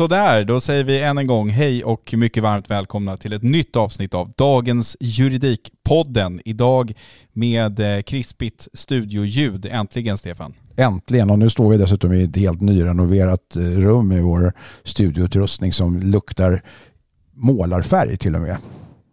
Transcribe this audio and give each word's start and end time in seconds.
Sådär, 0.00 0.44
då 0.44 0.60
säger 0.60 0.84
vi 0.84 1.00
än 1.00 1.18
en 1.18 1.26
gång 1.26 1.48
hej 1.48 1.84
och 1.84 2.14
mycket 2.16 2.42
varmt 2.42 2.70
välkomna 2.70 3.16
till 3.16 3.32
ett 3.32 3.42
nytt 3.42 3.76
avsnitt 3.76 4.14
av 4.14 4.32
dagens 4.36 4.96
Juridikpodden. 5.00 6.40
Idag 6.44 6.92
med 7.32 7.80
eh, 7.80 8.02
krispigt 8.02 8.68
studioljud. 8.72 9.66
Äntligen 9.70 10.18
Stefan. 10.18 10.54
Äntligen, 10.76 11.30
och 11.30 11.38
nu 11.38 11.50
står 11.50 11.70
vi 11.70 11.76
dessutom 11.76 12.12
i 12.12 12.22
ett 12.22 12.36
helt 12.36 12.60
nyrenoverat 12.60 13.56
eh, 13.56 13.62
rum 13.62 14.12
i 14.12 14.20
vår 14.20 14.52
studioutrustning 14.84 15.72
som 15.72 16.00
luktar 16.00 16.62
målarfärg 17.34 18.16
till 18.16 18.34
och 18.34 18.40
med. 18.40 18.56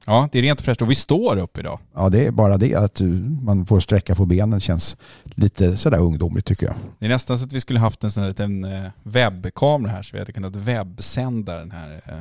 Ja, 0.09 0.29
det 0.31 0.37
är 0.39 0.41
rent 0.41 0.59
och 0.59 0.65
fräscht 0.65 0.81
och 0.81 0.91
vi 0.91 0.95
står 0.95 1.37
upp 1.37 1.57
idag. 1.57 1.79
Ja, 1.95 2.09
det 2.09 2.25
är 2.25 2.31
bara 2.31 2.57
det 2.57 2.75
att 2.75 3.01
eh, 3.01 3.07
man 3.41 3.65
får 3.65 3.79
sträcka 3.79 4.15
på 4.15 4.25
benen 4.25 4.59
känns 4.59 4.97
lite 5.23 5.77
sådär 5.77 5.99
ungdomligt 5.99 6.45
tycker 6.45 6.65
jag. 6.65 6.75
Det 6.99 7.05
är 7.05 7.09
nästan 7.09 7.39
så 7.39 7.45
att 7.45 7.53
vi 7.53 7.61
skulle 7.61 7.79
haft 7.79 8.03
en 8.03 8.11
sån 8.11 8.23
här 8.23 8.29
liten 8.29 8.63
eh, 8.63 8.83
webbkamera 9.03 9.91
här 9.91 10.03
så 10.03 10.09
vi 10.13 10.19
hade 10.19 10.31
kunnat 10.31 10.55
webbsända 10.55 11.57
den 11.57 11.71
här 11.71 12.01
eh, 12.05 12.13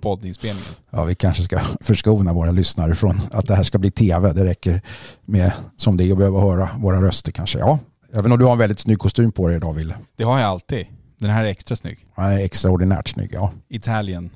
poddinspelningen. 0.00 0.70
Ja, 0.90 1.04
vi 1.04 1.14
kanske 1.14 1.42
ska 1.42 1.60
förskona 1.80 2.32
våra 2.32 2.50
lyssnare 2.50 2.94
från 2.94 3.20
att 3.32 3.46
det 3.46 3.54
här 3.54 3.62
ska 3.62 3.78
bli 3.78 3.90
tv. 3.90 4.32
Det 4.32 4.44
räcker 4.44 4.82
med 5.24 5.52
som 5.76 5.96
det 5.96 6.04
är 6.04 6.12
att 6.12 6.18
behöva 6.18 6.40
höra 6.40 6.70
våra 6.78 7.02
röster 7.02 7.32
kanske. 7.32 7.58
Ja, 7.58 7.78
även 8.12 8.32
om 8.32 8.38
du 8.38 8.44
har 8.44 8.52
en 8.52 8.58
väldigt 8.58 8.80
snygg 8.80 8.98
kostym 8.98 9.32
på 9.32 9.48
dig 9.48 9.56
idag 9.56 9.74
Wille. 9.74 9.94
Det 10.16 10.24
har 10.24 10.38
jag 10.38 10.48
alltid. 10.48 10.86
Den 11.18 11.30
här 11.30 11.44
är 11.44 11.48
extra 11.48 11.76
snygg. 11.76 12.06
Ja, 12.16 12.32
extraordinärt 12.32 13.08
snygg, 13.08 13.30
ja. 13.32 13.52
Italian. 13.68 14.30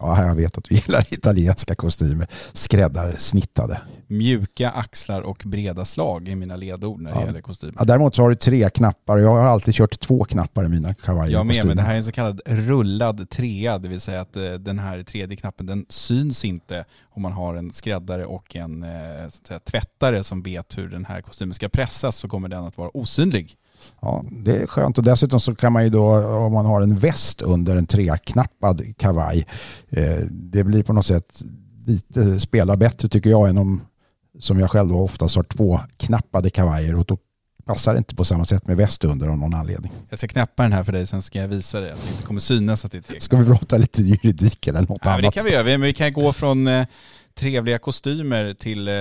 Ja, 0.00 0.26
jag 0.26 0.34
vet 0.34 0.58
att 0.58 0.64
du 0.64 0.74
gillar 0.74 1.06
italienska 1.10 1.74
kostymer. 1.74 2.28
Skräddarsnittade. 2.52 3.80
Mjuka 4.10 4.70
axlar 4.70 5.20
och 5.20 5.42
breda 5.46 5.84
slag 5.84 6.28
är 6.28 6.36
mina 6.36 6.56
ledord 6.56 7.00
när 7.00 7.10
det 7.10 7.20
Ja. 7.20 7.26
gäller 7.26 7.40
kostymer. 7.40 7.74
Ja, 7.78 7.84
däremot 7.84 8.14
så 8.14 8.22
har 8.22 8.30
du 8.30 8.34
tre 8.36 8.70
knappar 8.70 9.16
och 9.16 9.22
jag 9.22 9.28
har 9.28 9.40
alltid 9.40 9.74
kört 9.74 10.00
två 10.00 10.24
knappar 10.24 10.64
i 10.64 10.68
mina 10.68 10.94
kavajer 10.94 11.32
Jag 11.32 11.46
med, 11.46 11.66
men 11.66 11.76
det 11.76 11.82
här 11.82 11.92
är 11.92 11.96
en 11.98 12.04
så 12.04 12.12
kallad 12.12 12.40
rullad 12.46 13.30
trea, 13.30 13.78
det 13.78 13.88
vill 13.88 14.00
säga 14.00 14.20
att 14.20 14.36
eh, 14.36 14.52
den 14.52 14.78
här 14.78 15.02
tredje 15.02 15.36
knappen 15.36 15.66
den 15.66 15.86
syns 15.88 16.44
inte 16.44 16.84
om 17.10 17.22
man 17.22 17.32
har 17.32 17.54
en 17.54 17.72
skräddare 17.72 18.26
och 18.26 18.56
en 18.56 18.82
eh, 18.82 18.88
säga, 19.46 19.58
tvättare 19.60 20.24
som 20.24 20.42
vet 20.42 20.78
hur 20.78 20.88
den 20.88 21.04
här 21.04 21.20
kostymen 21.22 21.54
ska 21.54 21.68
pressas 21.68 22.16
så 22.16 22.28
kommer 22.28 22.48
den 22.48 22.64
att 22.64 22.78
vara 22.78 22.90
osynlig. 22.96 23.56
Ja, 24.00 24.24
det 24.30 24.56
är 24.62 24.66
skönt 24.66 24.98
och 24.98 25.04
dessutom 25.04 25.40
så 25.40 25.54
kan 25.54 25.72
man 25.72 25.84
ju 25.84 25.90
då 25.90 26.16
om 26.26 26.52
man 26.52 26.66
har 26.66 26.82
en 26.82 26.96
väst 26.96 27.42
under 27.42 27.76
en 27.76 27.86
treknappad 27.86 28.82
kavaj 28.98 29.46
eh, 29.90 30.18
det 30.30 30.64
blir 30.64 30.82
på 30.82 30.92
något 30.92 31.06
sätt 31.06 31.42
lite 31.86 32.40
spelar 32.40 32.76
bättre 32.76 33.08
tycker 33.08 33.30
jag 33.30 33.48
än 33.48 33.58
om 33.58 33.80
som 34.38 34.60
jag 34.60 34.70
själv 34.70 34.88
då 34.88 34.98
oftast 35.00 35.36
har 35.36 35.42
två 35.42 35.80
knappade 35.96 36.50
kavajer 36.50 36.94
och 36.98 37.04
då 37.04 37.18
passar 37.64 37.92
det 37.94 37.98
inte 37.98 38.14
på 38.16 38.24
samma 38.24 38.44
sätt 38.44 38.66
med 38.66 38.76
väst 38.76 39.04
under 39.04 39.28
av 39.28 39.38
någon 39.38 39.54
anledning. 39.54 39.92
Jag 40.08 40.18
ska 40.18 40.28
knäppa 40.28 40.62
den 40.62 40.72
här 40.72 40.84
för 40.84 40.92
dig, 40.92 41.06
sen 41.06 41.22
ska 41.22 41.38
jag 41.38 41.48
visa 41.48 41.80
dig 41.80 41.90
att 41.92 42.02
det 42.04 42.10
inte 42.12 42.22
kommer 42.22 42.40
synas 42.40 42.84
att 42.84 42.92
det 42.92 42.98
är 42.98 43.02
tre 43.02 43.20
Ska 43.20 43.36
vi 43.36 43.44
prata 43.46 43.76
lite 43.76 44.02
juridik 44.02 44.66
eller 44.66 44.80
något 44.80 44.88
Ja, 44.90 44.98
men 45.04 45.12
annat? 45.12 45.22
det 45.22 45.30
kan 45.40 45.44
vi 45.44 45.52
göra. 45.52 45.76
Vi- 45.78 45.92
kan 45.92 46.12
gå 46.12 46.32
från 46.32 46.66
eh, 46.66 46.86
trevliga 47.34 47.78
kostymer 47.78 48.52
till 48.54 48.88
eh, 48.88 48.94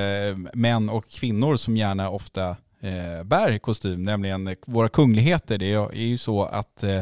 män 0.54 0.90
och 0.90 1.10
kvinnor 1.10 1.56
som 1.56 1.78
gärna 1.78 2.10
ofta 2.10 2.50
eh, 2.82 3.24
bär 3.26 3.58
kostym, 3.58 4.04
nämligen 4.04 4.48
eh, 4.48 4.54
våra 4.68 4.90
kungligheter. 4.90 5.58
Det 5.58 5.74
är 5.74 5.94
ju 5.96 6.18
så 6.18 6.44
att 6.44 6.84
eh, 6.84 7.02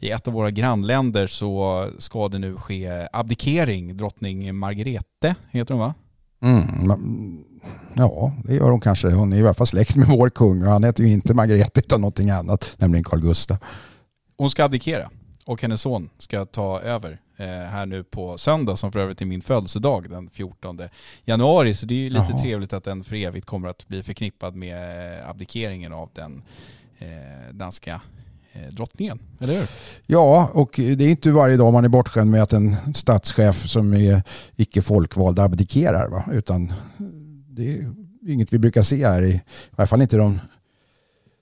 i 0.00 0.10
ett 0.10 0.28
av 0.28 0.34
våra 0.34 0.50
grannländer 0.50 1.26
så 1.26 1.86
ska 1.98 2.28
det 2.28 2.38
nu 2.38 2.56
ske 2.56 3.08
abdikering. 3.12 3.96
Drottning 3.96 4.54
Margrethe 4.56 5.34
heter 5.50 5.74
hon 5.74 5.80
va? 5.80 5.94
Mm, 6.42 7.44
ja, 7.94 8.32
det 8.44 8.54
gör 8.54 8.70
hon 8.70 8.80
kanske. 8.80 9.10
Hon 9.10 9.32
är 9.32 9.36
i 9.36 9.40
alla 9.40 9.54
fall 9.54 9.66
släkt 9.66 9.96
med 9.96 10.08
vår 10.08 10.30
kung 10.30 10.62
och 10.62 10.70
han 10.70 10.84
heter 10.84 11.04
ju 11.04 11.12
inte 11.12 11.34
Margrethe 11.34 11.80
utan 11.80 12.00
någonting 12.00 12.30
annat, 12.30 12.74
nämligen 12.78 13.04
Carl 13.04 13.20
Gustaf. 13.20 13.58
Hon 14.36 14.50
ska 14.50 14.64
abdikera 14.64 15.10
och 15.44 15.62
hennes 15.62 15.80
son 15.80 16.10
ska 16.18 16.44
ta 16.44 16.80
över 16.80 17.20
eh, 17.36 17.46
här 17.46 17.86
nu 17.86 18.04
på 18.04 18.38
söndag 18.38 18.76
som 18.76 18.92
för 18.92 18.98
övrigt 18.98 19.20
är 19.20 19.26
min 19.26 19.42
födelsedag 19.42 20.10
den 20.10 20.30
14 20.30 20.80
januari. 21.24 21.74
Så 21.74 21.86
det 21.86 21.94
är 21.94 21.98
ju 21.98 22.10
lite 22.10 22.26
Jaha. 22.30 22.38
trevligt 22.38 22.72
att 22.72 22.84
den 22.84 23.04
för 23.04 23.16
evigt 23.16 23.46
kommer 23.46 23.68
att 23.68 23.88
bli 23.88 24.02
förknippad 24.02 24.54
med 24.54 25.20
eh, 25.20 25.28
abdikeringen 25.30 25.92
av 25.92 26.10
den 26.14 26.42
eh, 26.98 27.08
danska 27.52 28.00
drottningen. 28.70 29.18
Eller 29.40 29.54
hur? 29.54 29.68
Ja, 30.06 30.50
och 30.54 30.70
det 30.74 31.04
är 31.04 31.10
inte 31.10 31.30
varje 31.30 31.56
dag 31.56 31.72
man 31.72 31.84
är 31.84 31.88
bortskämd 31.88 32.30
med 32.30 32.42
att 32.42 32.52
en 32.52 32.76
statschef 32.94 33.68
som 33.68 33.94
är 33.94 34.22
icke 34.56 34.82
folkvald 34.82 35.38
abdikerar. 35.38 36.08
Va? 36.08 36.24
Utan 36.32 36.72
det 37.54 37.74
är 37.78 37.94
inget 38.26 38.52
vi 38.52 38.58
brukar 38.58 38.82
se 38.82 39.06
här, 39.06 39.22
i, 39.22 39.30
i 39.30 39.40
alla 39.76 39.86
fall 39.86 40.02
inte 40.02 40.16
de 40.16 40.40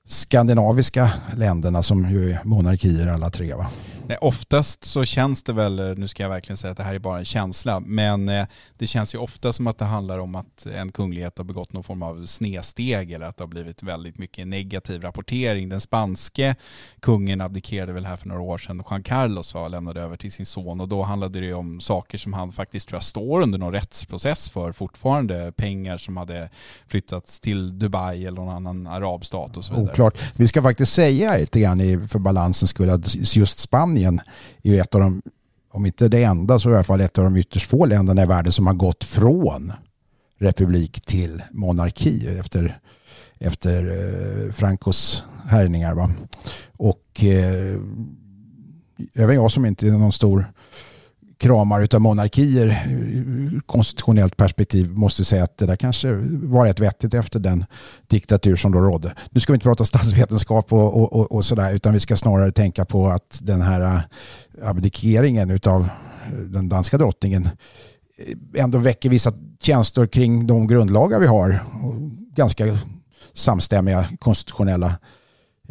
skandinaviska 0.06 1.10
länderna 1.37 1.82
som 1.82 2.10
ju 2.10 2.31
är 2.31 2.41
monarkier 2.44 3.06
alla 3.06 3.31
tre. 3.31 3.54
Va? 3.54 3.71
Nej, 4.10 4.19
oftast 4.21 4.84
så 4.84 5.04
känns 5.04 5.43
det 5.43 5.53
väl, 5.53 5.78
eh, 5.78 5.97
nu 5.97 6.09
ska 6.09 6.22
jag 6.22 6.31
verkligen 6.31 6.56
säga 6.56 6.71
att 6.71 6.76
det 6.76 6.84
här 6.84 6.94
är 6.94 6.98
bara 6.98 7.19
en 7.19 7.25
känsla, 7.25 7.81
men 7.81 8.28
eh, 8.28 8.47
det 8.78 8.87
känns 8.87 9.15
ju 9.15 9.19
ofta 9.19 9.53
som 9.53 9.66
att 9.66 9.78
det 9.78 9.84
handlar 9.84 10.19
om 10.19 10.34
att 10.34 10.66
en 10.66 10.93
kunglighet 10.93 11.38
har 11.38 11.44
begått 11.44 11.72
någon 11.72 11.84
form 11.84 12.03
av 12.03 12.26
snedsteg 12.26 13.12
eller 13.12 13.26
att 13.26 13.37
det 13.37 13.43
har 13.44 13.48
blivit 13.48 13.82
väldigt 13.82 14.19
mycket 14.19 14.47
negativ 14.47 15.03
rapportering. 15.03 15.68
Den 15.68 15.80
spanske 15.80 16.54
kungen 17.01 17.41
abdikerade 17.41 17.92
väl 17.92 18.07
här 18.07 18.16
för 18.16 18.28
några 18.28 18.41
år 18.41 18.59
sedan, 18.59 18.83
Juan 18.91 19.03
Carlos 19.03 19.54
var 19.54 19.68
lämnade 19.68 20.01
över 20.01 20.16
till 20.16 20.33
sin 20.33 20.47
son 20.47 20.80
och 20.80 20.89
då 20.89 21.03
handlade 21.03 21.41
det 21.41 21.47
ju 21.47 21.54
om 21.54 21.80
saker 21.80 22.18
som 22.18 22.33
han 22.33 22.53
faktiskt 22.53 22.89
tror 22.89 22.97
jag 22.97 23.04
står 23.04 23.41
under 23.41 23.59
någon 23.59 23.72
rättsprocess 23.72 24.51
för 24.51 24.72
fortfarande. 24.72 25.53
Pengar 25.56 25.98
som 25.98 26.16
hade 26.16 26.51
flyttats 26.89 27.41
till 27.41 27.78
Dubai 27.78 28.27
eller 28.27 28.41
någon 28.41 28.54
annan 28.56 28.86
arabstat 28.86 29.56
och 29.56 29.65
så 29.65 29.74
vidare. 29.74 29.91
Oklart. 29.91 30.18
Vi 30.36 30.48
ska 30.48 30.63
faktiskt 30.63 30.92
säga 30.92 31.36
lite 31.36 31.60
grann 31.60 32.09
för 32.09 32.18
balansens 32.18 32.71
skull 32.71 32.91
att 32.91 33.36
just 33.36 33.59
Spanien 33.59 33.99
är 34.04 34.20
ju 34.62 34.78
ett 34.78 34.94
av 34.94 35.00
de, 35.00 35.22
om 35.70 35.86
inte 35.86 36.08
det 36.08 36.22
enda 36.22 36.58
så 36.58 36.70
i 36.70 36.74
alla 36.74 36.84
fall 36.84 37.00
ett 37.00 37.18
av 37.18 37.24
de 37.24 37.36
ytterst 37.36 37.66
få 37.66 37.86
länderna 37.86 38.22
i 38.22 38.26
världen 38.26 38.52
som 38.52 38.66
har 38.66 38.74
gått 38.74 39.04
från 39.04 39.72
republik 40.38 41.00
till 41.00 41.42
monarki 41.50 42.38
efter, 42.38 42.78
efter 43.38 43.84
eh, 43.91 44.52
Francos 44.52 45.24
härjningar. 45.44 45.94
Va? 45.94 46.10
Och 46.76 47.24
eh, 47.24 47.76
även 49.14 49.34
jag 49.34 49.52
som 49.52 49.66
inte 49.66 49.86
är 49.86 49.91
någon 49.91 50.12
stor 50.12 50.53
kramar 51.41 51.81
utav 51.83 52.01
monarkier 52.01 52.66
eh, 52.69 53.60
konstitutionellt 53.66 54.37
perspektiv 54.37 54.91
måste 54.91 55.25
säga 55.25 55.45
att 55.45 55.59
det 55.59 55.66
där 55.66 55.77
kanske 55.77 56.13
var 56.42 56.66
rätt 56.66 56.81
vettigt 56.81 57.15
efter 57.15 57.41
den 57.41 57.65
diktatur 58.09 58.57
som 58.57 58.72
då 58.72 58.78
rådde. 58.78 59.15
Nu 59.31 59.41
ska 59.41 59.53
vi 59.53 59.54
inte 59.54 59.65
prata 59.65 59.84
statsvetenskap 59.84 60.72
och, 60.72 60.97
och, 60.97 61.13
och, 61.13 61.33
och 61.33 61.45
sådär 61.45 61.75
utan 61.75 61.92
vi 61.92 62.01
ska 62.01 62.16
snarare 62.16 62.53
tänka 62.53 62.84
på 62.84 63.07
att 63.07 63.39
den 63.42 63.63
här 63.63 63.81
eh, 63.81 64.01
abdikeringen 64.69 65.51
utav 65.51 65.83
eh, 66.27 66.39
den 66.39 66.69
danska 66.69 66.98
drottningen 66.98 67.48
ändå 68.57 68.78
väcker 68.78 69.09
vissa 69.09 69.33
tjänster 69.60 70.07
kring 70.07 70.47
de 70.47 70.66
grundlagar 70.66 71.19
vi 71.19 71.27
har. 71.27 71.60
Ganska 72.34 72.78
samstämmiga 73.34 74.09
konstitutionella 74.19 74.87
Eh, 74.87 74.95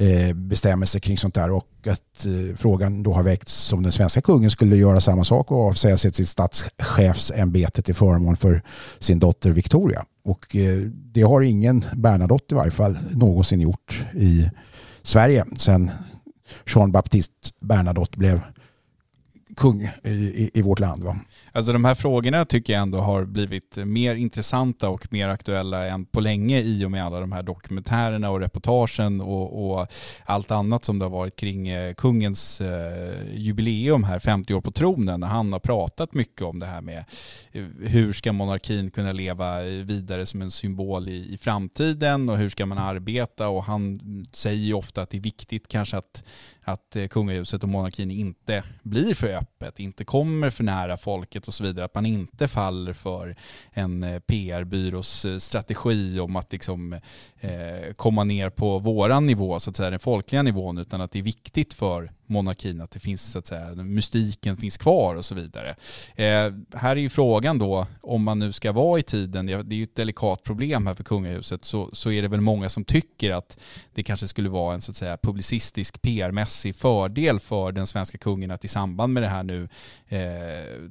Eh, 0.01 0.33
bestämmelser 0.33 0.99
kring 0.99 1.17
sånt 1.17 1.35
där 1.35 1.51
och 1.51 1.67
att 1.87 2.25
eh, 2.25 2.55
frågan 2.55 3.03
då 3.03 3.13
har 3.13 3.23
väckts 3.23 3.73
om 3.73 3.83
den 3.83 3.91
svenska 3.91 4.21
kungen 4.21 4.51
skulle 4.51 4.75
göra 4.75 5.01
samma 5.01 5.23
sak 5.23 5.51
och 5.51 5.67
avsäga 5.67 5.97
sig 5.97 6.13
sitt 6.13 6.27
statschefsämbete 6.27 7.81
till 7.81 7.95
förmån 7.95 8.37
för 8.37 8.61
sin 8.99 9.19
dotter 9.19 9.51
Victoria. 9.51 10.05
Och 10.23 10.55
eh, 10.55 10.77
det 10.87 11.21
har 11.21 11.41
ingen 11.41 11.85
Bernadotte 11.93 12.55
i 12.55 12.57
varje 12.57 12.71
fall 12.71 12.97
någonsin 13.11 13.61
gjort 13.61 14.05
i 14.13 14.49
Sverige 15.01 15.45
sedan 15.57 15.91
Jean 16.75 16.91
Baptiste 16.91 17.49
Bernadotte 17.61 18.17
blev 18.17 18.41
kung 19.55 19.81
i, 20.03 20.09
i, 20.09 20.51
i, 20.53 20.61
vårt 20.61 20.79
land. 20.79 21.03
Va? 21.03 21.19
Alltså 21.51 21.73
de 21.73 21.85
här 21.85 21.95
frågorna 21.95 22.45
tycker 22.45 22.73
jag 22.73 22.81
ändå 22.81 22.99
har 22.99 23.25
blivit 23.25 23.77
mer 23.77 24.15
intressanta 24.15 24.89
och 24.89 25.13
mer 25.13 25.27
aktuella 25.27 25.87
än 25.87 26.05
på 26.05 26.19
länge 26.19 26.61
i 26.61 26.85
och 26.85 26.91
med 26.91 27.05
alla 27.05 27.19
de 27.19 27.31
här 27.31 27.43
dokumentärerna 27.43 28.29
och 28.29 28.39
reportagen 28.39 29.21
och, 29.21 29.71
och 29.71 29.87
allt 30.25 30.51
annat 30.51 30.85
som 30.85 30.99
det 30.99 31.05
har 31.05 31.09
varit 31.09 31.35
kring 31.35 31.67
eh, 31.67 31.93
kungens 31.93 32.61
eh, 32.61 33.13
jubileum 33.33 34.03
här, 34.03 34.19
50 34.19 34.53
år 34.53 34.61
på 34.61 34.71
tronen, 34.71 35.19
när 35.19 35.27
han 35.27 35.53
har 35.53 35.59
pratat 35.59 36.13
mycket 36.13 36.41
om 36.41 36.59
det 36.59 36.65
här 36.65 36.81
med 36.81 37.05
eh, 37.51 37.63
hur 37.79 38.13
ska 38.13 38.33
monarkin 38.33 38.91
kunna 38.91 39.11
leva 39.11 39.61
vidare 39.61 40.25
som 40.25 40.41
en 40.41 40.51
symbol 40.51 41.09
i, 41.09 41.33
i 41.33 41.37
framtiden 41.37 42.29
och 42.29 42.37
hur 42.37 42.49
ska 42.49 42.65
man 42.65 42.77
arbeta 42.77 43.47
och 43.47 43.63
han 43.63 43.99
säger 44.33 44.63
ju 44.63 44.73
ofta 44.73 45.01
att 45.01 45.09
det 45.09 45.17
är 45.17 45.21
viktigt 45.21 45.67
kanske 45.67 45.97
att 45.97 46.23
att 46.69 46.95
eh, 46.95 47.07
kungahuset 47.07 47.63
och 47.63 47.69
monarkin 47.69 48.11
inte 48.11 48.63
blir 48.83 49.13
för 49.13 49.45
öppet, 49.61 49.79
inte 49.79 50.05
kommer 50.05 50.49
för 50.49 50.63
nära 50.63 50.97
folket 50.97 51.47
och 51.47 51.53
så 51.53 51.63
vidare. 51.63 51.85
Att 51.85 51.95
man 51.95 52.05
inte 52.05 52.47
faller 52.47 52.93
för 52.93 53.35
en 53.71 54.03
eh, 54.03 54.19
PR-byrås 54.19 55.25
eh, 55.25 55.37
strategi 55.37 56.19
om 56.19 56.35
att 56.35 56.51
liksom, 56.51 56.93
eh, 57.39 57.93
komma 57.95 58.23
ner 58.23 58.49
på 58.49 58.79
våran 58.79 59.25
nivå, 59.25 59.59
så 59.59 59.69
att 59.69 59.75
säga, 59.75 59.89
den 59.89 59.99
folkliga 59.99 60.41
nivån, 60.41 60.77
utan 60.77 61.01
att 61.01 61.11
det 61.11 61.19
är 61.19 61.23
viktigt 61.23 61.73
för 61.73 62.11
monarkin, 62.29 62.81
att 62.81 62.91
det 62.91 62.99
finns 62.99 63.31
så 63.31 63.39
att 63.39 63.47
säga, 63.47 63.75
mystiken 63.75 64.57
finns 64.57 64.77
kvar 64.77 65.15
och 65.15 65.25
så 65.25 65.35
vidare. 65.35 65.75
Eh, 66.15 66.53
här 66.73 66.91
är 66.91 66.95
ju 66.95 67.09
frågan 67.09 67.59
då, 67.59 67.87
om 68.01 68.23
man 68.23 68.39
nu 68.39 68.51
ska 68.51 68.71
vara 68.71 68.99
i 68.99 69.03
tiden, 69.03 69.45
det 69.45 69.53
är 69.53 69.73
ju 69.73 69.83
ett 69.83 69.95
delikat 69.95 70.43
problem 70.43 70.87
här 70.87 70.95
för 70.95 71.03
kungahuset, 71.03 71.65
så, 71.65 71.89
så 71.93 72.11
är 72.11 72.21
det 72.21 72.27
väl 72.27 72.41
många 72.41 72.69
som 72.69 72.83
tycker 72.83 73.31
att 73.31 73.57
det 73.93 74.03
kanske 74.03 74.27
skulle 74.27 74.49
vara 74.49 74.73
en 74.73 74.81
så 74.81 74.91
att 74.91 74.95
säga 74.95 75.17
publicistisk 75.17 76.01
PR-mässig 76.01 76.75
fördel 76.75 77.39
för 77.39 77.71
den 77.71 77.87
svenska 77.87 78.17
kungen 78.17 78.51
att 78.51 78.65
i 78.65 78.67
samband 78.67 79.13
med 79.13 79.23
det 79.23 79.28
här 79.29 79.43
nu 79.43 79.67
eh, 80.07 80.19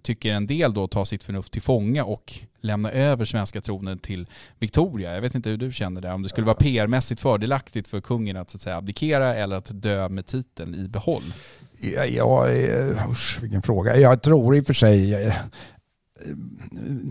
tycker 0.03 0.33
en 0.33 0.47
del 0.47 0.75
då 0.75 0.89
tar 0.89 1.05
sitt 1.05 1.25
förnuft 1.25 1.53
till 1.53 1.63
fånga 1.63 2.05
och 2.05 2.35
lämna 2.61 2.91
över 2.91 3.25
svenska 3.25 3.61
tronen 3.61 3.99
till 3.99 4.27
Victoria. 4.59 5.15
Jag 5.15 5.21
vet 5.21 5.35
inte 5.35 5.51
hur 5.51 5.57
du 5.57 5.73
känner 5.73 6.01
det, 6.01 6.13
om 6.13 6.23
det 6.23 6.29
skulle 6.29 6.47
vara 6.47 6.57
PR-mässigt 6.57 7.21
fördelaktigt 7.21 7.89
för 7.89 8.01
kungen 8.01 8.37
att, 8.37 8.51
så 8.51 8.57
att 8.57 8.63
säga, 8.63 8.77
abdikera 8.77 9.35
eller 9.35 9.57
att 9.57 9.83
dö 9.83 10.09
med 10.09 10.27
titeln 10.27 10.75
i 10.75 10.89
behåll. 10.89 11.35
Ja, 11.81 12.05
ja 12.05 12.49
eh, 12.49 13.11
usch, 13.11 13.39
vilken 13.43 13.63
fråga. 13.63 13.97
Jag 13.97 14.23
tror 14.23 14.57
i 14.57 14.61
och 14.61 14.67
för 14.67 14.75
sig, 14.75 15.11
jag, 15.11 15.33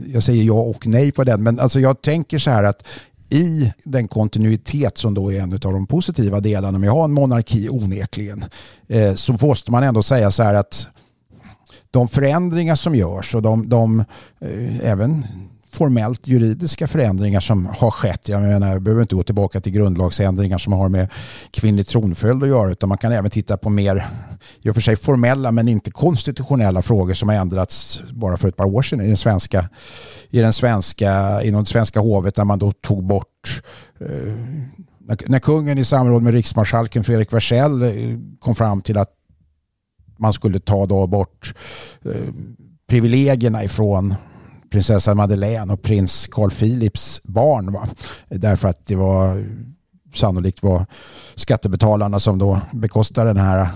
jag 0.07 0.23
säger 0.23 0.43
ja 0.43 0.61
och 0.61 0.87
nej 0.87 1.11
på 1.11 1.23
den, 1.23 1.43
men 1.43 1.59
alltså 1.59 1.79
jag 1.79 2.01
tänker 2.01 2.39
så 2.39 2.51
här 2.51 2.63
att 2.63 2.87
i 3.29 3.73
den 3.83 4.07
kontinuitet 4.07 4.97
som 4.97 5.13
då 5.13 5.31
är 5.33 5.41
en 5.41 5.53
av 5.53 5.59
de 5.59 5.87
positiva 5.87 6.39
delarna 6.39 6.79
med 6.79 6.89
att 6.89 6.95
ha 6.95 7.03
en 7.03 7.11
monarki 7.11 7.69
onekligen, 7.69 8.45
eh, 8.87 9.13
så 9.13 9.37
måste 9.41 9.71
man 9.71 9.83
ändå 9.83 10.03
säga 10.03 10.31
så 10.31 10.43
här 10.43 10.53
att 10.53 10.87
de 11.97 12.07
förändringar 12.07 12.75
som 12.75 12.95
görs 12.95 13.35
och 13.35 13.41
de, 13.41 13.69
de 13.69 13.99
eh, 14.41 14.89
även 14.91 15.27
formellt 15.71 16.27
juridiska 16.27 16.87
förändringar 16.87 17.39
som 17.39 17.65
har 17.65 17.91
skett. 17.91 18.27
Jag 18.27 18.41
menar, 18.41 18.67
jag 18.67 18.81
behöver 18.81 19.01
inte 19.01 19.15
gå 19.15 19.23
tillbaka 19.23 19.61
till 19.61 19.71
grundlagsändringar 19.71 20.57
som 20.57 20.73
har 20.73 20.89
med 20.89 21.09
kvinnlig 21.51 21.87
tronföljd 21.87 22.43
att 22.43 22.49
göra 22.49 22.71
utan 22.71 22.89
man 22.89 22.97
kan 22.97 23.11
även 23.11 23.31
titta 23.31 23.57
på 23.57 23.69
mer, 23.69 24.07
i 24.61 24.69
och 24.69 24.73
för 24.73 24.81
sig 24.81 24.95
formella 24.95 25.51
men 25.51 25.67
inte 25.67 25.91
konstitutionella 25.91 26.81
frågor 26.81 27.13
som 27.13 27.29
har 27.29 27.35
ändrats 27.35 28.03
bara 28.13 28.37
för 28.37 28.47
ett 28.47 28.55
par 28.55 28.65
år 28.65 28.81
sedan 28.81 29.01
i 29.01 29.07
den 29.07 29.17
svenska, 29.17 29.69
i 30.29 30.39
den 30.39 30.53
svenska, 30.53 31.41
inom 31.43 31.63
det 31.63 31.69
svenska 31.69 31.99
hovet 31.99 32.35
där 32.35 32.43
man 32.43 32.59
då 32.59 32.71
tog 32.71 33.03
bort 33.03 33.61
eh, 33.99 34.33
när, 35.25 35.39
kungen 35.39 35.77
i 35.77 35.85
samråd 35.85 36.23
med 36.23 36.33
riksmarskalken 36.33 37.03
Fredrik 37.03 37.33
Wersäll 37.33 37.83
eh, 37.83 38.17
kom 38.39 38.55
fram 38.55 38.81
till 38.81 38.97
att 38.97 39.16
man 40.17 40.33
skulle 40.33 40.59
ta 40.59 40.85
då 40.85 41.07
bort 41.07 41.53
eh, 42.05 42.33
privilegierna 42.89 43.63
ifrån 43.63 44.15
prinsessan 44.71 45.17
Madeleine 45.17 45.73
och 45.73 45.81
prins 45.81 46.27
Carl 46.31 46.51
Philips 46.51 47.21
barn. 47.23 47.73
Va? 47.73 47.87
Därför 48.29 48.67
att 48.67 48.85
det 48.85 48.95
var 48.95 49.45
sannolikt 50.13 50.63
var 50.63 50.85
skattebetalarna 51.35 52.19
som 52.19 52.37
då 52.37 52.61
bekostade 52.71 53.33
det 53.33 53.41
här 53.41 53.69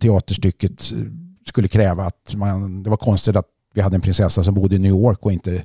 teaterstycket 0.00 0.92
eh, 0.92 0.98
skulle 1.46 1.68
kräva 1.68 2.04
att 2.04 2.34
man, 2.34 2.82
det 2.82 2.90
var 2.90 2.96
konstigt 2.96 3.36
att 3.36 3.46
vi 3.74 3.80
hade 3.80 3.96
en 3.96 4.00
prinsessa 4.00 4.42
som 4.42 4.54
bodde 4.54 4.76
i 4.76 4.78
New 4.78 4.90
York 4.90 5.18
och 5.20 5.32
inte 5.32 5.64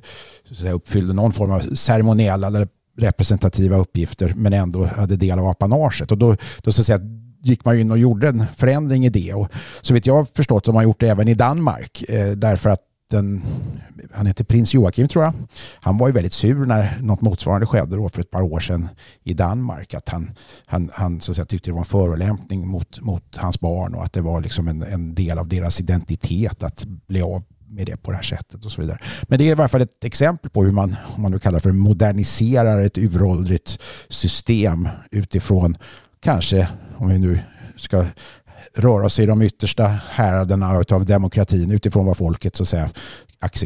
säga, 0.58 0.72
uppfyllde 0.72 1.12
någon 1.12 1.32
form 1.32 1.50
av 1.50 1.74
ceremoniella 1.74 2.46
eller 2.46 2.68
representativa 2.98 3.76
uppgifter 3.76 4.32
men 4.36 4.52
ändå 4.52 4.84
hade 4.84 5.16
del 5.16 5.38
av 5.38 5.46
apanaget. 5.46 6.12
Och 6.12 6.18
då, 6.18 6.36
då 6.62 6.72
så 6.72 6.80
att 6.80 6.86
säga, 6.86 7.00
gick 7.42 7.64
man 7.64 7.78
in 7.78 7.90
och 7.90 7.98
gjorde 7.98 8.28
en 8.28 8.46
förändring 8.56 9.04
i 9.04 9.08
det. 9.08 9.34
Och 9.34 9.48
så 9.82 9.94
vet 9.94 10.06
jag 10.06 10.14
har 10.14 10.26
förstått 10.34 10.66
har 10.66 10.72
man 10.72 10.84
gjort 10.84 11.00
det 11.00 11.08
även 11.08 11.28
i 11.28 11.34
Danmark. 11.34 12.04
Eh, 12.08 12.30
därför 12.30 12.70
att 12.70 12.80
den, 13.12 13.42
han 14.12 14.26
heter 14.26 14.44
prins 14.44 14.74
Joakim 14.74 15.08
tror 15.08 15.24
jag. 15.24 15.34
Han 15.74 15.98
var 15.98 16.08
ju 16.08 16.14
väldigt 16.14 16.32
sur 16.32 16.66
när 16.66 16.98
något 17.00 17.20
motsvarande 17.20 17.66
skedde 17.66 17.96
då 17.96 18.08
för 18.08 18.20
ett 18.20 18.30
par 18.30 18.42
år 18.42 18.60
sedan 18.60 18.88
i 19.22 19.34
Danmark. 19.34 19.94
Att 19.94 20.08
han, 20.08 20.30
han, 20.66 20.90
han 20.92 21.20
så 21.20 21.32
att 21.32 21.36
säga, 21.36 21.46
tyckte 21.46 21.70
det 21.70 21.74
var 21.74 21.80
en 21.80 21.84
förolämpning 21.84 22.68
mot, 22.68 23.00
mot 23.00 23.36
hans 23.36 23.60
barn 23.60 23.94
och 23.94 24.04
att 24.04 24.12
det 24.12 24.20
var 24.20 24.40
liksom 24.40 24.68
en, 24.68 24.82
en 24.82 25.14
del 25.14 25.38
av 25.38 25.48
deras 25.48 25.80
identitet 25.80 26.62
att 26.62 26.84
bli 26.84 27.22
av 27.22 27.42
med 27.68 27.86
det 27.86 27.96
på 27.96 28.10
det 28.10 28.16
här 28.16 28.22
sättet 28.22 28.64
och 28.64 28.72
så 28.72 28.80
vidare. 28.80 28.98
Men 29.22 29.38
det 29.38 29.44
är 29.44 29.52
i 29.52 29.54
varje 29.54 29.68
fall 29.68 29.80
ett 29.80 30.04
exempel 30.04 30.50
på 30.50 30.64
hur 30.64 30.70
man, 30.70 30.96
om 31.16 31.22
man 31.22 31.30
nu 31.30 31.38
kallar 31.38 31.58
för 31.58 31.72
moderniserar 31.72 32.82
ett 32.82 32.98
uråldrigt 32.98 33.78
system 34.08 34.88
utifrån 35.10 35.76
kanske, 36.22 36.68
om 36.96 37.08
vi 37.08 37.18
nu 37.18 37.38
ska 37.76 38.06
röra 38.76 39.06
oss 39.06 39.20
i 39.20 39.26
de 39.26 39.42
yttersta 39.42 39.86
häraderna 40.10 40.82
av 40.90 41.04
demokratin 41.06 41.70
utifrån 41.70 42.06
vad 42.06 42.16
folket 42.16 42.56
så 42.56 42.62
att 42.62 42.68
säga 42.68 42.90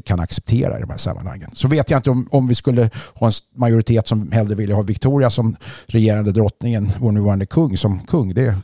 kan 0.05 0.21
acceptera 0.21 0.79
i 0.79 0.81
de 0.81 0.91
här 0.91 0.97
sammanhangen. 0.97 1.51
Så 1.55 1.69
vet 1.69 1.91
jag 1.91 1.99
inte 1.99 2.11
om, 2.11 2.29
om 2.31 2.49
vi 2.49 2.55
skulle 2.55 2.91
ha 3.15 3.27
en 3.27 3.33
majoritet 3.55 4.09
som 4.09 4.33
hellre 4.33 4.55
ville 4.55 4.75
ha 4.75 4.83
Victoria 4.83 5.31
som 5.31 5.57
regerande 5.87 6.33
drottningen, 6.33 6.93
vår 6.99 7.13
nuvarande 7.13 7.47
kung, 7.47 7.77
som 7.77 8.01
kung. 8.01 8.35
Det, 8.35 8.57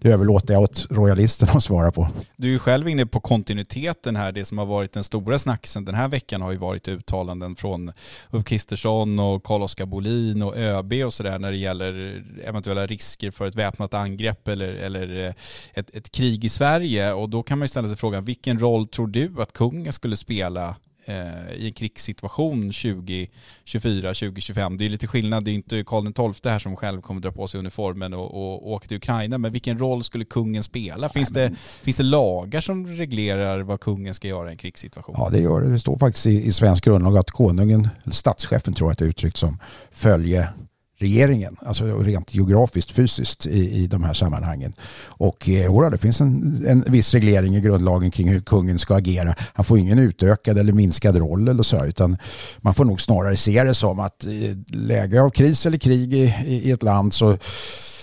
det 0.00 0.08
överlåter 0.08 0.54
jag 0.54 0.62
åt 0.62 0.86
royalisterna 0.90 1.52
att 1.52 1.62
svara 1.62 1.92
på. 1.92 2.08
Du 2.36 2.54
är 2.54 2.58
själv 2.58 2.88
inne 2.88 3.06
på 3.06 3.20
kontinuiteten 3.20 4.16
här. 4.16 4.32
Det 4.32 4.44
som 4.44 4.58
har 4.58 4.66
varit 4.66 4.92
den 4.92 5.04
stora 5.04 5.38
snacksen 5.38 5.84
den 5.84 5.94
här 5.94 6.08
veckan 6.08 6.42
har 6.42 6.52
ju 6.52 6.58
varit 6.58 6.88
uttalanden 6.88 7.56
från 7.56 7.92
Ulf 8.30 8.44
Kristersson 8.44 9.18
och 9.18 9.44
Carl-Oskar 9.44 9.86
Bolin 9.86 10.42
och 10.42 10.56
ÖB 10.56 10.92
och 10.92 11.14
sådär 11.14 11.38
när 11.38 11.50
det 11.50 11.56
gäller 11.56 12.24
eventuella 12.44 12.86
risker 12.86 13.30
för 13.30 13.46
ett 13.46 13.54
väpnat 13.54 13.94
angrepp 13.94 14.48
eller, 14.48 14.72
eller 14.72 15.26
eh, 15.26 15.32
ett, 15.74 15.96
ett 15.96 16.12
krig 16.12 16.44
i 16.44 16.48
Sverige. 16.48 17.12
Och 17.12 17.28
då 17.28 17.42
kan 17.42 17.58
man 17.58 17.64
ju 17.64 17.68
ställa 17.68 17.88
sig 17.88 17.96
frågan, 17.96 18.24
vilken 18.24 18.58
roll 18.58 18.88
tror 18.88 19.06
du 19.06 19.32
att 19.38 19.52
kungen 19.52 19.92
skulle 19.92 20.16
spela 20.16 20.76
Eh, 21.08 21.52
i 21.56 21.66
en 21.66 21.72
krigssituation 21.72 22.72
2024, 22.72 24.14
2025. 24.14 24.78
Det 24.78 24.84
är 24.84 24.88
lite 24.88 25.06
skillnad, 25.06 25.44
det 25.44 25.50
är 25.50 25.52
inte 25.52 25.84
Karl 25.84 26.32
XII 26.34 26.52
här 26.52 26.58
som 26.58 26.76
själv 26.76 27.00
kommer 27.00 27.20
dra 27.20 27.32
på 27.32 27.48
sig 27.48 27.60
uniformen 27.60 28.14
och, 28.14 28.34
och, 28.34 28.66
och 28.66 28.72
åka 28.72 28.88
till 28.88 28.96
Ukraina, 28.96 29.38
men 29.38 29.52
vilken 29.52 29.78
roll 29.78 30.04
skulle 30.04 30.24
kungen 30.24 30.62
spela? 30.62 31.08
Finns, 31.08 31.28
det, 31.28 31.52
finns 31.82 31.96
det 31.96 32.02
lagar 32.02 32.60
som 32.60 32.86
reglerar 32.86 33.60
vad 33.60 33.80
kungen 33.80 34.14
ska 34.14 34.28
göra 34.28 34.48
i 34.48 34.50
en 34.50 34.56
krigssituation? 34.56 35.14
Ja, 35.18 35.28
det 35.30 35.40
gör 35.40 35.60
det. 35.60 35.70
Det 35.70 35.78
står 35.78 35.98
faktiskt 35.98 36.26
i, 36.26 36.46
i 36.46 36.52
svensk 36.52 36.84
grundlag 36.84 37.18
att 37.18 37.30
konungen, 37.30 37.88
eller 38.04 38.14
statschefen 38.14 38.74
tror 38.74 38.88
jag 38.88 38.92
att 38.92 38.98
det 38.98 39.04
är 39.04 39.08
uttryckt 39.08 39.36
som, 39.36 39.58
följer 39.90 40.52
regeringen, 40.98 41.56
alltså 41.66 41.84
rent 41.84 42.34
geografiskt, 42.34 42.92
fysiskt 42.92 43.46
i, 43.46 43.82
i 43.82 43.86
de 43.86 44.04
här 44.04 44.12
sammanhangen. 44.14 44.72
Och 45.06 45.48
eh, 45.48 45.90
det 45.90 45.98
finns 45.98 46.20
en, 46.20 46.64
en 46.66 46.84
viss 46.86 47.14
reglering 47.14 47.56
i 47.56 47.60
grundlagen 47.60 48.10
kring 48.10 48.28
hur 48.28 48.40
kungen 48.40 48.78
ska 48.78 48.94
agera. 48.94 49.34
Han 49.54 49.64
får 49.64 49.78
ingen 49.78 49.98
utökad 49.98 50.58
eller 50.58 50.72
minskad 50.72 51.16
roll 51.16 51.48
eller 51.48 51.62
så, 51.62 51.84
utan 51.84 52.16
man 52.58 52.74
får 52.74 52.84
nog 52.84 53.00
snarare 53.00 53.36
se 53.36 53.64
det 53.64 53.74
som 53.74 54.00
att 54.00 54.24
i 54.26 54.64
läge 54.68 55.22
av 55.22 55.30
kris 55.30 55.66
eller 55.66 55.78
krig 55.78 56.14
i, 56.14 56.34
i, 56.46 56.68
i 56.68 56.70
ett 56.70 56.82
land 56.82 57.14
så, 57.14 57.38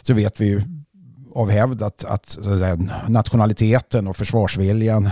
så 0.01 0.13
vet 0.13 0.41
vi 0.41 0.45
ju 0.45 0.61
av 1.35 1.49
hävd 1.49 1.81
att, 1.81 2.05
att, 2.05 2.29
så 2.29 2.53
att 2.53 2.59
säga, 2.59 2.77
nationaliteten 3.07 4.07
och 4.07 4.17
försvarsviljan 4.17 5.09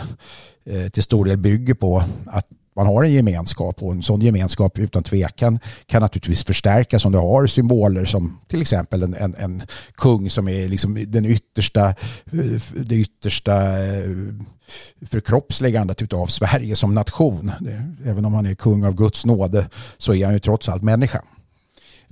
eh, 0.66 0.90
till 0.90 1.04
stor 1.04 1.26
del 1.26 1.38
bygger 1.38 1.74
på 1.74 2.04
att 2.26 2.48
man 2.76 2.86
har 2.86 3.04
en 3.04 3.12
gemenskap 3.12 3.84
och 3.84 3.92
en 3.92 4.04
sån 4.04 4.22
gemenskap 4.22 4.80
utan 4.80 5.04
tvekan 5.04 5.60
kan 5.86 6.02
naturligtvis 6.02 6.46
förstärkas 6.46 7.06
om 7.06 7.12
du 7.12 7.18
har 7.18 7.48
symboler 7.48 8.06
som 8.06 8.40
till 8.48 8.62
exempel 8.62 9.04
en, 9.04 9.14
en, 9.14 9.36
en 9.36 9.64
kung 9.96 10.30
som 10.30 10.48
är 10.48 10.68
liksom 10.68 11.06
den 11.08 11.26
yttersta, 11.26 11.96
det 12.76 12.96
yttersta 12.96 13.86
eh, 13.88 14.10
förkroppsligandet 15.06 16.14
av 16.14 16.28
Sverige 16.28 16.76
som 16.76 16.96
nation. 16.96 17.52
Även 18.06 18.26
om 18.26 18.34
han 18.34 18.46
är 18.46 18.56
kung 18.56 18.86
av 18.86 18.96
Guds 18.96 19.26
nåde 19.26 19.70
så 19.98 20.14
är 20.14 20.26
han 20.26 20.34
ju 20.34 20.40
trots 20.40 20.70
allt 20.70 20.84
människa. 20.84 21.22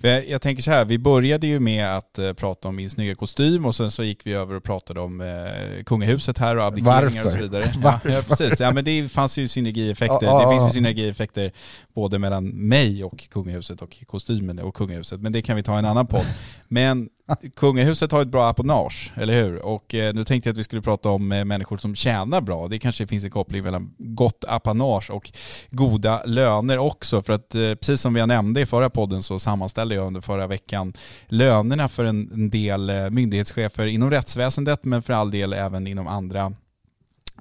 Jag 0.02 0.42
tänker 0.42 0.64
så 0.64 0.72
här, 0.72 0.86
vi 0.86 0.98
började 0.98 1.48
ju 1.48 1.60
med 1.60 1.98
att 1.98 2.20
uh, 2.20 2.34
prata 2.34 2.68
om 2.68 2.76
min 2.76 2.90
snygga 2.90 3.16
kostym 3.16 3.66
och 3.66 3.76
sen 3.76 3.92
så 3.92 4.04
gick 4.04 4.26
vi 4.26 4.34
över 4.34 4.56
och 4.56 4.64
pratade 4.64 5.00
om 5.00 5.22
uh, 5.22 5.84
kungahuset 5.86 6.38
här 6.38 6.58
och 6.58 6.64
abdikeringar 6.64 7.26
och 7.26 7.32
så 7.32 7.38
vidare. 7.38 7.64
Varför? 7.78 8.10
Ja, 8.10 8.22
precis. 8.28 8.60
Ja, 8.60 8.74
men 8.74 8.86
det 8.86 9.12
fanns 9.12 9.38
ju 9.38 9.48
synergieffekter. 9.48 10.20
Ja, 10.22 10.42
ja, 10.42 10.50
det 10.50 10.58
finns 10.58 10.70
ju 10.70 10.74
synergieffekter 10.74 11.52
både 11.94 12.20
mellan 12.20 12.48
mig 12.48 13.04
och 13.04 13.30
kungahuset 13.30 13.82
och 13.82 13.98
kostymen 14.06 14.60
och 14.60 14.76
kungahuset. 14.76 15.22
Men 15.22 15.32
det 15.32 15.42
kan 15.42 15.56
vi 15.56 15.64
ta 15.64 15.76
i 15.76 15.80
en 15.80 15.86
annan 15.86 16.08
podd. 16.08 16.26
Men 16.72 17.10
kungahuset 17.56 18.12
har 18.12 18.22
ett 18.22 18.28
bra 18.28 18.50
apanage, 18.50 19.14
eller 19.16 19.44
hur? 19.44 19.66
Och 19.66 19.96
eh, 19.96 20.14
nu 20.14 20.24
tänkte 20.24 20.50
jag 20.50 20.54
att 20.54 20.58
vi 20.58 20.64
skulle 20.64 20.82
prata 20.82 21.10
om 21.10 21.32
eh, 21.32 21.46
människor 21.46 21.78
som 21.78 21.96
tjänar 21.96 22.42
bra. 22.42 22.68
Det 22.68 22.80
kanske 22.80 23.08
finns 23.08 23.24
en 23.24 23.32
koppling 23.32 23.64
mellan 23.64 23.94
gott 23.98 24.46
apanage 24.48 25.10
och 25.12 25.32
goda 25.70 26.24
löner 26.26 26.78
också. 26.78 27.22
För 27.22 27.34
att 27.34 27.56
eh, 27.56 27.76
precis 27.76 28.02
som 28.02 28.14
vi 28.14 28.26
nämnde 28.26 28.62
i 28.62 28.66
förra 28.66 28.90
podden 28.90 29.24
så 29.24 29.40
sammanställde 29.40 29.96
jag 29.96 30.08
under 30.08 30.22
förra 30.22 30.48
veckan 30.48 30.94
lönerna 31.28 31.90
för 31.90 32.04
en, 32.04 32.32
en 32.34 32.50
del 32.50 32.90
eh, 32.90 33.10
myndighetschefer 33.10 33.86
inom 33.86 34.12
rättsväsendet 34.12 34.84
men 34.84 35.04
för 35.04 35.14
all 35.14 35.32
del 35.32 35.54
även 35.54 35.88
inom 35.88 36.08
andra 36.08 36.54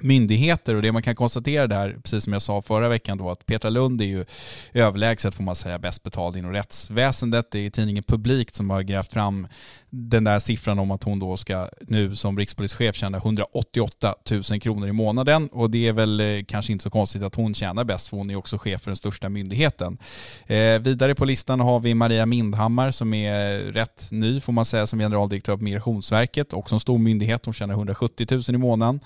myndigheter 0.00 0.74
och 0.74 0.82
det 0.82 0.92
man 0.92 1.02
kan 1.02 1.16
konstatera 1.16 1.66
där, 1.66 1.96
precis 2.02 2.24
som 2.24 2.32
jag 2.32 2.42
sa 2.42 2.62
förra 2.62 2.88
veckan 2.88 3.18
då, 3.18 3.30
att 3.30 3.46
Petra 3.46 3.70
Lund 3.70 4.00
är 4.00 4.06
ju 4.06 4.24
överlägset 4.72 5.34
får 5.34 5.42
man 5.42 5.56
säga 5.56 5.78
bäst 5.78 6.02
betald 6.02 6.36
inom 6.36 6.52
rättsväsendet. 6.52 7.50
Det 7.50 7.66
är 7.66 7.70
tidningen 7.70 8.04
Publikt 8.04 8.54
som 8.54 8.70
har 8.70 8.82
grävt 8.82 9.12
fram 9.12 9.48
den 9.90 10.24
där 10.24 10.38
siffran 10.38 10.78
om 10.78 10.90
att 10.90 11.04
hon 11.04 11.18
då 11.18 11.36
ska 11.36 11.68
nu 11.80 12.16
som 12.16 12.38
rikspolischef 12.38 12.96
tjäna 12.96 13.18
188 13.18 14.14
000 14.30 14.60
kronor 14.60 14.88
i 14.88 14.92
månaden 14.92 15.48
och 15.48 15.70
det 15.70 15.88
är 15.88 15.92
väl 15.92 16.20
eh, 16.20 16.44
kanske 16.48 16.72
inte 16.72 16.82
så 16.82 16.90
konstigt 16.90 17.22
att 17.22 17.34
hon 17.34 17.54
tjänar 17.54 17.84
bäst 17.84 18.08
för 18.08 18.16
hon 18.16 18.30
är 18.30 18.36
också 18.36 18.58
chef 18.58 18.82
för 18.82 18.90
den 18.90 18.96
största 18.96 19.28
myndigheten. 19.28 19.98
Eh, 20.46 20.78
vidare 20.78 21.14
på 21.14 21.24
listan 21.24 21.60
har 21.60 21.80
vi 21.80 21.94
Maria 21.94 22.26
Mindhammar 22.26 22.90
som 22.90 23.14
är 23.14 23.58
rätt 23.58 24.08
ny 24.10 24.40
får 24.40 24.52
man 24.52 24.64
säga 24.64 24.86
som 24.86 24.98
generaldirektör 24.98 25.56
på 25.56 25.64
Migrationsverket 25.64 26.52
också 26.52 26.74
en 26.74 26.80
stor 26.80 26.98
myndighet. 26.98 27.44
Hon 27.44 27.54
tjänar 27.54 27.74
170 27.74 28.26
000 28.30 28.42
i 28.48 28.58
månaden 28.58 29.00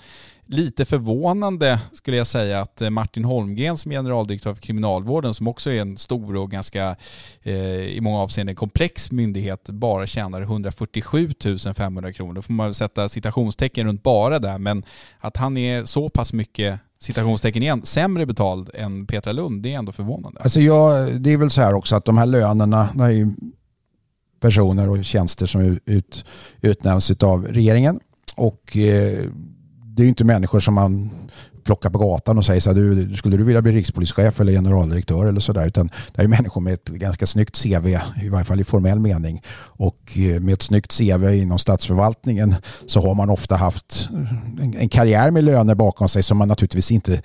lite 0.45 0.85
förvånande 0.85 1.79
skulle 1.93 2.17
jag 2.17 2.27
säga 2.27 2.61
att 2.61 2.81
eh, 2.81 2.89
Martin 2.89 3.25
Holmgren 3.25 3.77
som 3.77 3.91
generaldirektör 3.91 4.53
för 4.53 4.61
Kriminalvården 4.61 5.33
som 5.33 5.47
också 5.47 5.71
är 5.71 5.81
en 5.81 5.97
stor 5.97 6.35
och 6.35 6.51
ganska 6.51 6.95
eh, 7.43 7.55
i 7.81 7.99
många 8.01 8.19
avseenden 8.19 8.55
komplex 8.55 9.11
myndighet 9.11 9.69
bara 9.69 10.07
tjänar 10.07 10.41
147 10.41 11.33
500 11.75 12.13
kronor. 12.13 12.33
Då 12.33 12.41
får 12.41 12.53
man 12.53 12.73
sätta 12.73 13.09
citationstecken 13.09 13.87
runt 13.87 14.03
bara 14.03 14.39
där 14.39 14.57
men 14.57 14.83
att 15.19 15.37
han 15.37 15.57
är 15.57 15.85
så 15.85 16.09
pass 16.09 16.33
mycket 16.33 16.79
citationstecken 16.99 17.63
igen, 17.63 17.81
sämre 17.85 18.25
betald 18.25 18.69
än 18.73 19.07
Petra 19.07 19.31
Lund, 19.31 19.63
det 19.63 19.73
är 19.73 19.77
ändå 19.77 19.91
förvånande. 19.91 20.41
Alltså 20.41 20.61
jag, 20.61 21.21
det 21.21 21.33
är 21.33 21.37
väl 21.37 21.49
så 21.49 21.61
här 21.61 21.73
också 21.73 21.95
att 21.95 22.05
de 22.05 22.17
här 22.17 22.25
lönerna, 22.25 22.89
det 22.93 23.03
är 23.03 23.09
ju 23.09 23.27
personer 24.39 24.89
och 24.89 25.05
tjänster 25.05 25.45
som 25.45 25.79
ut, 25.85 26.25
utnämns 26.61 27.11
av 27.11 27.47
regeringen 27.47 27.99
och 28.35 28.77
eh, 28.77 29.25
det 29.95 30.01
är 30.01 30.03
ju 30.03 30.09
inte 30.09 30.23
människor 30.23 30.59
som 30.59 30.73
man 30.73 31.09
plockar 31.63 31.89
på 31.89 31.97
gatan 31.97 32.37
och 32.37 32.45
säger 32.45 32.61
så 32.61 32.69
här, 32.69 32.75
du, 32.75 33.15
skulle 33.15 33.37
du 33.37 33.43
vilja 33.43 33.61
bli 33.61 33.71
rikspolischef 33.71 34.41
eller 34.41 34.51
generaldirektör 34.51 35.25
eller 35.25 35.39
sådär. 35.39 35.67
Utan 35.67 35.89
det 36.15 36.21
är 36.21 36.27
människor 36.27 36.61
med 36.61 36.73
ett 36.73 36.89
ganska 36.89 37.27
snyggt 37.27 37.63
CV, 37.63 37.87
i 38.23 38.29
varje 38.29 38.45
fall 38.45 38.59
i 38.59 38.63
formell 38.63 38.99
mening. 38.99 39.41
Och 39.55 40.17
eh, 40.17 40.41
med 40.41 40.53
ett 40.53 40.61
snyggt 40.61 40.97
CV 40.97 41.33
inom 41.33 41.59
statsförvaltningen 41.59 42.55
så 42.87 43.01
har 43.01 43.15
man 43.15 43.29
ofta 43.29 43.55
haft 43.55 44.09
en 44.77 44.89
karriär 44.89 45.31
med 45.31 45.43
löner 45.43 45.75
bakom 45.75 46.09
sig 46.09 46.23
som 46.23 46.37
man 46.37 46.47
naturligtvis 46.47 46.91
inte, 46.91 47.21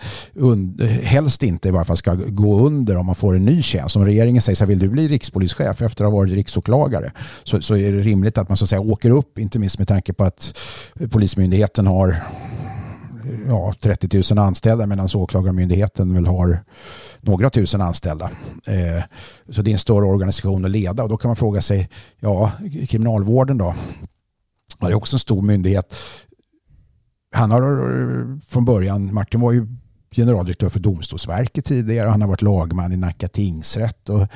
helst 1.02 1.42
inte 1.42 1.68
i 1.68 1.70
varje 1.70 1.84
fall 1.84 1.96
ska 1.96 2.14
gå 2.14 2.60
under 2.60 2.96
om 2.96 3.06
man 3.06 3.14
får 3.14 3.36
en 3.36 3.44
ny 3.44 3.62
tjänst. 3.62 3.96
Om 3.96 4.04
regeringen 4.04 4.42
säger 4.42 4.56
så 4.56 4.64
här, 4.64 4.68
vill 4.68 4.78
du 4.78 4.88
bli 4.88 5.08
rikspolischef 5.08 5.82
efter 5.82 6.04
att 6.04 6.10
ha 6.10 6.18
varit 6.18 6.32
riksåklagare 6.32 7.12
så, 7.44 7.62
så 7.62 7.76
är 7.76 7.92
det 7.92 8.00
rimligt 8.00 8.38
att 8.38 8.48
man 8.48 8.56
så 8.56 8.64
att 8.64 8.68
säga 8.68 8.80
åker 8.80 9.10
upp, 9.10 9.38
inte 9.38 9.58
minst 9.58 9.78
med 9.78 9.88
tanke 9.88 10.12
på 10.12 10.24
att 10.24 10.58
Polismyndigheten 11.10 11.86
har 11.86 12.16
ja, 13.48 13.74
30 13.80 14.34
000 14.34 14.38
anställda 14.38 14.86
medan 14.86 15.08
åklagarmyndigheten 15.14 16.14
väl 16.14 16.26
har 16.26 16.64
några 17.20 17.50
tusen 17.50 17.80
anställda. 17.80 18.30
Eh, 18.66 19.02
så 19.48 19.62
det 19.62 19.70
är 19.70 19.72
en 19.72 19.78
större 19.78 20.04
organisation 20.04 20.64
att 20.64 20.70
leda 20.70 21.02
och 21.02 21.08
då 21.08 21.16
kan 21.16 21.28
man 21.28 21.36
fråga 21.36 21.62
sig, 21.62 21.88
ja, 22.20 22.52
kriminalvården 22.88 23.58
då? 23.58 23.74
Det 24.80 24.86
är 24.86 24.94
också 24.94 25.14
en 25.14 25.20
stor 25.20 25.42
myndighet. 25.42 25.94
Han 27.34 27.50
har 27.50 27.62
eh, 27.62 28.38
från 28.48 28.64
början, 28.64 29.14
Martin 29.14 29.40
var 29.40 29.52
ju 29.52 29.66
generaldirektör 30.10 30.68
för 30.68 30.80
Domstolsverket 30.80 31.64
tidigare 31.64 32.06
och 32.06 32.12
han 32.12 32.20
har 32.20 32.28
varit 32.28 32.42
lagman 32.42 32.92
i 32.92 32.96
Nacka 32.96 33.28
tingsrätt. 33.28 34.08
Och 34.08 34.26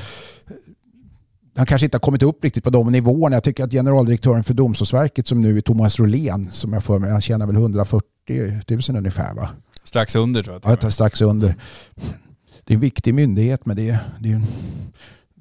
han 1.56 1.66
kanske 1.66 1.84
inte 1.84 1.96
har 1.96 2.00
kommit 2.00 2.22
upp 2.22 2.44
riktigt 2.44 2.64
på 2.64 2.70
de 2.70 2.92
nivåerna. 2.92 3.36
Jag 3.36 3.44
tycker 3.44 3.64
att 3.64 3.70
generaldirektören 3.70 4.44
för 4.44 4.54
Domstolsverket 4.54 5.26
som 5.26 5.40
nu 5.40 5.56
är 5.56 5.60
Thomas 5.60 6.00
Rolén, 6.00 6.50
som 6.50 6.72
jag 6.72 6.84
får 6.84 6.98
mig, 6.98 7.10
han 7.10 7.20
tjänar 7.20 7.46
väl 7.46 7.56
140 7.56 8.06
000 8.88 8.96
ungefär 8.96 9.34
va? 9.34 9.48
Strax 9.84 10.16
under 10.16 10.42
tror 10.42 10.60
jag. 10.62 10.78
Ja, 10.82 10.90
strax 10.90 11.20
under. 11.20 11.56
Det 12.64 12.72
är 12.72 12.74
en 12.74 12.80
viktig 12.80 13.14
myndighet 13.14 13.66
men 13.66 13.76
det 13.76 13.88
är, 13.88 13.98
det 14.20 14.32
är 14.32 14.42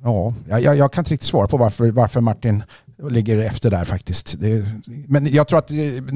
ja, 0.04 0.34
jag, 0.48 0.78
jag 0.78 0.94
kan 0.94 1.02
inte 1.02 1.14
riktigt 1.14 1.30
svara 1.30 1.48
på 1.48 1.58
varför, 1.58 1.92
varför 1.92 2.22
Martin 2.22 2.64
ligger 3.10 3.38
efter 3.38 3.72
där 3.72 3.86
faktiskt. 3.86 4.40
Det, 4.40 4.66
men 4.86 5.34
jag 5.34 5.48
tror 5.48 5.60
att 5.60 5.72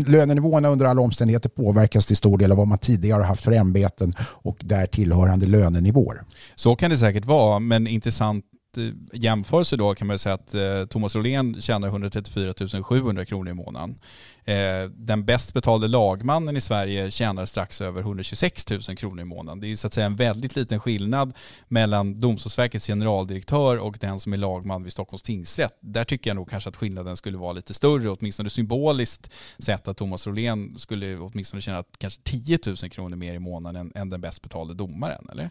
lönenivåerna 0.07 0.67
under 0.69 0.85
alla 0.85 1.01
omständigheter 1.01 1.49
påverkas 1.49 2.05
till 2.05 2.15
stor 2.15 2.37
del 2.37 2.51
av 2.51 2.57
vad 2.57 2.67
man 2.67 2.77
tidigare 2.77 3.19
har 3.19 3.27
haft 3.27 3.43
för 3.43 3.51
ämbeten 3.51 4.13
och 4.19 4.57
där 4.59 4.85
tillhörande 4.85 5.45
lönenivåer. 5.45 6.21
Så 6.55 6.75
kan 6.75 6.91
det 6.91 6.97
säkert 6.97 7.25
vara, 7.25 7.59
men 7.59 7.87
intressant 7.87 8.45
Eh, 8.77 8.83
jämförelse 9.13 9.77
då 9.77 9.95
kan 9.95 10.07
man 10.07 10.19
säga 10.19 10.35
att 10.35 10.53
eh, 10.53 10.85
Thomas 10.85 11.15
Rolén 11.15 11.61
tjänar 11.61 11.87
134 11.87 12.83
700 12.83 13.25
kronor 13.25 13.49
i 13.49 13.53
månaden. 13.53 13.99
Eh, 14.45 14.89
den 14.89 15.25
bäst 15.25 15.53
betalde 15.53 15.87
lagmannen 15.87 16.57
i 16.57 16.61
Sverige 16.61 17.11
tjänar 17.11 17.45
strax 17.45 17.81
över 17.81 18.01
126 18.01 18.69
000 18.69 18.81
kronor 18.81 19.21
i 19.21 19.25
månaden. 19.25 19.61
Det 19.61 19.71
är 19.71 19.75
så 19.75 19.87
att 19.87 19.93
säga 19.93 20.05
en 20.05 20.15
väldigt 20.15 20.55
liten 20.55 20.79
skillnad 20.79 21.33
mellan 21.67 22.21
Domstolsverkets 22.21 22.87
generaldirektör 22.87 23.77
och 23.77 23.97
den 23.99 24.19
som 24.19 24.33
är 24.33 24.37
lagman 24.37 24.83
vid 24.83 24.91
Stockholms 24.91 25.23
tingsrätt. 25.23 25.77
Där 25.81 26.03
tycker 26.03 26.29
jag 26.29 26.35
nog 26.35 26.49
kanske 26.49 26.69
att 26.69 26.75
skillnaden 26.75 27.17
skulle 27.17 27.37
vara 27.37 27.53
lite 27.53 27.73
större, 27.73 28.09
åtminstone 28.09 28.49
symboliskt 28.49 29.31
sett 29.59 29.87
att 29.87 29.97
Thomas 29.97 30.27
Rolén 30.27 30.77
skulle 30.77 31.17
åtminstone 31.17 31.61
tjäna 31.61 31.83
kanske 31.97 32.21
10 32.23 32.59
000 32.65 32.75
kronor 32.75 33.15
mer 33.15 33.33
i 33.33 33.39
månaden 33.39 33.81
än, 33.81 34.01
än 34.01 34.09
den 34.09 34.21
bäst 34.21 34.41
betalde 34.41 34.73
domaren, 34.73 35.27
eller? 35.31 35.49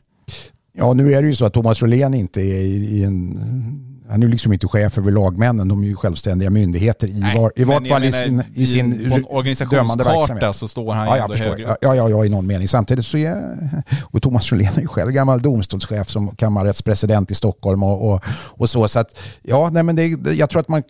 Ja, 0.77 0.93
nu 0.93 1.15
är 1.15 1.23
det 1.23 1.29
ju 1.29 1.35
så 1.35 1.45
att 1.45 1.53
Thomas 1.53 1.83
Rolén 1.83 2.15
inte 2.15 2.41
är 2.41 2.63
i 2.65 3.05
en... 3.05 3.91
Han 4.09 4.23
är 4.23 4.27
ju 4.27 4.33
liksom 4.33 4.53
inte 4.53 4.69
chef 4.69 4.99
över 4.99 5.13
lagmännen, 5.13 5.69
de 5.69 5.83
är 5.83 5.87
ju 5.87 5.97
självständiga 5.97 6.51
myndigheter 6.51 7.07
i, 7.09 7.21
Nej, 7.21 7.39
var, 7.39 7.53
i 7.57 7.65
vart 7.65 7.87
fall 7.87 8.01
menar, 8.01 8.07
i 8.07 8.13
sin, 8.13 8.43
i 8.55 8.67
sin 8.67 9.69
dömande 9.71 10.05
verksamhet. 10.05 10.57
så 10.57 10.69
står 10.69 10.93
han 10.93 11.07
ja, 11.07 11.17
jag 11.17 11.31
förstår. 11.31 11.61
Ja, 11.61 11.77
ja, 11.81 12.09
ja, 12.11 12.25
i 12.25 12.29
någon 12.29 12.47
mening. 12.47 12.69
Samtidigt 12.69 13.07
så 13.07 13.19
är... 13.19 13.83
Och 14.03 14.23
Thomas 14.23 14.53
Rolén 14.53 14.73
är 14.77 14.81
ju 14.81 14.87
själv 14.87 15.11
gammal 15.11 15.43
domstolschef 15.43 16.11
som 16.11 16.37
kammarrättspresident 16.37 17.31
i 17.31 17.35
Stockholm 17.35 17.83
och, 17.83 18.13
och, 18.13 18.25
och 18.31 18.71
så. 18.71 18.89
Så 18.89 18.99
att, 18.99 19.19
ja, 19.43 19.71
nej 19.73 19.83
men 19.83 19.97
det, 19.97 20.07
jag 20.33 20.51
tror 20.51 20.61
att 20.61 20.69
man 20.69 20.83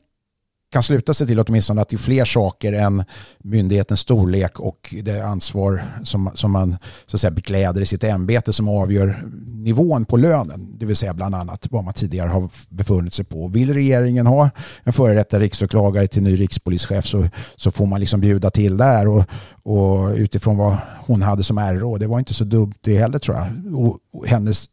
kan 0.73 0.83
sluta 0.83 1.15
sig 1.15 1.27
till 1.27 1.41
åtminstone 1.41 1.83
att 1.83 1.89
det 1.89 1.97
är 1.97 1.99
fler 1.99 2.25
saker 2.25 2.73
än 2.73 3.05
myndighetens 3.39 4.01
storlek 4.01 4.61
och 4.61 4.95
det 5.03 5.21
ansvar 5.21 5.85
som, 6.03 6.31
som 6.35 6.51
man 6.51 6.77
så 7.07 7.17
att 7.17 7.21
säga, 7.21 7.31
bekläder 7.31 7.81
i 7.81 7.87
sitt 7.87 8.05
ämbete 8.05 8.53
som 8.53 8.69
avgör 8.69 9.23
nivån 9.47 10.05
på 10.05 10.17
lönen. 10.17 10.77
Det 10.79 10.87
vill 10.87 10.97
säga 10.97 11.15
bland 11.15 11.35
annat 11.35 11.67
vad 11.71 11.85
man 11.85 11.95
tidigare 11.95 12.29
har 12.29 12.49
befunnit 12.69 13.15
sig 13.15 13.25
på. 13.25 13.49
Vill 13.49 13.75
regeringen 13.75 14.27
ha 14.27 14.51
en 14.83 14.93
före 14.93 15.15
detta 15.15 15.39
riksåklagare 15.39 16.07
till 16.07 16.23
ny 16.23 16.41
rikspolischef 16.41 17.07
så, 17.07 17.29
så 17.57 17.71
får 17.71 17.87
man 17.87 18.01
liksom 18.01 18.21
bjuda 18.21 18.51
till 18.51 18.77
där 18.77 19.09
och, 19.09 19.25
och 19.63 20.11
utifrån 20.15 20.57
vad 20.57 20.77
hon 21.07 21.23
hade 21.23 21.43
som 21.43 21.59
RÅ. 21.59 21.99
Det 21.99 22.07
var 22.07 22.19
inte 22.19 22.35
så 22.35 22.45
dumt 22.45 22.75
det 22.81 22.99
heller 22.99 23.19
tror 23.19 23.37
jag. 23.37 23.47
Och 23.81 24.27
hennes 24.27 24.69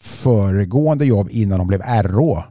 föregående 0.00 1.04
jobb 1.04 1.28
innan 1.30 1.60
hon 1.60 1.68
blev 1.68 1.82
RÅ 1.82 2.42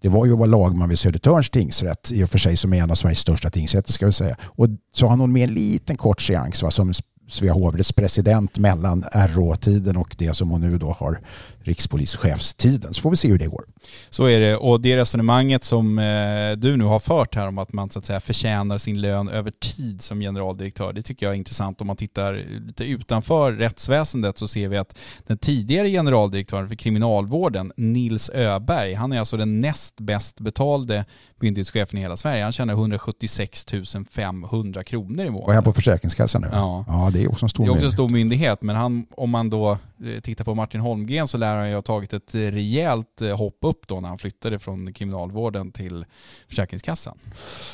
det 0.00 0.08
var 0.08 0.26
ju 0.26 0.32
att 0.32 0.38
vara 0.38 0.48
lagman 0.48 0.88
vid 0.88 0.98
Södertörns 0.98 1.50
tingsrätt, 1.50 2.12
i 2.12 2.24
och 2.24 2.30
för 2.30 2.38
sig 2.38 2.56
som 2.56 2.72
är 2.72 2.82
en 2.82 2.90
av 2.90 2.94
Sveriges 2.94 3.18
största 3.18 3.50
tingsrätter 3.50 3.92
ska 3.92 4.06
vi 4.06 4.12
säga. 4.12 4.36
Och 4.42 4.66
så 4.92 5.06
har 5.06 5.16
hon 5.16 5.32
med 5.32 5.48
en 5.48 5.54
liten 5.54 5.96
kort 5.96 6.20
seans 6.20 6.62
va, 6.62 6.70
som 6.70 6.92
Svea 7.28 7.52
hovrätts 7.52 7.92
president 7.92 8.58
mellan 8.58 9.04
RÅ-tiden 9.12 9.96
och 9.96 10.14
det 10.18 10.34
som 10.34 10.50
hon 10.50 10.60
nu 10.60 10.78
då 10.78 10.96
har 10.98 11.20
rikspolischefstiden. 11.62 12.94
Så 12.94 13.02
får 13.02 13.10
vi 13.10 13.16
se 13.16 13.28
hur 13.28 13.38
det 13.38 13.46
går. 13.46 13.64
Så 14.10 14.24
är 14.24 14.40
det 14.40 14.56
och 14.56 14.80
det 14.80 14.96
resonemanget 14.96 15.64
som 15.64 15.98
eh, 15.98 16.52
du 16.56 16.76
nu 16.76 16.84
har 16.84 17.00
fört 17.00 17.34
här 17.34 17.48
om 17.48 17.58
att 17.58 17.72
man 17.72 17.90
så 17.90 17.98
att 17.98 18.04
säga 18.04 18.20
förtjänar 18.20 18.78
sin 18.78 19.00
lön 19.00 19.28
över 19.28 19.50
tid 19.50 20.02
som 20.02 20.20
generaldirektör, 20.20 20.92
det 20.92 21.02
tycker 21.02 21.26
jag 21.26 21.32
är 21.32 21.38
intressant. 21.38 21.80
Om 21.80 21.86
man 21.86 21.96
tittar 21.96 22.44
lite 22.66 22.84
utanför 22.84 23.52
rättsväsendet 23.52 24.38
så 24.38 24.48
ser 24.48 24.68
vi 24.68 24.76
att 24.76 24.98
den 25.26 25.38
tidigare 25.38 25.90
generaldirektören 25.90 26.68
för 26.68 26.74
kriminalvården, 26.74 27.72
Nils 27.76 28.30
Öberg, 28.34 28.94
han 28.94 29.12
är 29.12 29.18
alltså 29.18 29.36
den 29.36 29.60
näst 29.60 30.00
bäst 30.00 30.40
betalde 30.40 31.04
myndighetschefen 31.40 31.98
i 31.98 32.02
hela 32.02 32.16
Sverige. 32.16 32.42
Han 32.42 32.52
tjänar 32.52 32.74
176 32.74 33.66
500 34.10 34.84
kronor 34.84 35.24
i 35.24 35.30
månaden. 35.30 35.48
Och 35.48 35.54
jag 35.54 35.64
på 35.64 35.72
Försäkringskassan 35.72 36.42
nu? 36.42 36.48
Ja. 36.52 36.84
ja, 36.88 37.10
det 37.12 37.22
är 37.24 37.30
också 37.30 37.44
en 37.44 37.48
stor. 37.48 37.64
Det 37.64 37.70
är 37.70 37.74
också 37.74 37.86
en 37.86 37.92
stor 37.92 38.08
myndighet, 38.08 38.62
men 38.62 38.76
han, 38.76 39.06
om 39.10 39.30
man 39.30 39.50
då 39.50 39.78
Eh, 40.04 40.20
tittar 40.20 40.44
på 40.44 40.54
Martin 40.54 40.80
Holmgren 40.80 41.28
så 41.28 41.38
lär 41.38 41.56
han 41.56 41.68
ju 41.68 41.74
ha 41.74 41.82
tagit 41.82 42.12
ett 42.12 42.34
rejält 42.34 43.22
eh, 43.22 43.36
hopp 43.36 43.58
upp 43.60 43.88
då 43.88 44.00
när 44.00 44.08
han 44.08 44.18
flyttade 44.18 44.58
från 44.58 44.92
kriminalvården 44.92 45.72
till 45.72 46.04
Försäkringskassan. 46.48 47.18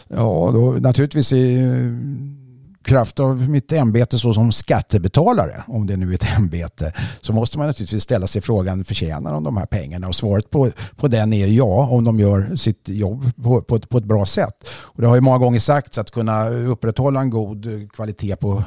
Ja, 0.09 0.50
då, 0.52 0.76
naturligtvis 0.80 1.33
i 1.33 1.54
eh, 1.54 1.71
kraft 2.85 3.21
av 3.21 3.49
mitt 3.49 3.73
ämbete 3.73 4.18
så 4.18 4.35
som 4.35 4.52
skattebetalare, 4.52 5.62
om 5.66 5.87
det 5.87 5.97
nu 5.97 6.11
är 6.11 6.14
ett 6.14 6.37
ämbete, 6.37 6.92
så 7.21 7.33
måste 7.33 7.59
man 7.59 7.66
naturligtvis 7.66 8.02
ställa 8.02 8.26
sig 8.26 8.42
frågan, 8.42 8.85
förtjänar 8.85 9.33
de 9.33 9.45
de 9.45 9.56
här 9.56 9.66
pengarna? 9.66 10.09
Och 10.09 10.14
svaret 10.14 10.50
på, 10.50 10.71
på 10.97 11.09
den 11.09 11.33
är 11.33 11.47
ja, 11.47 11.88
om 11.90 12.04
de 12.04 12.21
gör 12.21 12.56
sitt 12.56 12.88
jobb 12.88 13.30
på, 13.42 13.62
på, 13.62 13.80
på 13.80 13.99
ett 13.99 14.04
bra 14.04 14.26
sätt. 14.26 14.68
Och 14.68 15.02
det 15.02 15.09
har 15.09 15.14
ju 15.14 15.21
många 15.21 15.38
gånger 15.38 15.59
sagts 15.59 15.99
att 15.99 16.11
kunna 16.11 16.49
upprätthålla 16.49 17.21
en 17.21 17.30
god 17.30 17.92
kvalitet 17.92 18.37
på 18.37 18.64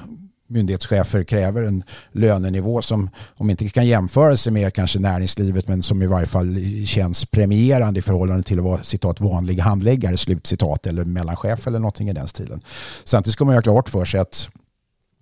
myndighetschefer 0.50 1.24
kräver 1.24 1.64
en 1.64 1.84
lönenivå 2.12 2.82
som 2.82 3.10
om 3.38 3.50
inte 3.50 3.70
kan 3.70 3.88
jämföra 3.88 4.38
sig 4.38 4.54
med 4.54 4.74
kanske 4.74 5.00
näringslivet 5.00 5.68
men 5.68 5.84
som 5.84 6.02
i 6.02 6.08
varje 6.08 6.28
fall 6.28 6.58
känns 6.86 7.26
premierande 7.26 8.00
i 8.00 8.02
förhållande 8.02 8.44
till 8.44 8.60
att 8.60 8.66
vara 8.66 8.84
citat 8.84 9.22
vanlig 9.22 9.60
handläggare 9.60 10.18
slutcitat 10.18 10.88
eller 10.88 11.06
mellanchef 11.06 11.68
eller 11.68 11.80
någonting 11.80 12.10
i 12.10 12.14
den 12.14 12.28
stilen. 12.28 12.62
Samtidigt 13.04 13.34
ska 13.34 13.46
man 13.46 13.54
göra 13.54 13.62
klart 13.62 13.90
för 13.90 14.06
sig 14.06 14.20
att 14.20 14.50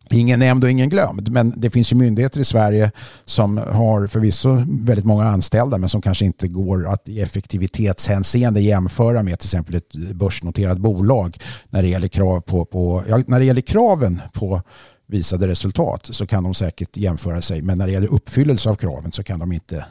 Ingen 0.09 0.39
nämnd 0.39 0.63
och 0.63 0.69
ingen 0.69 0.89
glömd, 0.89 1.31
men 1.31 1.53
det 1.57 1.69
finns 1.69 1.91
ju 1.91 1.95
myndigheter 1.95 2.39
i 2.39 2.43
Sverige 2.43 2.91
som 3.25 3.57
har 3.57 4.07
förvisso 4.07 4.63
väldigt 4.67 5.05
många 5.05 5.23
anställda 5.23 5.77
men 5.77 5.89
som 5.89 6.01
kanske 6.01 6.25
inte 6.25 6.47
går 6.47 6.87
att 6.87 7.09
i 7.09 7.21
effektivitetshänseende 7.21 8.61
jämföra 8.61 9.23
med 9.23 9.39
till 9.39 9.47
exempel 9.47 9.75
ett 9.75 9.93
börsnoterat 9.93 10.77
bolag 10.77 11.37
när 11.69 11.81
det 11.81 11.87
gäller, 11.87 12.07
krav 12.07 12.41
på, 12.41 12.65
på 12.65 13.03
ja, 13.09 13.23
när 13.27 13.39
det 13.39 13.45
gäller 13.45 13.61
kraven 13.61 14.21
på 14.33 14.61
visade 15.07 15.47
resultat 15.47 16.07
så 16.11 16.27
kan 16.27 16.43
de 16.43 16.53
säkert 16.53 16.97
jämföra 16.97 17.41
sig. 17.41 17.61
Men 17.61 17.77
när 17.77 17.87
det 17.87 17.93
gäller 17.93 18.13
uppfyllelse 18.13 18.69
av 18.69 18.75
kraven 18.75 19.11
så 19.11 19.23
kan 19.23 19.39
de 19.39 19.51
inte 19.51 19.85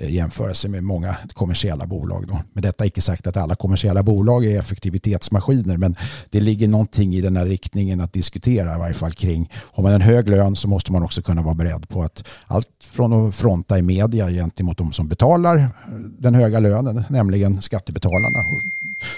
eh, 0.00 0.14
jämföra 0.14 0.54
sig 0.54 0.70
med 0.70 0.84
många 0.84 1.16
kommersiella 1.32 1.86
bolag. 1.86 2.26
Då. 2.28 2.40
Med 2.52 2.62
detta 2.62 2.86
icke 2.86 3.00
sagt 3.00 3.26
att 3.26 3.36
alla 3.36 3.54
kommersiella 3.54 4.02
bolag 4.02 4.44
är 4.44 4.58
effektivitetsmaskiner 4.58 5.76
men 5.76 5.96
det 6.30 6.40
ligger 6.40 6.68
någonting 6.68 7.14
i 7.14 7.20
den 7.20 7.36
här 7.36 7.46
riktningen 7.46 8.00
att 8.00 8.12
diskutera 8.12 8.74
i 8.74 8.78
varje 8.78 8.94
fall 8.94 9.12
kring 9.12 9.50
har 9.54 9.82
man 9.82 9.92
en 9.92 10.00
hög 10.00 10.28
lön 10.28 10.56
så 10.56 10.68
måste 10.68 10.92
man 10.92 11.02
också 11.02 11.22
kunna 11.22 11.42
vara 11.42 11.54
beredd 11.54 11.88
på 11.88 12.02
att 12.02 12.24
allt 12.46 12.68
från 12.80 13.28
att 13.28 13.34
fronta 13.34 13.78
i 13.78 13.82
media 13.82 14.30
gentemot 14.30 14.78
de 14.78 14.92
som 14.92 15.08
betalar 15.08 15.70
den 16.18 16.34
höga 16.34 16.60
lönen, 16.60 17.04
nämligen 17.08 17.62
skattebetalarna 17.62 18.44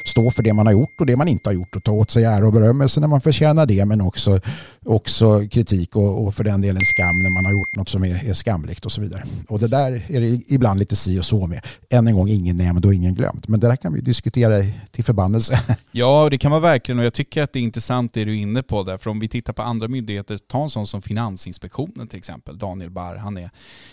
stå 0.05 0.31
för 0.31 0.43
det 0.43 0.53
man 0.53 0.67
har 0.67 0.73
gjort 0.73 1.01
och 1.01 1.07
det 1.07 1.17
man 1.17 1.29
inte 1.29 1.49
har 1.49 1.55
gjort 1.55 1.77
och 1.77 1.85
ta 1.85 1.93
åt 1.93 2.11
sig 2.11 2.25
ära 2.25 2.47
och 2.47 2.53
berömmelse 2.53 3.01
när 3.01 3.09
man 3.09 3.21
förtjänar 3.21 3.67
det 3.67 3.85
men 3.85 4.01
också, 4.01 4.41
också 4.85 5.49
kritik 5.51 5.97
och, 5.97 6.27
och 6.27 6.35
för 6.35 6.45
den 6.45 6.61
delen 6.61 6.83
skam 6.85 7.23
när 7.23 7.31
man 7.31 7.45
har 7.45 7.53
gjort 7.53 7.77
något 7.77 7.89
som 7.89 8.05
är, 8.05 8.29
är, 8.29 8.35
skamligt 8.35 8.85
och 8.85 8.93
så 8.93 9.01
vidare. 9.01 9.25
Och 9.49 9.59
det 9.59 9.69
där 9.69 10.07
är 10.09 10.21
det 10.21 10.41
ibland 10.49 10.79
lite 10.79 10.97
si 10.97 11.21
och 11.21 11.25
så 11.25 11.47
med. 11.47 11.67
Än 11.91 12.07
en 12.07 12.15
gång, 12.15 12.29
ingen 12.29 12.57
nämnd 12.57 12.87
och 12.87 12.95
ingen 12.95 13.15
glömt. 13.15 13.49
Men 13.49 13.61
det 13.61 13.69
där 13.69 13.77
kan 13.77 13.93
vi 13.93 14.01
diskutera 14.01 14.73
till 14.91 15.05
förbannelse. 15.05 15.61
Ja, 15.91 16.29
det 16.31 16.39
kan 16.39 16.51
man 16.51 16.63
verkligen 16.63 16.99
och 16.99 17.05
jag 17.05 17.13
tycker 17.13 17.43
att 17.43 17.53
det 17.53 17.59
är 17.59 17.63
intressant 17.63 18.13
det 18.13 18.25
du 18.25 18.39
är 18.39 18.43
inne 18.43 18.63
på 18.63 18.83
där. 18.83 18.99
För 18.99 19.11
om 19.11 19.21
vi 19.21 19.29
tittar 19.29 19.53
på 19.53 19.63
andra 19.63 19.89
myndigheter, 19.89 20.39
ta 20.39 20.63
en 20.63 20.71
sån 20.71 20.87
som 20.87 21.03
Finansinspektionen 21.03 22.09
till 22.09 22.19
exempel. 22.19 22.59
Daniel 22.59 22.91
Barr, 22.91 23.17
han 23.17 23.37
är 23.37 23.51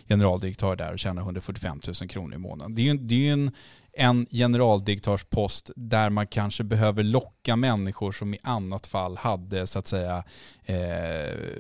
generaldirektör 0.08 0.76
där 0.76 0.94
och 0.94 1.00
tjänar 1.00 1.22
145 1.22 1.82
000 2.02 2.10
kronor 2.10 2.36
i 2.36 2.38
månaden. 2.38 2.76
Det 2.76 2.82
är 2.82 2.94
ju, 2.94 2.98
det 2.98 3.30
är 3.30 3.34
en 3.34 3.52
en 3.96 4.26
generaldirektörspost 4.32 5.72
där 5.76 6.10
man 6.10 6.28
kanske 6.28 6.64
behöver 6.64 7.04
locka 7.04 7.56
människor 7.56 8.12
som 8.12 8.34
i 8.34 8.38
annat 8.44 8.88
fall 8.88 9.18
hade 9.18 9.68
så 9.68 9.80
att 9.80 9.88
säga 9.88 10.24
eh, 10.66 10.78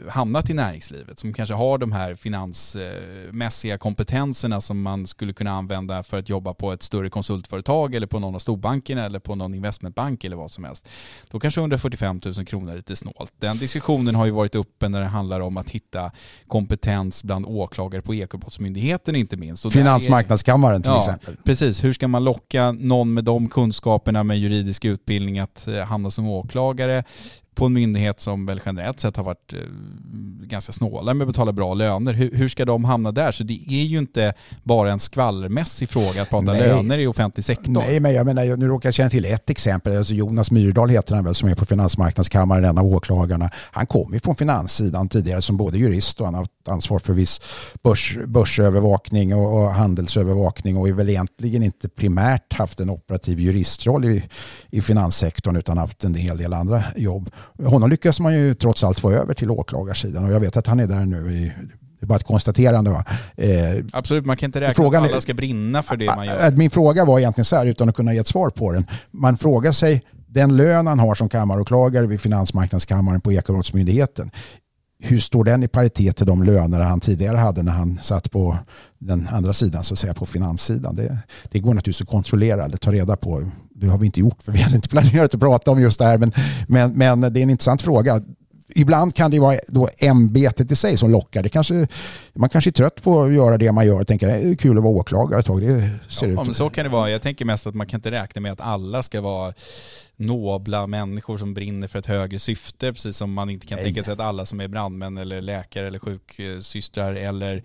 hamnat 0.10 0.50
i 0.50 0.54
näringslivet. 0.54 1.19
Som 1.19 1.34
kanske 1.34 1.56
har 1.56 1.78
de 1.78 1.91
här 1.91 2.15
finansmässiga 2.15 3.78
kompetenserna 3.78 4.62
som 4.62 4.82
man 4.82 5.08
skulle 5.08 5.34
kunna 5.34 5.52
använda 5.52 6.04
för 6.04 6.19
att 6.19 6.30
jobba 6.30 6.54
på 6.54 6.72
ett 6.72 6.84
större 6.84 7.10
konsultföretag 7.10 7.96
eller 7.96 8.08
på 8.08 8.19
någon 8.19 8.36
av 8.36 8.39
storbankerna 8.39 9.06
eller 9.06 9.19
på 9.19 9.36
någon 9.36 9.54
investmentbank 9.54 10.24
eller 10.24 10.36
vad 10.36 10.52
som 10.52 10.63
helst. 10.63 10.88
Då 11.32 11.39
kanske 11.39 11.62
145 11.62 12.22
000 12.26 12.46
kronor 12.46 12.72
är 12.72 12.76
lite 12.76 12.96
snålt. 12.96 13.34
Den 13.39 13.58
diskussionen 13.58 14.15
har 14.15 14.26
ju 14.26 14.32
varit 14.32 14.56
uppe 14.56 14.89
när 14.89 15.02
det 15.02 15.08
handlar 15.08 15.39
om 15.39 15.58
att 15.58 15.69
hitta 15.69 16.12
kompetens 16.48 17.24
bland 17.24 17.46
åklagare 17.46 18.02
på 18.02 18.15
Ekobrottsmyndigheten 18.15 19.15
inte 19.15 19.38
minst. 19.38 19.74
Finansmarknadskammaren 19.74 20.82
till 20.82 20.91
ja, 20.91 21.00
exempel. 21.00 21.38
Precis, 21.43 21.84
hur 21.84 21.93
ska 21.93 22.08
man 22.08 22.23
locka 22.24 22.72
någon 22.72 23.14
med 23.14 23.24
de 23.24 23.50
kunskaperna 23.50 24.24
med 24.24 24.40
juridisk 24.40 24.86
utbildning 24.86 25.40
att 25.40 25.68
eh, 25.68 25.76
hamna 25.76 26.12
som 26.12 26.28
åklagare 26.28 27.04
på 27.56 27.66
en 27.66 27.74
myndighet 27.74 28.20
som 28.20 28.46
väl 28.46 28.62
generellt 28.66 29.00
sett 29.00 29.18
har 29.18 29.24
varit 29.24 29.54
eh, 29.54 29.60
ganska 30.48 30.72
snåla 30.72 31.13
med 31.13 31.26
att 31.26 31.34
betala 31.34 31.52
bra 31.52 31.74
löner. 31.74 32.13
Hur, 32.13 32.32
hur, 32.36 32.50
ska 32.50 32.66
de 32.66 32.86
hamna 32.86 33.12
där? 33.12 33.32
Så 33.32 33.44
det 33.44 33.60
är 33.68 33.84
ju 33.84 33.98
inte 33.98 34.34
bara 34.63 34.92
en 34.92 35.00
skvallermässig 35.00 35.89
fråga 35.89 36.22
att 36.22 36.30
prata 36.30 36.52
Nej. 36.52 36.62
löner 36.62 36.98
i 36.98 37.08
offentlig 37.08 37.46
sektor. 37.46 37.72
Nej, 37.72 38.00
men 38.00 38.13
jag 38.13 38.26
menar, 38.26 38.58
nu 38.58 38.68
råkar 38.68 38.88
jag 38.88 38.94
känna 38.94 39.10
till 39.10 39.26
ett 39.26 39.50
exempel. 39.50 39.98
Alltså 39.98 40.13
Jonas 40.13 40.52
Myrdal 40.52 40.89
heter 40.89 41.16
han 41.16 41.24
väl 41.24 41.36
som 41.36 41.50
är 41.50 41.56
på 41.56 41.66
Finansmarknadskammaren, 41.66 42.66
en 42.66 42.78
av 42.78 42.86
åklagarna. 42.86 43.50
Han 43.56 43.86
kom 43.86 44.13
ju 44.13 44.20
från 44.20 44.36
finanssidan 44.36 45.10
tidigare 45.10 45.42
som 45.42 45.58
både 45.58 45.78
jurist 45.78 46.20
och 46.20 46.26
han 46.28 46.34
har 46.34 46.42
haft 46.42 46.68
ansvar 46.68 47.00
för 47.00 47.13
viss 47.13 47.42
börs, 47.84 48.18
börsövervakning 48.28 49.36
och, 49.36 49.63
och 49.63 49.70
handelsövervakning 49.70 50.78
och 50.78 50.88
är 50.88 50.94
väl 50.94 51.10
egentligen 51.10 51.63
inte 51.63 51.89
primärt 51.89 52.54
haft 52.54 52.80
en 52.80 52.89
operativ 52.89 53.39
juristroll 53.39 54.06
i, 54.06 54.24
i 54.70 54.82
finanssektorn 54.82 55.56
utan 55.56 55.78
haft 55.78 56.04
en 56.04 56.16
hel 56.16 56.38
del 56.38 56.54
andra 56.54 56.84
jobb 56.96 57.30
honom 57.64 57.90
lyckas 57.90 58.20
man 58.20 58.34
ju 58.34 58.54
trots 58.54 58.84
allt 58.84 59.00
få 59.00 59.12
över 59.12 59.34
till 59.34 59.52
åklagarsidan 59.52 60.26
och 60.26 60.32
jag 60.32 60.40
vet 60.40 60.58
att 60.58 60.68
han 60.68 60.80
är 60.80 60.88
där 60.88 61.06
nu 61.06 61.32
i 61.32 61.52
det 62.00 62.06
är 62.06 62.08
bara 62.08 62.16
ett 62.16 62.24
konstaterande. 62.24 62.92
Va? 62.92 63.06
Eh, 63.38 63.86
Absolut, 63.92 64.26
man 64.26 64.38
kan 64.38 64.48
inte 64.48 64.62
räkna 64.62 64.74
frågan, 64.74 65.04
att 65.04 65.12
alla 65.12 65.22
ska 65.22 65.34
brinna 65.34 65.84
för 65.84 65.98
det 65.98 66.06
man 66.06 66.26
gör. 66.26 66.52
Min 66.52 66.70
fråga 66.70 67.06
var 67.06 67.20
egentligen 67.20 67.46
så 67.46 67.56
här, 67.56 67.66
utan 67.66 67.90
att 67.90 67.96
kunna 67.96 68.14
ge 68.14 68.20
ett 68.20 68.28
svar 68.28 68.50
på 68.50 68.72
den. 68.72 68.86
Man 69.12 69.38
frågar 69.38 69.72
sig, 69.72 70.04
den 70.28 70.58
lön 70.58 70.88
han 70.88 71.00
har 71.00 71.16
som 71.16 71.30
kammaråklagare 71.30 72.08
vid 72.08 72.22
Finansmarknadskammaren 72.22 73.22
på 73.22 73.32
Ekobrottsmyndigheten, 73.32 74.32
hur 75.00 75.20
står 75.20 75.44
den 75.44 75.64
i 75.64 75.68
paritet 75.68 76.18
till 76.18 76.26
de 76.26 76.44
löner 76.44 76.80
han 76.80 77.00
tidigare 77.00 77.38
hade 77.38 77.64
när 77.64 77.72
han 77.72 78.00
satt 78.02 78.32
på 78.32 78.58
den 79.00 79.28
andra 79.32 79.54
sidan, 79.54 79.84
så 79.84 79.94
att 79.94 80.00
säga 80.00 80.14
på 80.14 80.26
finanssidan? 80.26 80.96
Det, 80.96 81.18
det 81.44 81.60
går 81.60 81.74
naturligtvis 81.74 82.02
att 82.02 82.08
kontrollera 82.08 82.66
eller 82.66 82.78
ta 82.78 82.92
reda 82.92 83.16
på. 83.16 83.52
Det 83.86 83.91
har 83.91 83.98
vi 83.98 84.06
inte 84.06 84.19
gjort 84.19 84.43
för 84.43 84.52
vi 84.52 84.62
hade 84.62 84.76
inte 84.76 84.89
planerat 84.89 85.34
att 85.34 85.39
prata 85.39 85.72
om 85.72 85.82
just 85.82 86.00
det 86.00 86.06
här, 86.06 86.17
men, 86.17 86.32
men, 86.67 86.93
men 86.93 87.22
det 87.22 87.39
är 87.39 87.43
en 87.43 87.50
intressant 87.50 87.82
fråga. 87.82 88.22
Ibland 88.76 89.15
kan 89.15 89.32
det 89.32 89.39
vara 89.39 89.58
då 89.67 89.89
ämbetet 89.98 90.72
i 90.72 90.76
sig 90.76 90.98
som 90.98 91.12
lockar. 91.12 91.43
Det 91.43 91.50
kanske, 91.50 91.88
man 92.34 92.50
kanske 92.50 92.69
är 92.69 92.72
trött 92.72 93.04
på 93.04 93.24
att 93.24 93.34
göra 93.34 93.58
det 93.58 93.72
man 93.72 93.86
gör 93.86 94.00
och 94.00 94.08
tänker 94.08 94.28
det 94.28 94.34
är 94.34 94.56
kul 94.56 94.78
att 94.78 94.84
vara 94.84 94.93
åklagare 94.93 95.39
ett 95.39 95.46
tag. 95.46 95.62
Det 95.62 95.89
ser 96.10 96.28
ja, 96.28 96.46
ut. 96.50 96.58
Så 96.58 96.69
kan 96.69 96.84
det 96.84 96.89
vara. 96.89 97.10
Jag 97.10 97.22
tänker 97.22 97.46
mest 97.46 97.67
att 97.67 97.76
man 97.76 97.88
kan 97.88 97.98
inte 97.98 98.12
räkna 98.12 98.41
med 98.41 98.52
att 98.52 98.62
alla 98.62 99.04
ska 99.04 99.22
vara 99.22 99.54
nobla 100.15 100.88
människor 100.88 101.38
som 101.38 101.54
brinner 101.54 101.88
för 101.88 101.99
ett 101.99 102.06
högre 102.06 102.39
syfte, 102.39 102.93
precis 102.93 103.17
som 103.17 103.34
man 103.34 103.49
inte 103.49 103.67
kan 103.67 103.76
Nej. 103.76 103.86
tänka 103.86 104.04
sig 104.04 104.13
att 104.13 104.19
alla 104.19 104.45
som 104.45 104.62
är 104.62 104.67
brandmän 104.67 105.17
eller 105.17 105.41
läkare 105.41 105.88
eller 105.88 105.99
sjuksystrar 105.99 107.15
eller 107.15 107.63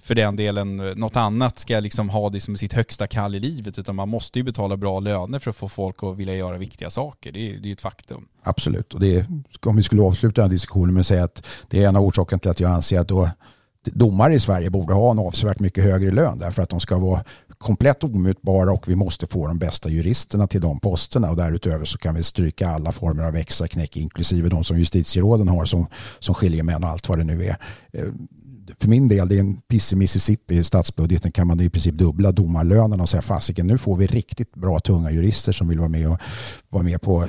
för 0.00 0.14
den 0.14 0.36
delen 0.36 0.76
något 0.76 1.16
annat 1.16 1.58
ska 1.58 1.80
liksom 1.80 2.10
ha 2.10 2.30
det 2.30 2.40
som 2.40 2.56
sitt 2.56 2.72
högsta 2.72 3.06
kall 3.06 3.34
i 3.34 3.40
livet, 3.40 3.78
utan 3.78 3.96
man 3.96 4.08
måste 4.08 4.38
ju 4.38 4.42
betala 4.42 4.76
bra 4.76 5.00
löner 5.00 5.38
för 5.38 5.50
att 5.50 5.56
få 5.56 5.68
folk 5.68 6.02
att 6.02 6.16
vilja 6.16 6.34
göra 6.34 6.58
viktiga 6.58 6.90
saker. 6.90 7.32
Det 7.32 7.50
är, 7.50 7.58
ju 7.58 7.72
ett 7.72 7.80
faktum. 7.80 8.28
Absolut, 8.42 8.94
och 8.94 9.00
det 9.00 9.16
är, 9.16 9.26
om 9.66 9.76
vi 9.76 9.82
skulle 9.82 10.02
avsluta 10.02 10.40
den 10.40 10.50
här 10.50 10.54
diskussionen 10.54 10.94
med 10.94 11.00
att 11.00 11.06
säga 11.06 11.24
att 11.24 11.46
det 11.68 11.84
är 11.84 11.88
en 11.88 11.96
av 11.96 12.02
orsakerna 12.02 12.38
till 12.38 12.50
att 12.50 12.60
jag 12.60 12.70
anser 12.70 13.00
att 13.00 13.08
då 13.08 13.30
domare 13.92 14.34
i 14.34 14.40
Sverige 14.40 14.70
borde 14.70 14.94
ha 14.94 15.10
en 15.10 15.18
avsevärt 15.18 15.60
mycket 15.60 15.84
högre 15.84 16.10
lön 16.10 16.38
därför 16.38 16.62
att 16.62 16.70
de 16.70 16.80
ska 16.80 16.98
vara 16.98 17.24
komplett 17.58 18.04
omutbara 18.04 18.72
och 18.72 18.88
vi 18.88 18.96
måste 18.96 19.26
få 19.26 19.46
de 19.46 19.58
bästa 19.58 19.88
juristerna 19.88 20.46
till 20.46 20.60
de 20.60 20.80
posterna 20.80 21.30
och 21.30 21.36
därutöver 21.36 21.84
så 21.84 21.98
kan 21.98 22.14
vi 22.14 22.22
stryka 22.22 22.68
alla 22.68 22.92
former 22.92 23.22
av 23.22 23.36
extra 23.36 23.68
knäck 23.68 23.96
inklusive 23.96 24.48
de 24.48 24.64
som 24.64 24.78
justitieråden 24.78 25.48
har 25.48 25.64
som, 25.64 25.86
som 26.18 26.34
skiljemän 26.34 26.84
och 26.84 26.90
allt 26.90 27.08
vad 27.08 27.18
det 27.18 27.24
nu 27.24 27.44
är. 27.44 27.56
Eh, 27.92 28.04
för 28.78 28.88
min 28.88 29.08
del, 29.08 29.28
det 29.28 29.36
är 29.36 29.40
en 29.40 29.56
piss 29.56 29.92
i 29.92 29.96
Mississippi 29.96 30.56
i 30.56 30.64
statsbudgeten 30.64 31.32
kan 31.32 31.46
man 31.46 31.60
i 31.60 31.70
princip 31.70 31.94
dubbla 31.94 32.32
domarlönerna 32.32 33.02
och 33.02 33.08
säga 33.08 33.22
fasiken 33.22 33.66
nu 33.66 33.78
får 33.78 33.96
vi 33.96 34.06
riktigt 34.06 34.54
bra 34.54 34.80
tunga 34.80 35.10
jurister 35.10 35.52
som 35.52 35.68
vill 35.68 35.78
vara 35.78 35.88
med 35.88 36.08
och 36.08 36.18
vara 36.68 36.82
med 36.82 37.00
på 37.00 37.26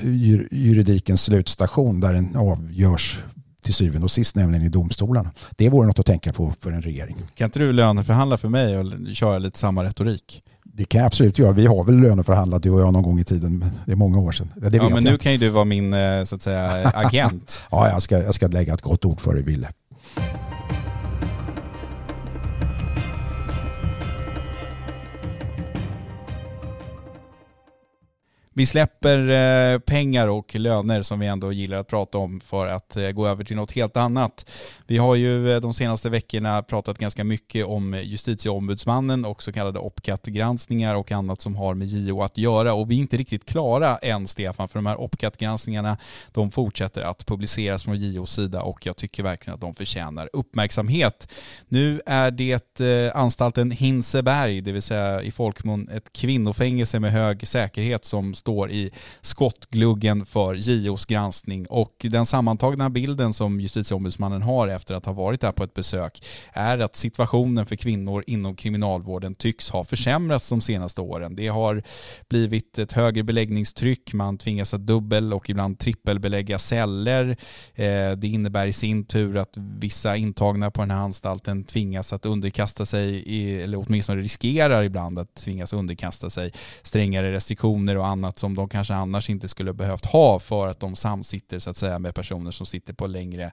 juridikens 0.52 1.22
slutstation 1.22 2.00
där 2.00 2.14
den 2.14 2.36
avgörs 2.36 3.24
till 3.68 3.74
syvende 3.74 4.06
och 4.06 4.12
sist, 4.12 4.36
nämligen 4.36 4.66
i 4.66 4.70
domstolarna. 4.70 5.32
Det 5.58 5.70
vore 5.70 5.88
något 5.88 6.00
att 6.00 6.06
tänka 6.06 6.34
på 6.34 6.54
för 6.60 6.72
en 6.72 6.82
regering. 6.82 7.16
Kan 7.36 7.46
inte 7.46 7.60
du 7.60 7.74
löneförhandla 7.74 8.38
för 8.38 8.50
mig 8.50 8.78
och 8.78 8.86
köra 9.14 9.38
lite 9.38 9.60
samma 9.60 9.84
retorik? 9.84 10.44
Det 10.64 10.86
kan 10.86 11.00
jag 11.00 11.06
absolut 11.06 11.40
göra. 11.40 11.52
Vi 11.52 11.66
har 11.66 11.84
väl 11.84 11.98
löneförhandlat 11.98 12.64
du 12.64 12.70
och 12.70 12.82
jag 12.82 12.94
någon 12.94 13.04
gång 13.04 13.20
i 13.20 13.24
tiden, 13.24 13.58
men 13.60 13.72
det 13.86 13.92
är 13.92 13.96
många 13.96 14.20
år 14.20 14.32
sedan. 14.32 14.54
Det 14.56 14.78
ja, 14.78 14.90
men 14.90 15.04
nu 15.04 15.18
kan 15.18 15.32
ju 15.32 15.38
du 15.38 15.50
vara 15.50 15.66
min 15.66 15.94
eh, 15.94 16.24
så 16.24 16.36
att 16.36 16.42
säga, 16.42 16.88
agent. 16.94 17.60
ja, 17.72 17.90
jag 17.90 18.02
ska, 18.02 18.18
jag 18.18 18.36
ska 18.36 18.48
lägga 18.48 18.74
ett 18.74 18.82
gott 18.82 19.06
ord 19.06 19.20
för 19.20 19.34
dig, 19.34 19.44
Ville. 19.44 19.70
Vi 28.58 28.66
släpper 28.66 29.30
eh, 29.30 29.80
pengar 29.80 30.28
och 30.28 30.56
löner 30.56 31.02
som 31.02 31.20
vi 31.20 31.28
ändå 31.28 31.52
gillar 31.52 31.78
att 31.78 31.88
prata 31.88 32.18
om 32.18 32.40
för 32.40 32.68
att 32.68 32.98
eh, 32.98 33.10
gå 33.10 33.28
över 33.28 33.44
till 33.44 33.56
något 33.56 33.72
helt 33.72 33.98
annat. 33.98 34.50
Vi 34.88 34.98
har 34.98 35.16
ju 35.16 35.54
eh, 35.54 35.62
de 35.62 35.74
senaste 35.74 36.10
veckorna 36.10 36.64
pratat 36.64 36.98
ganska 36.98 37.24
mycket 37.24 37.66
om 37.66 38.02
justitieombudsmannen 38.04 39.26
och 39.26 39.44
så 39.44 39.52
kallade 39.52 39.80
OPCAT-granskningar 39.80 40.96
och 40.96 41.12
annat 41.12 41.42
som 41.42 41.56
har 41.56 41.74
med 41.74 41.88
JO 41.88 42.22
att 42.22 42.38
göra 42.38 42.74
och 42.74 42.92
vi 42.92 42.96
är 42.96 43.00
inte 43.00 43.18
riktigt 43.18 43.46
klara 43.46 43.98
än 43.98 44.28
Stefan 44.28 44.68
för 44.68 44.80
de 44.80 44.86
här 44.86 44.98
OPCAT-granskningarna 45.02 45.98
de 46.32 46.52
fortsätter 46.52 47.02
att 47.02 47.26
publiceras 47.26 47.84
från 47.84 47.96
JOs 47.98 48.32
sida 48.32 48.62
och 48.62 48.86
jag 48.86 48.98
tycker 48.98 49.24
verkligen 49.24 49.54
att 49.54 49.62
de 49.62 49.76
förtjänar 49.76 50.30
uppmärksamhet. 50.34 51.34
Nu 51.68 52.02
är 52.06 52.32
det 52.32 53.12
anstalten 53.14 53.72
Hinseberg, 53.72 54.62
det 54.62 54.72
vill 54.72 54.82
säga 54.82 55.22
i 55.22 55.32
folkmun 55.32 55.90
ett 55.90 56.14
kvinnofängelse 56.14 57.00
med 57.00 57.12
hög 57.12 57.48
säkerhet 57.48 58.06
som 58.06 58.34
står 58.48 58.72
i 58.72 58.92
skottgluggen 59.22 60.26
för 60.26 60.56
JOs 60.56 61.06
granskning 61.06 61.66
och 61.66 61.96
den 62.00 62.26
sammantagna 62.26 62.90
bilden 62.90 63.34
som 63.34 63.62
justitieombudsmannen 63.62 64.42
har 64.42 64.68
efter 64.68 64.96
att 64.96 65.06
ha 65.06 65.14
varit 65.14 65.42
där 65.42 65.52
på 65.52 65.64
ett 65.64 65.74
besök 65.74 66.24
är 66.54 66.80
att 66.80 66.96
situationen 66.96 67.66
för 67.66 67.76
kvinnor 67.76 68.24
inom 68.28 68.56
kriminalvården 68.56 69.36
tycks 69.36 69.70
ha 69.70 69.86
försämrats 69.86 70.50
de 70.50 70.62
senaste 70.62 71.02
åren. 71.02 71.36
Det 71.36 71.48
har 71.48 71.84
blivit 72.30 72.80
ett 72.80 72.92
högre 72.92 73.24
beläggningstryck, 73.24 74.14
man 74.14 74.38
tvingas 74.38 74.74
att 74.74 74.88
dubbel 74.88 75.34
och 75.34 75.50
ibland 75.50 75.80
trippelbelägga 75.80 76.60
celler. 76.60 77.38
Eh, 77.76 78.12
det 78.18 78.28
innebär 78.28 78.66
i 78.66 78.74
sin 78.74 79.06
tur 79.06 79.38
att 79.38 79.54
vissa 79.56 80.16
intagna 80.16 80.72
på 80.72 80.82
den 80.82 80.92
här 80.92 81.00
anstalten 81.00 81.64
tvingas 81.64 82.14
att 82.14 82.26
underkasta 82.26 82.86
sig, 82.86 83.64
eller 83.64 83.86
åtminstone 83.88 84.22
riskerar 84.22 84.84
ibland 84.84 85.20
att 85.20 85.36
tvingas 85.36 85.74
underkasta 85.74 86.30
sig 86.30 86.52
strängare 86.82 87.32
restriktioner 87.32 87.98
och 87.98 88.08
annat 88.08 88.37
som 88.40 88.56
de 88.56 88.70
kanske 88.70 88.94
annars 88.94 89.30
inte 89.30 89.48
skulle 89.48 89.74
behövt 89.74 90.06
ha 90.06 90.40
för 90.40 90.68
att 90.68 90.80
de 90.80 90.96
samsitter 90.96 91.60
så 91.60 91.70
att 91.70 91.78
säga 91.78 92.00
med 92.00 92.16
personer 92.16 92.52
som 92.52 92.66
sitter 92.66 92.94
på 92.94 93.08
längre 93.08 93.52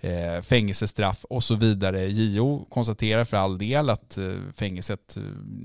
eh, 0.00 0.42
fängelsestraff 0.42 1.24
och 1.24 1.44
så 1.44 1.54
vidare. 1.54 2.06
JO 2.06 2.66
konstaterar 2.70 3.24
för 3.24 3.36
all 3.36 3.58
del 3.58 3.90
att 3.90 4.18
eh, 4.18 4.24
fängelset 4.54 5.16
eh, 5.16 5.22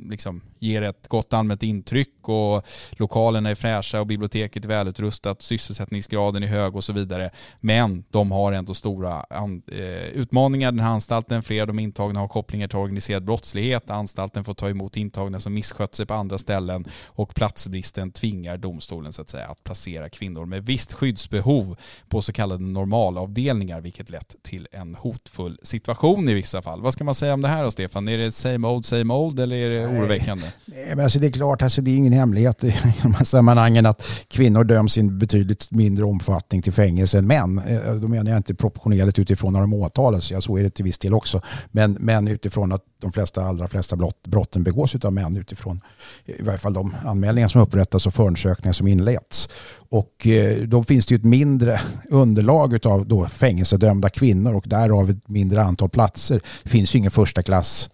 liksom 0.10 0.42
ger 0.60 0.82
ett 0.82 1.08
gott 1.08 1.34
allmänt 1.34 1.64
intryck 1.64 2.30
och 2.30 2.66
lokalerna 2.92 3.50
är 3.50 3.56
fräscha 3.56 4.00
och 4.00 4.08
biblioteket 4.08 4.64
är 4.66 4.70
välutrustat, 4.70 5.42
sysselsättningsgraden 5.42 6.44
är 6.44 6.48
hög 6.48 6.76
och 6.76 6.84
så 6.84 6.94
vidare. 6.94 7.30
Men 7.60 8.04
de 8.10 8.32
har 8.32 8.52
ändå 8.52 8.74
stora 8.74 9.26
eh, 9.68 10.08
utmaningar. 10.14 10.72
Den 10.72 10.80
här 10.80 10.92
anstalten, 10.92 11.44
flera 11.44 11.62
av 11.64 11.68
de 11.68 11.80
intagna 11.80 12.20
har 12.20 12.28
kopplingar 12.28 12.68
till 12.68 12.78
organiserad 12.78 13.24
brottslighet. 13.24 13.90
Anstalten 13.90 14.44
får 14.44 14.54
ta 14.54 14.70
emot 14.70 14.98
intagna 14.98 15.40
som 15.40 15.54
misskött 15.54 15.96
sig 15.96 16.06
på 16.06 16.14
andra 16.14 16.38
ställen 16.38 16.86
och 17.06 17.36
platsbristen 17.36 18.12
tvingar 18.12 18.58
domstolen 18.60 19.14
så 19.14 19.22
att 19.22 19.30
säga 19.30 19.48
att 19.48 19.64
placera 19.64 20.10
kvinnor 20.10 20.46
med 20.46 20.66
visst 20.66 20.94
skyddsbehov 20.94 21.78
på 22.08 22.22
så 22.22 22.32
kallade 22.34 22.64
normalavdelningar 22.64 23.82
vilket 23.82 24.10
lett 24.10 24.36
till 24.42 24.68
en 24.72 24.96
hotfull 24.96 25.60
situation 25.64 26.30
i 26.30 26.34
vissa 26.34 26.62
fall. 26.62 26.82
Vad 26.82 26.94
ska 26.94 27.04
man 27.04 27.16
säga 27.16 27.34
om 27.34 27.42
det 27.42 27.48
här 27.48 27.64
då 27.64 27.72
Stefan? 27.72 28.08
Är 28.08 28.18
det 28.18 28.32
same 28.32 28.68
old 28.68 28.86
same 28.86 29.14
old 29.14 29.40
eller 29.40 29.56
är 29.56 29.70
det 29.70 29.88
oroväckande? 29.88 30.46
Nej, 30.66 30.86
men 30.90 31.00
alltså 31.00 31.20
det 31.20 31.28
är 31.28 31.32
klart, 31.32 31.62
alltså 31.62 31.82
det 31.82 31.92
är 31.92 31.96
ingen 31.96 32.14
hemlighet 32.14 32.64
i 32.64 32.76
de 33.02 33.14
här 33.14 33.26
sammanhangen 33.26 33.86
att 33.86 34.26
kvinnor 34.28 34.64
döms 34.64 34.98
i 34.98 35.00
en 35.00 35.20
betydligt 35.20 35.72
mindre 35.72 36.06
omfattning 36.06 36.62
till 36.62 36.74
fängelse 36.74 37.18
än 37.18 37.28
män. 37.28 37.58
Eh, 37.58 37.94
då 37.94 38.08
menar 38.08 38.32
jag 38.32 38.38
inte 38.38 38.56
proportionerligt 38.56 39.20
utifrån 39.20 39.54
när 39.54 39.60
de 39.62 39.74
åtalas, 39.74 40.32
ja 40.32 40.42
så 40.42 40.58
är 40.58 40.64
det 40.64 40.70
till 40.70 40.86
viss 40.86 40.98
del 40.98 41.14
också. 41.14 41.42
Men, 41.72 41.92
men 42.00 42.28
utifrån 42.28 42.72
att 42.72 42.84
de 43.02 43.12
flesta, 43.12 43.44
allra 43.44 43.68
flesta 43.68 43.96
brott, 43.96 44.28
brotten 44.28 44.64
begås 44.64 44.96
av 44.96 45.14
män 45.14 45.38
utifrån 45.38 45.82
i 46.26 46.44
varje 46.44 46.60
fall 46.60 46.74
de 46.74 46.96
anmälningar 47.06 47.48
som 47.48 47.62
upprättas 47.62 48.08
och 48.08 48.14
förundersökningar 48.14 48.74
som 48.74 48.88
inleds. 48.88 49.50
Och 49.90 50.28
eh, 50.28 50.58
då 50.58 50.84
finns 50.84 51.06
det 51.06 51.14
ju 51.14 51.18
ett 51.18 51.26
mindre 51.26 51.82
underlag 52.10 52.88
av 52.88 53.08
då 53.08 53.28
fängelsedömda 53.28 54.10
kvinnor 54.10 54.54
och 54.54 54.64
därav 54.68 55.10
ett 55.10 55.28
mindre 55.28 55.64
antal 55.64 55.90
platser. 55.90 56.42
Det 56.64 56.70
finns 56.70 56.96
ju 56.96 57.00
ingen 57.00 57.12
första 57.12 57.44
klass 57.44 57.90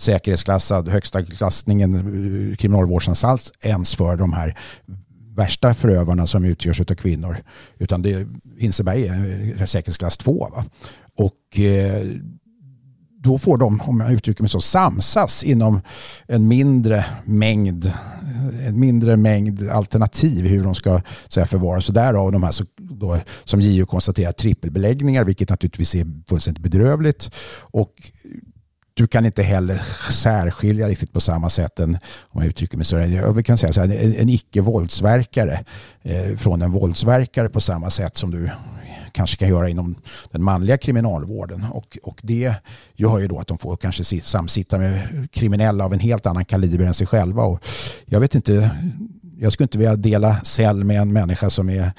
säkerhetsklassad 0.00 0.88
högsta 0.88 1.24
klassningen 1.24 1.94
eh, 1.94 2.56
kriminalvårdsanstalt 2.56 3.52
ens 3.60 3.94
för 3.94 4.16
de 4.16 4.32
här 4.32 4.58
värsta 5.36 5.74
förövarna 5.74 6.26
som 6.26 6.44
utgörs 6.44 6.80
av 6.80 6.84
kvinnor. 6.94 7.36
Utan 7.78 8.02
det, 8.02 8.26
Hinseberg 8.58 9.06
är 9.06 9.60
eh, 9.60 9.66
säkerhetsklass 9.66 10.18
2. 10.18 10.48
Va? 10.52 10.64
Och 11.16 11.60
eh, 11.60 12.06
då 13.22 13.38
får 13.38 13.58
de, 13.58 13.80
om 13.80 14.00
jag 14.00 14.12
uttrycker 14.12 14.42
mig 14.42 14.50
så, 14.50 14.60
samsas 14.60 15.44
inom 15.44 15.80
en 16.26 16.48
mindre 16.48 17.04
mängd 17.24 17.92
en 18.66 18.80
mindre 18.80 19.16
mängd 19.16 19.70
alternativ 19.70 20.46
hur 20.46 20.64
de 20.64 20.74
ska 20.74 21.00
så 21.28 21.40
här, 21.40 21.46
förvaras. 21.46 21.84
Så 21.84 21.92
därav 21.92 22.32
de 22.32 22.42
här 22.42 22.52
så, 22.52 22.64
då, 22.76 23.18
som 23.44 23.60
JO 23.60 23.86
konstaterar 23.86 24.32
trippelbeläggningar 24.32 25.24
vilket 25.24 25.48
naturligtvis 25.48 25.94
är 25.94 26.06
fullständigt 26.28 26.62
bedrövligt. 26.62 27.30
Och 27.60 27.92
du 28.94 29.06
kan 29.06 29.26
inte 29.26 29.42
heller 29.42 29.82
särskilja 30.10 30.88
riktigt 30.88 31.12
på 31.12 31.20
samma 31.20 31.48
sätt 31.48 31.80
en, 31.80 31.98
om 32.28 32.42
jag 32.42 32.46
uttrycker 32.46 32.76
mig 32.76 32.86
så, 32.86 32.98
jag 32.98 33.46
kan 33.46 33.58
säga 33.58 33.72
så 33.72 33.80
här, 33.80 34.04
en, 34.04 34.14
en 34.14 34.28
icke-våldsverkare 34.28 35.64
eh, 36.02 36.36
från 36.36 36.62
en 36.62 36.72
våldsverkare 36.72 37.48
på 37.48 37.60
samma 37.60 37.90
sätt 37.90 38.16
som 38.16 38.30
du 38.30 38.50
kanske 39.12 39.36
kan 39.36 39.48
göra 39.48 39.68
inom 39.68 39.96
den 40.30 40.42
manliga 40.42 40.78
kriminalvården. 40.78 41.66
Och, 41.72 41.98
och 42.02 42.20
det 42.22 42.54
gör 42.94 43.18
ju 43.18 43.28
då 43.28 43.38
att 43.38 43.46
de 43.46 43.58
får 43.58 43.76
kanske 43.76 44.04
samsitta 44.20 44.78
med 44.78 45.28
kriminella 45.32 45.84
av 45.84 45.92
en 45.92 46.00
helt 46.00 46.26
annan 46.26 46.44
kaliber 46.44 46.84
än 46.84 46.94
sig 46.94 47.06
själva. 47.06 47.42
Och 47.42 47.64
jag 48.06 48.20
vet 48.20 48.34
inte, 48.34 48.70
jag 49.38 49.52
skulle 49.52 49.64
inte 49.64 49.78
vilja 49.78 49.96
dela 49.96 50.40
cell 50.44 50.84
med 50.84 51.00
en 51.00 51.12
människa 51.12 51.50
som 51.50 51.70
är 51.70 51.92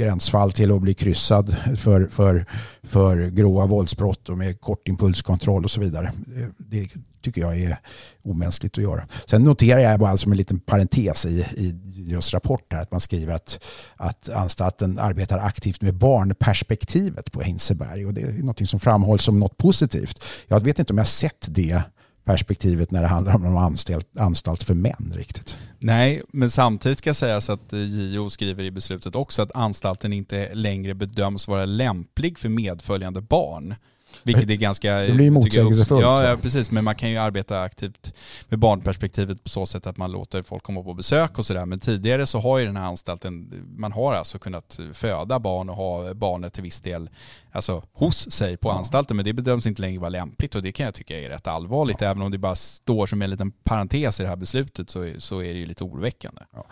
gränsfall 0.00 0.52
till 0.52 0.72
att 0.72 0.80
bli 0.82 0.94
kryssad 0.94 1.56
för, 1.78 2.06
för, 2.06 2.46
för 2.82 3.26
grova 3.26 3.66
våldsbrott 3.66 4.28
och 4.28 4.38
med 4.38 4.60
kort 4.60 4.88
impulskontroll 4.88 5.64
och 5.64 5.70
så 5.70 5.80
vidare. 5.80 6.12
Det, 6.58 6.88
tycker 7.22 7.40
jag 7.40 7.60
är 7.60 7.76
omänskligt 8.24 8.78
att 8.78 8.84
göra. 8.84 9.08
Sen 9.26 9.44
noterar 9.44 9.80
jag 9.80 10.00
bara 10.00 10.16
som 10.16 10.32
en 10.32 10.38
liten 10.38 10.60
parentes 10.60 11.26
i, 11.26 11.46
i 11.56 11.74
just 11.96 12.34
rapport 12.34 12.72
här 12.72 12.82
att 12.82 12.90
man 12.90 13.00
skriver 13.00 13.34
att, 13.34 13.60
att 13.96 14.28
anstalten 14.28 14.98
arbetar 14.98 15.38
aktivt 15.38 15.82
med 15.82 15.94
barnperspektivet 15.94 17.32
på 17.32 17.40
Hinseberg 17.40 18.06
och 18.06 18.14
det 18.14 18.22
är 18.22 18.32
något 18.32 18.68
som 18.68 18.80
framhålls 18.80 19.22
som 19.22 19.40
något 19.40 19.56
positivt. 19.56 20.24
Jag 20.48 20.60
vet 20.60 20.78
inte 20.78 20.92
om 20.92 20.98
jag 20.98 21.06
sett 21.06 21.46
det 21.48 21.82
perspektivet 22.30 22.90
när 22.90 23.02
det 23.02 23.08
handlar 23.08 23.34
om 23.34 23.42
någon 23.42 23.58
anstalt, 23.58 24.18
anstalt 24.18 24.62
för 24.62 24.74
män 24.74 25.12
riktigt. 25.16 25.58
Nej, 25.78 26.22
men 26.32 26.50
samtidigt 26.50 26.98
ska 26.98 27.14
sägas 27.14 27.50
att 27.50 27.72
eh, 27.72 27.80
JO 27.80 28.30
skriver 28.30 28.64
i 28.64 28.70
beslutet 28.70 29.14
också 29.14 29.42
att 29.42 29.56
anstalten 29.56 30.12
inte 30.12 30.54
längre 30.54 30.94
bedöms 30.94 31.48
vara 31.48 31.64
lämplig 31.64 32.38
för 32.38 32.48
medföljande 32.48 33.20
barn. 33.20 33.74
Vilket 34.22 34.50
är 34.50 34.54
ganska... 34.54 34.94
Det 34.94 35.12
blir 35.12 35.30
motsägelsefullt. 35.30 36.02
Ja, 36.02 36.24
ja, 36.24 36.36
precis. 36.36 36.70
Men 36.70 36.84
man 36.84 36.94
kan 36.94 37.10
ju 37.10 37.16
arbeta 37.16 37.62
aktivt 37.62 38.14
med 38.48 38.58
barnperspektivet 38.58 39.44
på 39.44 39.50
så 39.50 39.66
sätt 39.66 39.86
att 39.86 39.96
man 39.96 40.12
låter 40.12 40.42
folk 40.42 40.62
komma 40.62 40.82
på 40.82 40.94
besök 40.94 41.38
och 41.38 41.46
sådär. 41.46 41.66
Men 41.66 41.80
tidigare 41.80 42.26
så 42.26 42.40
har 42.40 42.58
ju 42.58 42.66
den 42.66 42.76
här 42.76 42.84
anstalten, 42.84 43.52
man 43.76 43.92
har 43.92 44.14
alltså 44.14 44.38
kunnat 44.38 44.80
föda 44.92 45.38
barn 45.38 45.68
och 45.68 45.76
ha 45.76 46.14
barnet 46.14 46.52
till 46.52 46.62
viss 46.62 46.80
del 46.80 47.10
alltså, 47.52 47.82
hos 47.92 48.30
sig 48.30 48.56
på 48.56 48.68
ja. 48.68 48.78
anstalten. 48.78 49.16
Men 49.16 49.24
det 49.24 49.32
bedöms 49.32 49.66
inte 49.66 49.82
längre 49.82 50.00
vara 50.00 50.08
lämpligt 50.08 50.54
och 50.54 50.62
det 50.62 50.72
kan 50.72 50.84
jag 50.84 50.94
tycka 50.94 51.20
är 51.20 51.28
rätt 51.28 51.46
allvarligt. 51.46 52.00
Ja. 52.00 52.10
Även 52.10 52.22
om 52.22 52.30
det 52.30 52.38
bara 52.38 52.54
står 52.54 53.06
som 53.06 53.22
en 53.22 53.30
liten 53.30 53.50
parentes 53.50 54.20
i 54.20 54.22
det 54.22 54.28
här 54.28 54.36
beslutet 54.36 54.90
så, 54.90 55.12
så 55.18 55.42
är 55.42 55.52
det 55.52 55.58
ju 55.58 55.66
lite 55.66 55.84
oroväckande. 55.84 56.42
Ja. 56.52 56.66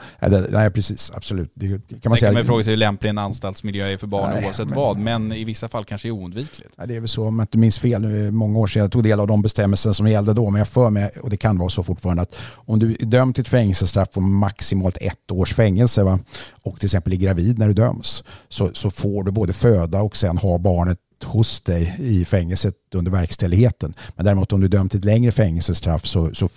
Nej, 0.50 0.70
precis. 0.70 1.10
Absolut. 1.14 1.50
Det 1.54 1.66
kan 1.66 1.78
man 1.78 2.00
Sen 2.00 2.16
säga. 2.16 2.30
kan 2.30 2.34
man 2.34 2.44
fråga 2.44 2.64
sig 2.64 2.70
hur 2.70 2.76
lämplig 2.78 3.10
en 3.10 3.18
anstaltsmiljö 3.18 3.86
är 3.86 3.96
för 3.96 4.06
barn 4.06 4.30
nej, 4.34 4.46
oavsett 4.46 4.68
men... 4.68 4.76
vad. 4.76 4.98
Men 4.98 5.32
i 5.32 5.44
vissa 5.44 5.68
fall 5.68 5.84
kanske 5.84 6.08
är 6.08 6.12
oundvikligt. 6.12 6.70
Ja, 6.76 6.86
det 6.86 6.96
är 6.96 7.00
väl 7.00 7.08
så 7.08 7.30
jag 7.38 7.44
inte 7.44 7.58
minns 7.58 7.78
fel, 7.78 8.02
nu 8.02 8.30
många 8.30 8.58
år 8.58 8.66
sedan, 8.66 8.82
jag 8.82 8.92
tog 8.92 9.02
del 9.02 9.20
av 9.20 9.26
de 9.26 9.42
bestämmelser 9.42 9.92
som 9.92 10.08
gällde 10.08 10.32
då, 10.32 10.50
men 10.50 10.58
jag 10.58 10.68
för 10.68 10.90
mig, 10.90 11.10
och 11.22 11.30
det 11.30 11.36
kan 11.36 11.58
vara 11.58 11.70
så 11.70 11.82
fortfarande, 11.82 12.22
att 12.22 12.34
om 12.54 12.78
du 12.78 12.96
är 13.00 13.04
dömd 13.04 13.34
till 13.34 13.42
ett 13.42 13.48
fängelsestraff 13.48 14.10
på 14.10 14.20
maximalt 14.20 14.98
ett 15.00 15.30
års 15.30 15.54
fängelse 15.54 16.02
va, 16.02 16.18
och 16.62 16.80
till 16.80 16.86
exempel 16.86 17.12
är 17.12 17.16
gravid 17.16 17.58
när 17.58 17.68
du 17.68 17.74
döms, 17.74 18.24
så, 18.48 18.70
så 18.72 18.90
får 18.90 19.24
du 19.24 19.30
både 19.30 19.52
föda 19.52 20.02
och 20.02 20.16
sen 20.16 20.38
ha 20.38 20.58
barnet 20.58 20.98
hos 21.24 21.60
dig 21.60 21.96
i 21.98 22.24
fängelset 22.24 22.74
under 22.94 23.10
verkställigheten. 23.10 23.94
Men 24.16 24.24
däremot 24.24 24.52
om 24.52 24.60
du 24.60 24.66
är 24.66 24.70
dömd 24.70 24.90
till 24.90 24.98
ett 24.98 25.04
längre 25.04 25.32
fängelsestraff 25.32 26.06
så, 26.06 26.34
så, 26.34 26.48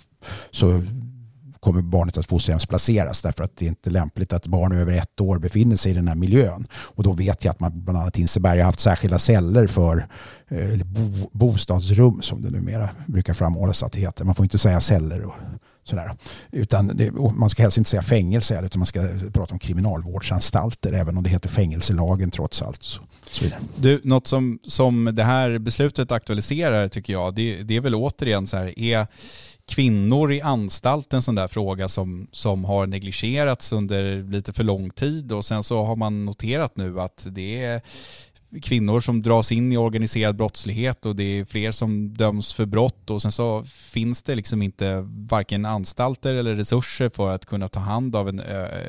så 0.50 0.82
kommer 1.62 1.82
barnet 1.82 2.18
att 2.18 2.26
fosterhemsplaceras 2.26 3.22
därför 3.22 3.44
att 3.44 3.56
det 3.56 3.64
är 3.64 3.68
inte 3.68 3.90
lämpligt 3.90 4.32
att 4.32 4.46
barn 4.46 4.72
över 4.72 4.92
ett 4.92 5.20
år 5.20 5.38
befinner 5.38 5.76
sig 5.76 5.92
i 5.92 5.94
den 5.94 6.08
här 6.08 6.14
miljön. 6.14 6.66
Och 6.72 7.02
då 7.02 7.12
vet 7.12 7.44
jag 7.44 7.52
att 7.52 7.60
man 7.60 7.84
bland 7.84 7.98
annat 7.98 8.16
i 8.16 8.20
Hinseberg 8.20 8.58
har 8.58 8.66
haft 8.66 8.80
särskilda 8.80 9.18
celler 9.18 9.66
för 9.66 10.08
eh, 10.48 10.84
bo, 10.84 11.30
bostadsrum 11.32 12.22
som 12.22 12.42
det 12.42 12.50
numera 12.50 12.90
brukar 13.06 13.34
framhållas 13.34 13.82
att 13.82 13.92
det 13.92 14.00
heter. 14.00 14.24
Man 14.24 14.34
får 14.34 14.44
inte 14.44 14.58
säga 14.58 14.80
celler 14.80 15.22
och 15.22 15.34
sådär. 15.84 16.12
Utan 16.50 16.86
det, 16.94 17.12
man 17.12 17.50
ska 17.50 17.62
helst 17.62 17.78
inte 17.78 17.90
säga 17.90 18.02
fängelse 18.02 18.62
utan 18.64 18.78
man 18.78 18.86
ska 18.86 19.08
prata 19.32 19.52
om 19.52 19.58
kriminalvårdsanstalter 19.58 20.92
även 20.92 21.16
om 21.16 21.22
det 21.22 21.30
heter 21.30 21.48
fängelselagen 21.48 22.30
trots 22.30 22.62
allt. 22.62 22.82
Så, 22.82 23.02
så 23.30 23.44
du, 23.76 24.00
något 24.04 24.26
som, 24.26 24.58
som 24.66 25.10
det 25.12 25.24
här 25.24 25.58
beslutet 25.58 26.12
aktualiserar 26.12 26.88
tycker 26.88 27.12
jag, 27.12 27.34
det, 27.34 27.62
det 27.62 27.76
är 27.76 27.80
väl 27.80 27.94
återigen 27.94 28.46
så 28.46 28.56
här, 28.56 28.78
är 28.78 29.06
kvinnor 29.68 30.32
i 30.32 30.40
anstalt 30.40 31.12
en 31.12 31.22
sån 31.22 31.34
där 31.34 31.48
fråga 31.48 31.88
som, 31.88 32.26
som 32.32 32.64
har 32.64 32.86
negligerats 32.86 33.72
under 33.72 34.22
lite 34.32 34.52
för 34.52 34.64
lång 34.64 34.90
tid. 34.90 35.32
Och 35.32 35.44
sen 35.44 35.62
så 35.62 35.84
har 35.84 35.96
man 35.96 36.24
noterat 36.24 36.76
nu 36.76 37.00
att 37.00 37.26
det 37.30 37.64
är 37.64 37.80
kvinnor 38.62 39.00
som 39.00 39.22
dras 39.22 39.52
in 39.52 39.72
i 39.72 39.76
organiserad 39.76 40.36
brottslighet 40.36 41.06
och 41.06 41.16
det 41.16 41.22
är 41.24 41.44
fler 41.44 41.72
som 41.72 42.14
döms 42.14 42.52
för 42.52 42.66
brott 42.66 43.10
och 43.10 43.22
sen 43.22 43.32
så 43.32 43.64
finns 43.64 44.22
det 44.22 44.34
liksom 44.34 44.62
inte 44.62 45.08
varken 45.28 45.66
anstalter 45.66 46.34
eller 46.34 46.54
resurser 46.56 47.10
för 47.10 47.30
att 47.30 47.46
kunna 47.46 47.68
ta 47.68 47.80
hand 47.80 48.16
av 48.16 48.28
en, 48.28 48.42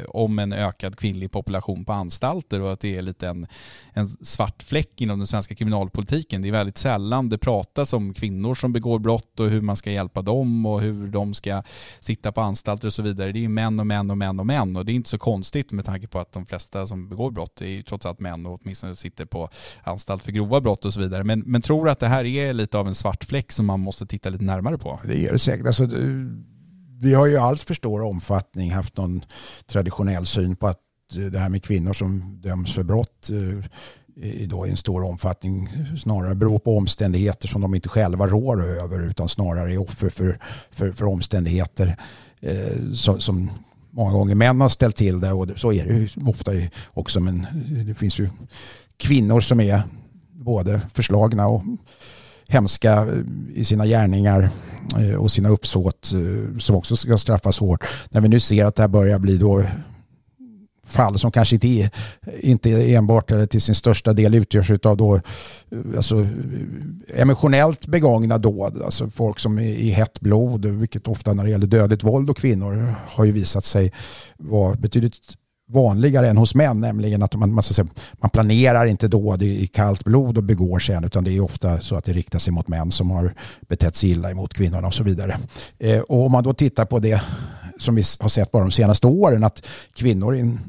om 0.08 0.39
en 0.39 0.54
ökad 0.54 0.95
kvinnlig 0.95 1.32
population 1.32 1.86
på 1.86 1.93
anstalter 1.93 2.62
och 2.62 2.73
att 2.73 2.80
det 2.80 2.97
är 2.97 3.02
lite 3.02 3.28
en, 3.28 3.47
en 3.93 4.10
svart 4.10 4.63
fläck 4.63 5.02
inom 5.02 5.19
den 5.19 5.28
svenska 5.28 5.56
kriminalpolitiken. 5.56 6.41
Det 6.41 6.47
är 6.47 6.52
väldigt 6.52 6.78
sällan 6.78 7.30
det 7.30 7.38
pratas 7.38 7.93
om 7.93 8.13
kvinnor 8.13 8.56
som 8.56 8.73
begår 8.73 8.99
brott 8.99 9.39
och 9.39 9.49
hur 9.49 9.62
man 9.62 9.76
ska 9.76 9.91
hjälpa 9.91 10.21
dem 10.21 10.65
och 10.65 10.82
hur 10.82 11.08
de 11.08 11.34
ska 11.34 11.63
sitta 11.99 12.32
på 12.32 12.41
anstalter 12.41 12.88
och 12.88 12.93
så 12.93 13.02
vidare. 13.02 13.32
Det 13.32 13.39
är 13.39 13.41
ju 13.41 13.49
män 13.49 13.80
och 13.80 13.88
män 13.88 14.12
och 14.12 14.17
män 14.17 14.39
och 14.39 14.45
män 14.45 14.76
och 14.76 14.86
det 14.86 14.91
är 14.91 14.93
inte 14.93 15.10
så 15.10 15.17
konstigt 15.17 15.71
med 15.71 15.86
tanke 15.86 16.08
på 16.08 16.19
att 16.19 16.32
de 16.32 16.45
flesta 16.45 16.88
som 16.88 17.10
begår 17.10 17.32
brott 17.32 17.62
är 17.62 17.67
ju 17.67 17.84
trots 17.84 18.06
allt 18.06 18.19
män 18.19 18.45
och 18.45 18.60
åtminstone 18.62 18.95
sitter 18.95 19.26
på 19.26 19.49
anstalt 19.83 20.23
för 20.23 20.31
grova 20.31 20.61
brott 20.61 20.85
och 20.85 20.93
så 20.93 20.99
vidare. 20.99 21.23
Men, 21.23 21.39
men 21.39 21.61
tror 21.61 21.89
att 21.89 21.99
det 21.99 22.07
här 22.07 22.25
är 22.25 22.53
lite 22.53 22.77
av 22.77 22.87
en 22.87 22.95
svart 22.95 23.23
fläck 23.23 23.51
som 23.51 23.65
man 23.65 23.79
måste 23.79 24.05
titta 24.05 24.29
lite 24.29 24.43
närmare 24.43 24.77
på? 24.77 24.99
Det 25.07 25.25
är 25.25 25.31
det 25.31 25.39
säkert. 25.39 25.67
Alltså, 25.67 25.87
vi 26.99 27.13
har 27.13 27.25
ju 27.25 27.37
allt 27.37 27.63
för 27.63 27.73
stor 27.73 28.01
omfattning 28.01 28.71
haft 28.71 28.97
någon 28.97 29.25
traditionell 29.65 30.25
syn 30.25 30.55
på 30.55 30.67
att 30.67 30.79
det 31.31 31.39
här 31.39 31.49
med 31.49 31.63
kvinnor 31.63 31.93
som 31.93 32.41
döms 32.41 32.73
för 32.73 32.83
brott 32.83 33.29
eh, 33.29 34.47
då 34.47 34.67
i 34.67 34.69
en 34.69 34.77
stor 34.77 35.03
omfattning 35.03 35.69
snarare 35.97 36.35
beror 36.35 36.59
på 36.59 36.77
omständigheter 36.77 37.47
som 37.47 37.61
de 37.61 37.75
inte 37.75 37.89
själva 37.89 38.27
rår 38.27 38.63
över 38.63 39.07
utan 39.07 39.29
snarare 39.29 39.73
är 39.73 39.81
offer 39.81 40.09
för, 40.09 40.39
för, 40.71 40.91
för 40.91 41.05
omständigheter 41.05 41.97
eh, 42.41 42.91
som, 42.93 43.19
som 43.19 43.49
många 43.93 44.12
gånger 44.12 44.36
män 44.36 44.62
har 44.62 44.69
ställt 44.69 44.95
till 44.95 45.19
det 45.19 45.32
och 45.32 45.47
så 45.56 45.73
är 45.73 45.86
det 45.86 45.93
ju 45.93 46.10
ofta 46.25 46.51
också 46.93 47.19
men 47.19 47.47
det 47.88 47.95
finns 47.95 48.19
ju 48.19 48.29
kvinnor 48.97 49.41
som 49.41 49.60
är 49.60 49.84
både 50.32 50.82
förslagna 50.93 51.47
och 51.47 51.63
hemska 52.47 52.93
eh, 52.93 53.08
i 53.53 53.65
sina 53.65 53.86
gärningar 53.86 54.49
eh, 54.99 55.15
och 55.15 55.32
sina 55.32 55.49
uppsåt 55.49 56.12
eh, 56.13 56.58
som 56.60 56.75
också 56.75 56.95
ska 56.95 57.17
straffas 57.17 57.60
hårt. 57.60 57.86
När 58.10 58.21
vi 58.21 58.27
nu 58.27 58.39
ser 58.39 58.65
att 58.65 58.75
det 58.75 58.84
här 58.84 58.88
börjar 58.88 59.19
bli 59.19 59.38
då 59.38 59.63
fall 60.87 61.19
som 61.19 61.31
kanske 61.31 61.55
inte, 61.55 61.67
är, 61.67 61.89
inte 62.39 62.93
enbart 62.93 63.31
eller 63.31 63.45
till 63.45 63.61
sin 63.61 63.75
största 63.75 64.13
del 64.13 64.35
utgörs 64.35 64.71
av 64.71 64.97
då, 64.97 65.21
alltså, 65.95 66.27
emotionellt 67.15 67.87
begångna 67.87 68.37
dåd. 68.37 68.81
Alltså 68.81 69.09
folk 69.09 69.39
som 69.39 69.59
är 69.59 69.63
i 69.63 69.89
hett 69.89 70.19
blod, 70.19 70.65
vilket 70.65 71.07
ofta 71.07 71.33
när 71.33 71.43
det 71.43 71.49
gäller 71.49 71.67
dödligt 71.67 72.03
våld 72.03 72.29
och 72.29 72.37
kvinnor 72.37 72.95
har 73.07 73.25
ju 73.25 73.31
visat 73.31 73.65
sig 73.65 73.91
vara 74.37 74.75
betydligt 74.75 75.35
vanligare 75.73 76.29
än 76.29 76.37
hos 76.37 76.55
män, 76.55 76.79
nämligen 76.79 77.23
att 77.23 77.35
man, 77.35 77.53
man, 77.53 77.63
säga, 77.63 77.87
man 78.13 78.29
planerar 78.29 78.85
inte 78.85 79.07
dåd 79.07 79.41
i, 79.41 79.63
i 79.63 79.67
kallt 79.67 80.03
blod 80.03 80.37
och 80.37 80.43
begår 80.43 80.79
sen, 80.79 81.03
utan 81.03 81.23
det 81.23 81.31
är 81.31 81.39
ofta 81.39 81.81
så 81.81 81.95
att 81.95 82.05
det 82.05 82.13
riktar 82.13 82.39
sig 82.39 82.53
mot 82.53 82.67
män 82.67 82.91
som 82.91 83.11
har 83.11 83.33
betett 83.67 83.95
sig 83.95 84.09
illa 84.09 84.31
emot 84.31 84.53
kvinnorna 84.53 84.87
och 84.87 84.93
så 84.93 85.03
vidare. 85.03 85.37
Eh, 85.79 85.99
och 85.99 86.25
om 86.25 86.31
man 86.31 86.43
då 86.43 86.53
tittar 86.53 86.85
på 86.85 86.99
det 86.99 87.21
som 87.83 87.95
vi 87.95 88.03
har 88.19 88.29
sett 88.29 88.51
bara 88.51 88.63
de 88.63 88.71
senaste 88.71 89.07
åren, 89.07 89.43
att 89.43 89.65
kvinnor 89.93 90.35
i 90.35 90.39
en 90.39 90.59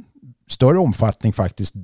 större 0.48 0.78
omfattning 0.78 1.32
faktiskt 1.32 1.74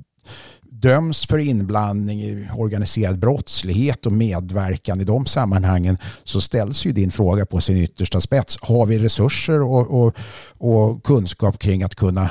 döms 0.81 1.25
för 1.25 1.37
inblandning 1.37 2.21
i 2.21 2.49
organiserad 2.55 3.19
brottslighet 3.19 4.05
och 4.05 4.11
medverkan 4.11 5.01
i 5.01 5.03
de 5.03 5.25
sammanhangen 5.25 5.97
så 6.23 6.41
ställs 6.41 6.85
ju 6.85 6.91
din 6.91 7.11
fråga 7.11 7.45
på 7.45 7.61
sin 7.61 7.77
yttersta 7.77 8.21
spets. 8.21 8.57
Har 8.61 8.85
vi 8.85 8.99
resurser 8.99 9.61
och, 9.61 10.03
och, 10.03 10.15
och 10.57 11.03
kunskap 11.03 11.59
kring 11.59 11.83
att 11.83 11.95
kunna 11.95 12.29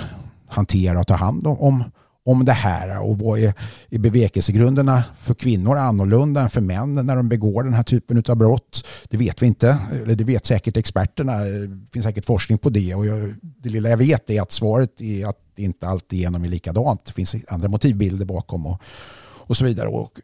hantera 0.49 1.01
och 1.01 1.07
ta 1.07 1.15
hand 1.15 1.47
om, 1.47 1.61
om 1.61 1.85
om 2.31 2.45
det 2.45 2.53
här 2.53 3.01
och 3.01 3.19
vad 3.19 3.39
är, 3.39 3.55
är 3.91 3.99
bevekelsegrunderna 3.99 5.05
för 5.21 5.35
kvinnor 5.35 5.77
annorlunda 5.77 6.41
än 6.41 6.51
för 6.51 6.61
män 6.61 6.95
när 6.95 7.17
de 7.17 7.29
begår 7.29 7.63
den 7.63 7.75
här 7.75 7.83
typen 7.83 8.23
av 8.29 8.37
brott? 8.37 8.87
Det 9.09 9.17
vet 9.17 9.43
vi 9.43 9.47
inte, 9.47 9.79
eller 10.03 10.15
det 10.15 10.25
vet 10.25 10.47
säkert 10.47 10.77
experterna. 10.77 11.39
Det 11.39 11.93
finns 11.93 12.05
säkert 12.05 12.27
forskning 12.27 12.59
på 12.59 12.71
det 12.71 12.95
och 12.95 13.07
jag, 13.07 13.35
det 13.43 13.69
lilla 13.69 13.89
jag 13.89 13.97
vet 13.97 14.31
är 14.31 14.43
att 14.43 14.53
svaret 14.53 15.01
är 15.01 15.27
att 15.27 15.39
det 15.55 15.63
inte 15.63 15.89
alltid 15.89 16.25
är 16.25 16.39
likadant. 16.39 17.05
Det 17.05 17.13
finns 17.13 17.37
andra 17.49 17.69
motivbilder 17.69 18.27
bakom 18.27 18.67
och, 18.67 18.83
och 19.23 19.57
så 19.57 19.65
vidare. 19.65 19.89
Och 19.89 20.21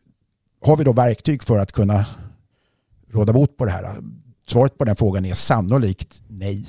har 0.63 0.77
vi 0.77 0.85
då 0.85 0.93
verktyg 0.93 1.43
för 1.43 1.59
att 1.59 1.73
kunna 1.73 2.07
råda 3.11 3.33
bot 3.33 3.57
på 3.57 3.65
det 3.65 3.71
här? 3.71 3.97
Svaret 4.49 4.79
på 4.79 4.85
den 4.85 4.97
frågan 4.97 5.25
är 5.25 5.35
sannolikt 5.35 6.23
nej. 6.29 6.67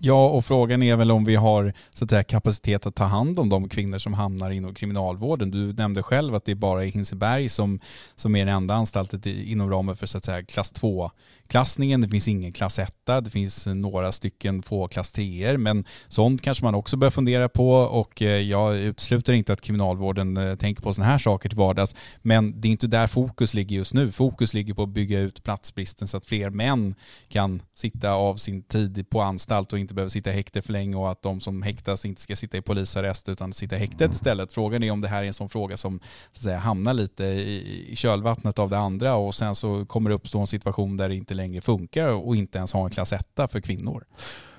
Ja, 0.00 0.28
och 0.28 0.44
frågan 0.44 0.82
är 0.82 0.96
väl 0.96 1.10
om 1.10 1.24
vi 1.24 1.34
har 1.34 1.72
så 1.90 2.04
att 2.04 2.10
säga, 2.10 2.22
kapacitet 2.22 2.86
att 2.86 2.94
ta 2.94 3.04
hand 3.04 3.38
om 3.38 3.48
de 3.48 3.68
kvinnor 3.68 3.98
som 3.98 4.14
hamnar 4.14 4.50
inom 4.50 4.74
kriminalvården. 4.74 5.50
Du 5.50 5.72
nämnde 5.72 6.02
själv 6.02 6.34
att 6.34 6.44
det 6.44 6.52
är 6.52 6.56
bara 6.56 6.84
i 6.84 6.88
Hinseberg 6.88 7.48
som, 7.48 7.80
som 8.14 8.36
är 8.36 8.46
den 8.46 8.54
enda 8.54 8.74
anstalten 8.74 9.20
inom 9.24 9.70
ramen 9.70 9.96
för 9.96 10.06
så 10.06 10.18
att 10.18 10.24
säga, 10.24 10.44
klass 10.44 10.70
2 10.70 11.10
klassningen. 11.48 12.00
Det 12.00 12.08
finns 12.08 12.28
ingen 12.28 12.52
klass 12.52 12.78
1, 12.78 12.94
det 13.06 13.30
finns 13.30 13.66
några 13.66 14.12
stycken 14.12 14.62
få 14.62 14.88
klass 14.88 15.12
3 15.12 15.58
men 15.58 15.84
sånt 16.08 16.42
kanske 16.42 16.64
man 16.64 16.74
också 16.74 16.96
bör 16.96 17.10
fundera 17.10 17.48
på 17.48 17.70
och 17.72 18.22
eh, 18.22 18.40
jag 18.40 18.76
utesluter 18.76 19.32
inte 19.32 19.52
att 19.52 19.60
kriminalvården 19.60 20.36
eh, 20.36 20.56
tänker 20.56 20.82
på 20.82 20.92
sådana 20.92 21.10
här 21.10 21.18
saker 21.18 21.48
till 21.48 21.58
vardags. 21.58 21.94
Men 22.22 22.60
det 22.60 22.68
är 22.68 22.72
inte 22.72 22.86
där 22.86 23.06
fokus 23.06 23.54
ligger 23.54 23.76
just 23.76 23.94
nu. 23.94 24.12
Fokus 24.12 24.54
ligger 24.54 24.74
på 24.74 24.82
att 24.82 24.88
bygga 24.88 25.20
ut 25.20 25.42
platsbristen 25.42 26.08
så 26.08 26.16
att 26.16 26.26
fler 26.26 26.50
män 26.50 26.94
kan 27.28 27.62
sitta 27.74 28.12
av 28.12 28.36
sin 28.36 28.62
tid 28.62 29.10
på 29.10 29.20
anstalt 29.20 29.72
och 29.72 29.78
inte 29.78 29.94
behöver 29.94 30.10
sitta 30.10 30.30
i 30.30 30.34
häkte 30.34 30.62
för 30.62 30.72
länge 30.72 30.96
och 30.96 31.10
att 31.10 31.22
de 31.22 31.40
som 31.40 31.62
häktas 31.62 32.04
inte 32.04 32.20
ska 32.20 32.36
sitta 32.36 32.56
i 32.56 32.62
polisarrest 32.62 33.28
utan 33.28 33.52
sitta 33.52 33.76
i 33.76 33.78
häktet 33.78 34.12
istället. 34.12 34.52
Frågan 34.52 34.82
är 34.82 34.90
om 34.90 35.00
det 35.00 35.08
här 35.08 35.22
är 35.22 35.26
en 35.26 35.34
sån 35.34 35.48
fråga 35.48 35.76
som 35.76 36.00
så 36.32 36.38
att 36.38 36.42
säga, 36.42 36.58
hamnar 36.58 36.94
lite 36.94 37.24
i 37.24 37.92
kölvattnet 37.96 38.58
av 38.58 38.70
det 38.70 38.78
andra 38.78 39.14
och 39.14 39.34
sen 39.34 39.54
så 39.54 39.86
kommer 39.86 40.10
det 40.10 40.16
uppstå 40.16 40.40
en 40.40 40.46
situation 40.46 40.96
där 40.96 41.08
det 41.08 41.14
inte 41.14 41.34
längre 41.36 41.60
funkar 41.60 42.08
och 42.08 42.36
inte 42.36 42.58
ens 42.58 42.72
ha 42.72 42.84
en 42.84 42.90
klass 42.90 43.12
1 43.12 43.26
för 43.50 43.60
kvinnor. 43.60 44.04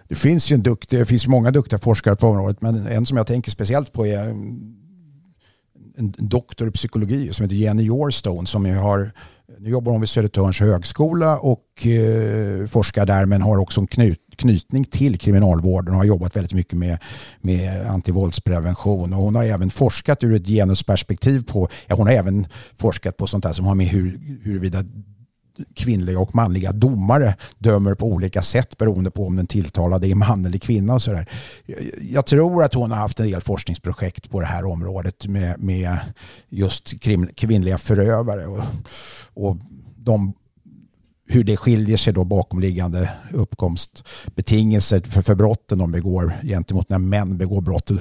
Det 0.08 0.16
finns 0.16 0.52
ju 0.52 0.54
en 0.54 0.64
duktig, 0.64 1.00
det 1.00 1.06
finns 1.06 1.28
många 1.28 1.52
duktiga 1.52 1.80
forskare 1.80 2.16
på 2.16 2.28
området 2.28 2.62
men 2.62 2.88
en 2.88 3.06
som 3.06 3.18
jag 3.18 3.28
tänker 3.28 3.52
speciellt 3.52 3.94
på 3.94 4.08
är 4.08 4.24
en 5.98 6.14
doktor 6.18 6.68
i 6.68 6.72
psykologi 6.72 7.34
som 7.34 7.44
heter 7.44 7.56
Jenny 7.56 7.84
Yorstone 7.84 8.48
som 8.48 8.66
har 8.66 9.12
nu 9.60 9.70
jobbar 9.70 9.92
hon 9.92 10.02
vid 10.02 10.10
Södertörns 10.10 10.60
högskola 10.60 11.40
och 11.40 11.88
eh, 11.88 12.68
forskar 12.68 13.06
där 13.06 13.26
men 13.26 13.42
har 13.42 13.58
också 13.58 13.82
en 13.82 13.88
knut, 13.88 14.20
knytning 14.36 14.86
till 14.86 15.20
kriminalvården 15.20 15.94
och 15.94 16.00
har 16.00 16.06
jobbat 16.06 16.36
väldigt 16.36 16.54
mycket 16.54 16.78
med, 16.78 16.98
med 17.42 17.88
antivåldsprevention. 17.88 19.14
Och 19.14 19.22
hon 19.22 19.36
har 19.36 19.44
även 19.44 19.70
forskat 19.70 20.24
ur 20.24 20.36
ett 20.36 20.48
genusperspektiv 20.48 21.44
på, 21.44 21.70
ja, 21.88 21.96
hon 21.96 22.08
har 22.08 22.14
även 22.14 22.48
forskat 22.76 23.18
på 23.18 23.28
sånt 23.28 23.44
där 23.44 23.54
som 23.54 23.66
har 23.66 23.76
med 23.76 23.88
hur, 23.88 24.20
huruvida 24.44 24.84
kvinnliga 25.74 26.20
och 26.20 26.36
manliga 26.36 26.72
domare 26.72 27.36
dömer 27.58 27.96
på 27.96 28.06
olika 28.06 28.42
sätt 28.42 28.78
beroende 28.78 29.12
på 29.12 29.28
om 29.28 29.36
den 29.36 29.48
tilltalade 29.48 30.08
är 30.08 30.16
man 30.16 30.46
eller 30.46 30.58
kvinna 30.58 30.94
och 30.94 31.02
sådär. 31.02 31.30
Jag 32.02 32.26
tror 32.26 32.64
att 32.64 32.74
hon 32.74 32.92
har 32.92 32.98
haft 32.98 33.20
en 33.20 33.28
del 33.28 33.42
forskningsprojekt 33.42 34.30
på 34.30 34.40
det 34.40 34.46
här 34.46 34.66
området 34.66 35.28
med, 35.28 35.64
med 35.64 35.98
just 36.50 37.02
kvinnliga 37.36 37.78
förövare 37.78 38.48
och, 38.48 38.64
och 39.34 39.58
de 39.96 40.34
hur 41.28 41.44
det 41.44 41.58
skiljer 41.58 41.98
sig 41.98 42.14
då 42.14 42.24
bakomliggande 42.24 43.10
uppkomstbetingelser 43.34 45.02
för, 45.02 45.22
för 45.22 45.36
brotten 45.36 45.78
de 45.78 45.92
begår 45.92 46.34
gentemot 46.44 46.90
när 46.90 46.98
män 46.98 47.38
begår 47.38 47.62
brott. 47.62 47.92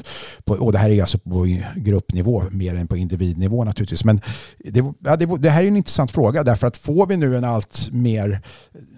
Och 0.45 0.73
det 0.73 0.79
här 0.79 0.91
är 0.91 1.03
alltså 1.03 1.19
på 1.19 1.59
gruppnivå 1.77 2.43
mer 2.51 2.75
än 2.75 2.89
på 2.89 2.97
individnivå 2.97 3.65
naturligtvis. 3.65 4.05
Men 4.05 4.21
det, 4.59 4.85
ja, 5.05 5.17
det, 5.17 5.27
det 5.39 5.51
här 5.51 5.63
är 5.63 5.69
en 5.69 5.77
intressant 5.77 6.11
fråga 6.11 6.45
därför 6.45 6.67
att 6.67 6.77
får 6.77 7.07
vi 7.07 7.17
nu 7.17 7.37
en 7.37 7.45
allt 7.45 7.89
mer 7.93 8.41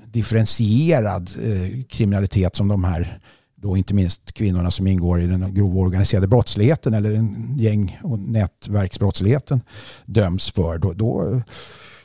differentierad 0.07 1.31
eh, 1.43 1.85
kriminalitet 1.89 2.57
som 2.57 2.69
de 2.69 2.85
här 2.85 3.19
då 3.63 3.77
inte 3.77 3.95
minst 3.95 4.33
kvinnorna 4.33 4.71
som 4.71 4.87
ingår 4.87 5.21
i 5.21 5.27
den 5.27 5.55
grova 5.55 5.81
organiserade 5.81 6.27
brottsligheten 6.27 6.95
eller 6.95 7.11
den 7.11 7.57
gäng 7.59 7.99
och 8.03 8.19
nätverksbrottsligheten 8.19 9.61
döms 10.07 10.53
för, 10.53 10.79
då, 10.79 10.93
då, 10.93 11.43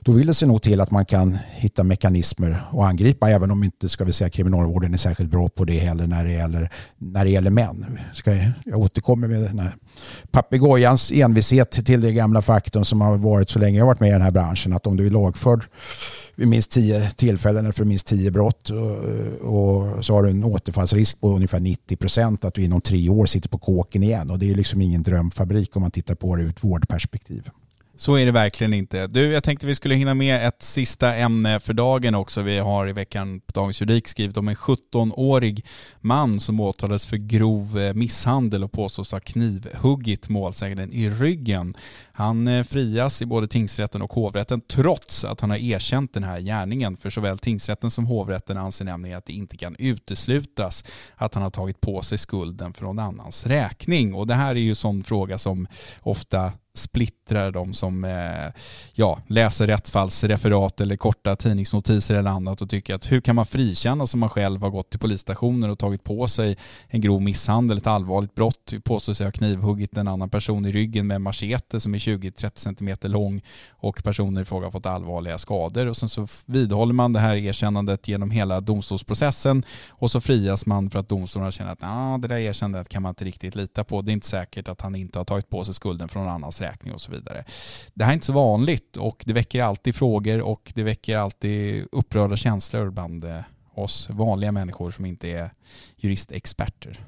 då 0.05 0.11
vill 0.11 0.27
det 0.27 0.33
sig 0.33 0.47
nog 0.47 0.61
till 0.61 0.81
att 0.81 0.91
man 0.91 1.05
kan 1.05 1.37
hitta 1.51 1.83
mekanismer 1.83 2.63
och 2.71 2.87
angripa, 2.87 3.29
även 3.29 3.51
om 3.51 3.63
inte 3.63 3.89
ska 3.89 4.03
vi 4.03 4.13
säga 4.13 4.29
kriminalvården 4.29 4.93
är 4.93 4.97
särskilt 4.97 5.31
bra 5.31 5.49
på 5.49 5.65
det 5.65 5.79
heller 5.79 6.07
när 6.07 6.25
det 6.25 6.31
gäller, 6.31 6.71
när 6.97 7.25
det 7.25 7.31
gäller 7.31 7.49
män. 7.49 7.99
Ska 8.13 8.35
jag, 8.35 8.51
jag 8.65 8.79
återkommer 8.79 9.27
med 9.27 9.41
den 9.41 9.59
här 9.59 9.75
papegojans 10.31 11.11
envishet 11.11 11.71
till 11.71 12.01
det 12.01 12.11
gamla 12.11 12.41
faktum 12.41 12.85
som 12.85 13.01
har 13.01 13.17
varit 13.17 13.49
så 13.49 13.59
länge 13.59 13.77
jag 13.77 13.85
varit 13.85 13.99
med 13.99 14.09
i 14.09 14.11
den 14.11 14.21
här 14.21 14.31
branschen, 14.31 14.73
att 14.73 14.87
om 14.87 14.97
du 14.97 15.07
är 15.07 15.11
lagförd 15.11 15.65
vid 16.35 16.47
minst 16.47 16.71
tio 16.71 17.09
tillfällen 17.11 17.65
eller 17.65 17.71
för 17.71 17.85
minst 17.85 18.07
tio 18.07 18.31
brott 18.31 18.69
och, 18.69 19.95
och 19.95 20.05
så 20.05 20.13
har 20.13 20.23
du 20.23 20.29
en 20.29 20.43
återfallsrisk 20.43 21.21
på 21.21 21.35
ungefär 21.35 21.59
90 21.59 21.97
procent 21.97 22.45
att 22.45 22.53
du 22.53 22.63
inom 22.63 22.81
tre 22.81 23.09
år 23.09 23.25
sitter 23.25 23.49
på 23.49 23.57
kåken 23.57 24.03
igen 24.03 24.31
och 24.31 24.39
det 24.39 24.51
är 24.51 24.55
liksom 24.55 24.81
ingen 24.81 25.03
drömfabrik 25.03 25.75
om 25.75 25.81
man 25.81 25.91
tittar 25.91 26.15
på 26.15 26.35
det 26.35 26.43
ur 26.43 26.49
ett 26.49 26.63
vårdperspektiv. 26.63 27.49
Så 27.95 28.15
är 28.15 28.25
det 28.25 28.31
verkligen 28.31 28.73
inte. 28.73 29.07
Du, 29.07 29.31
jag 29.31 29.43
tänkte 29.43 29.67
vi 29.67 29.75
skulle 29.75 29.95
hinna 29.95 30.13
med 30.13 30.47
ett 30.47 30.63
sista 30.63 31.15
ämne 31.15 31.59
för 31.59 31.73
dagen 31.73 32.15
också. 32.15 32.41
Vi 32.41 32.59
har 32.59 32.89
i 32.89 32.93
veckan 32.93 33.39
på 33.39 33.51
Dagens 33.51 33.81
Juridik 33.81 34.07
skrivit 34.07 34.37
om 34.37 34.47
en 34.47 34.55
17-årig 34.55 35.65
man 35.99 36.39
som 36.39 36.59
åtalades 36.59 37.05
för 37.05 37.17
grov 37.17 37.79
eh, 37.79 37.93
misshandel 37.93 38.63
och 38.63 38.71
påstås 38.71 39.11
ha 39.11 39.19
knivhuggit 39.19 40.29
målsäganden 40.29 40.93
i 40.93 41.09
ryggen. 41.09 41.77
Han 42.11 42.47
eh, 42.47 42.63
frias 42.63 43.21
i 43.21 43.25
både 43.25 43.47
tingsrätten 43.47 44.01
och 44.01 44.13
hovrätten 44.13 44.61
trots 44.61 45.25
att 45.25 45.41
han 45.41 45.49
har 45.49 45.57
erkänt 45.57 46.13
den 46.13 46.23
här 46.23 46.39
gärningen. 46.39 46.97
För 46.97 47.09
såväl 47.09 47.37
tingsrätten 47.37 47.91
som 47.91 48.05
hovrätten 48.05 48.57
anser 48.57 48.85
nämligen 48.85 49.17
att 49.17 49.25
det 49.25 49.33
inte 49.33 49.57
kan 49.57 49.75
uteslutas 49.79 50.83
att 51.15 51.33
han 51.33 51.43
har 51.43 51.49
tagit 51.49 51.81
på 51.81 52.01
sig 52.01 52.17
skulden 52.17 52.73
för 52.73 52.83
någon 52.83 52.99
annans 52.99 53.47
räkning. 53.47 54.13
Och 54.13 54.27
det 54.27 54.33
här 54.33 54.55
är 54.55 54.59
ju 54.59 54.69
en 54.69 54.75
sån 54.75 55.03
fråga 55.03 55.37
som 55.37 55.67
ofta 56.01 56.51
splittrar 56.75 57.51
de 57.51 57.73
som 57.73 58.03
eh, 58.03 58.61
ja, 58.93 59.19
läser 59.27 59.67
rättsfallsreferat 59.67 60.81
eller 60.81 60.95
korta 60.95 61.35
tidningsnotiser 61.35 62.15
eller 62.15 62.29
annat 62.29 62.61
och 62.61 62.69
tycker 62.69 62.95
att 62.95 63.11
hur 63.11 63.21
kan 63.21 63.35
man 63.35 63.45
frikänna 63.45 64.07
som 64.07 64.19
man 64.19 64.29
själv 64.29 64.61
har 64.61 64.69
gått 64.69 64.89
till 64.89 64.99
polisstationen 64.99 65.69
och 65.69 65.79
tagit 65.79 66.03
på 66.03 66.27
sig 66.27 66.57
en 66.87 67.01
grov 67.01 67.21
misshandel, 67.21 67.77
ett 67.77 67.87
allvarligt 67.87 68.35
brott, 68.35 68.73
påstår 68.83 69.13
sig 69.13 69.27
ha 69.27 69.31
knivhuggit 69.31 69.97
en 69.97 70.07
annan 70.07 70.29
person 70.29 70.65
i 70.65 70.71
ryggen 70.71 71.07
med 71.07 71.21
machete 71.21 71.79
som 71.79 71.93
är 71.95 71.99
20-30 71.99 72.51
cm 72.55 73.11
lång 73.11 73.41
och 73.71 74.03
personer 74.03 74.41
i 74.41 74.45
fråga 74.45 74.65
har 74.65 74.71
fått 74.71 74.85
allvarliga 74.85 75.37
skador 75.37 75.85
och 75.85 75.97
sen 75.97 76.09
så 76.09 76.27
vidhåller 76.45 76.93
man 76.93 77.13
det 77.13 77.19
här 77.19 77.35
erkännandet 77.35 78.07
genom 78.07 78.31
hela 78.31 78.61
domstolsprocessen 78.61 79.63
och 79.89 80.11
så 80.11 80.21
frias 80.21 80.65
man 80.65 80.89
för 80.89 80.99
att 80.99 81.09
domstolarna 81.09 81.51
känner 81.51 81.71
att 81.71 81.81
nah, 81.81 82.19
det 82.19 82.27
där 82.27 82.37
erkännandet 82.37 82.89
kan 82.89 83.01
man 83.01 83.09
inte 83.09 83.25
riktigt 83.25 83.55
lita 83.55 83.83
på. 83.83 84.01
Det 84.01 84.11
är 84.11 84.13
inte 84.13 84.27
säkert 84.27 84.67
att 84.67 84.81
han 84.81 84.95
inte 84.95 85.19
har 85.19 85.25
tagit 85.25 85.49
på 85.49 85.65
sig 85.65 85.73
skulden 85.73 86.09
från 86.09 86.23
någon 86.23 86.33
annans 86.33 86.62
räkning 86.63 86.93
och 86.93 87.01
så 87.01 87.11
vidare. 87.11 87.43
Det 87.93 88.03
här 88.03 88.11
är 88.11 88.13
inte 88.13 88.25
så 88.25 88.33
vanligt 88.33 88.97
och 88.97 89.23
det 89.25 89.33
väcker 89.33 89.63
alltid 89.63 89.95
frågor 89.95 90.41
och 90.41 90.71
det 90.75 90.83
väcker 90.83 91.17
alltid 91.17 91.87
upprörda 91.91 92.37
känslor 92.37 92.89
bland 92.89 93.23
eh, 93.23 93.39
oss 93.75 94.09
vanliga 94.09 94.51
människor 94.51 94.91
som 94.91 95.05
inte 95.05 95.27
är 95.27 95.49
juristexperter 95.97 96.99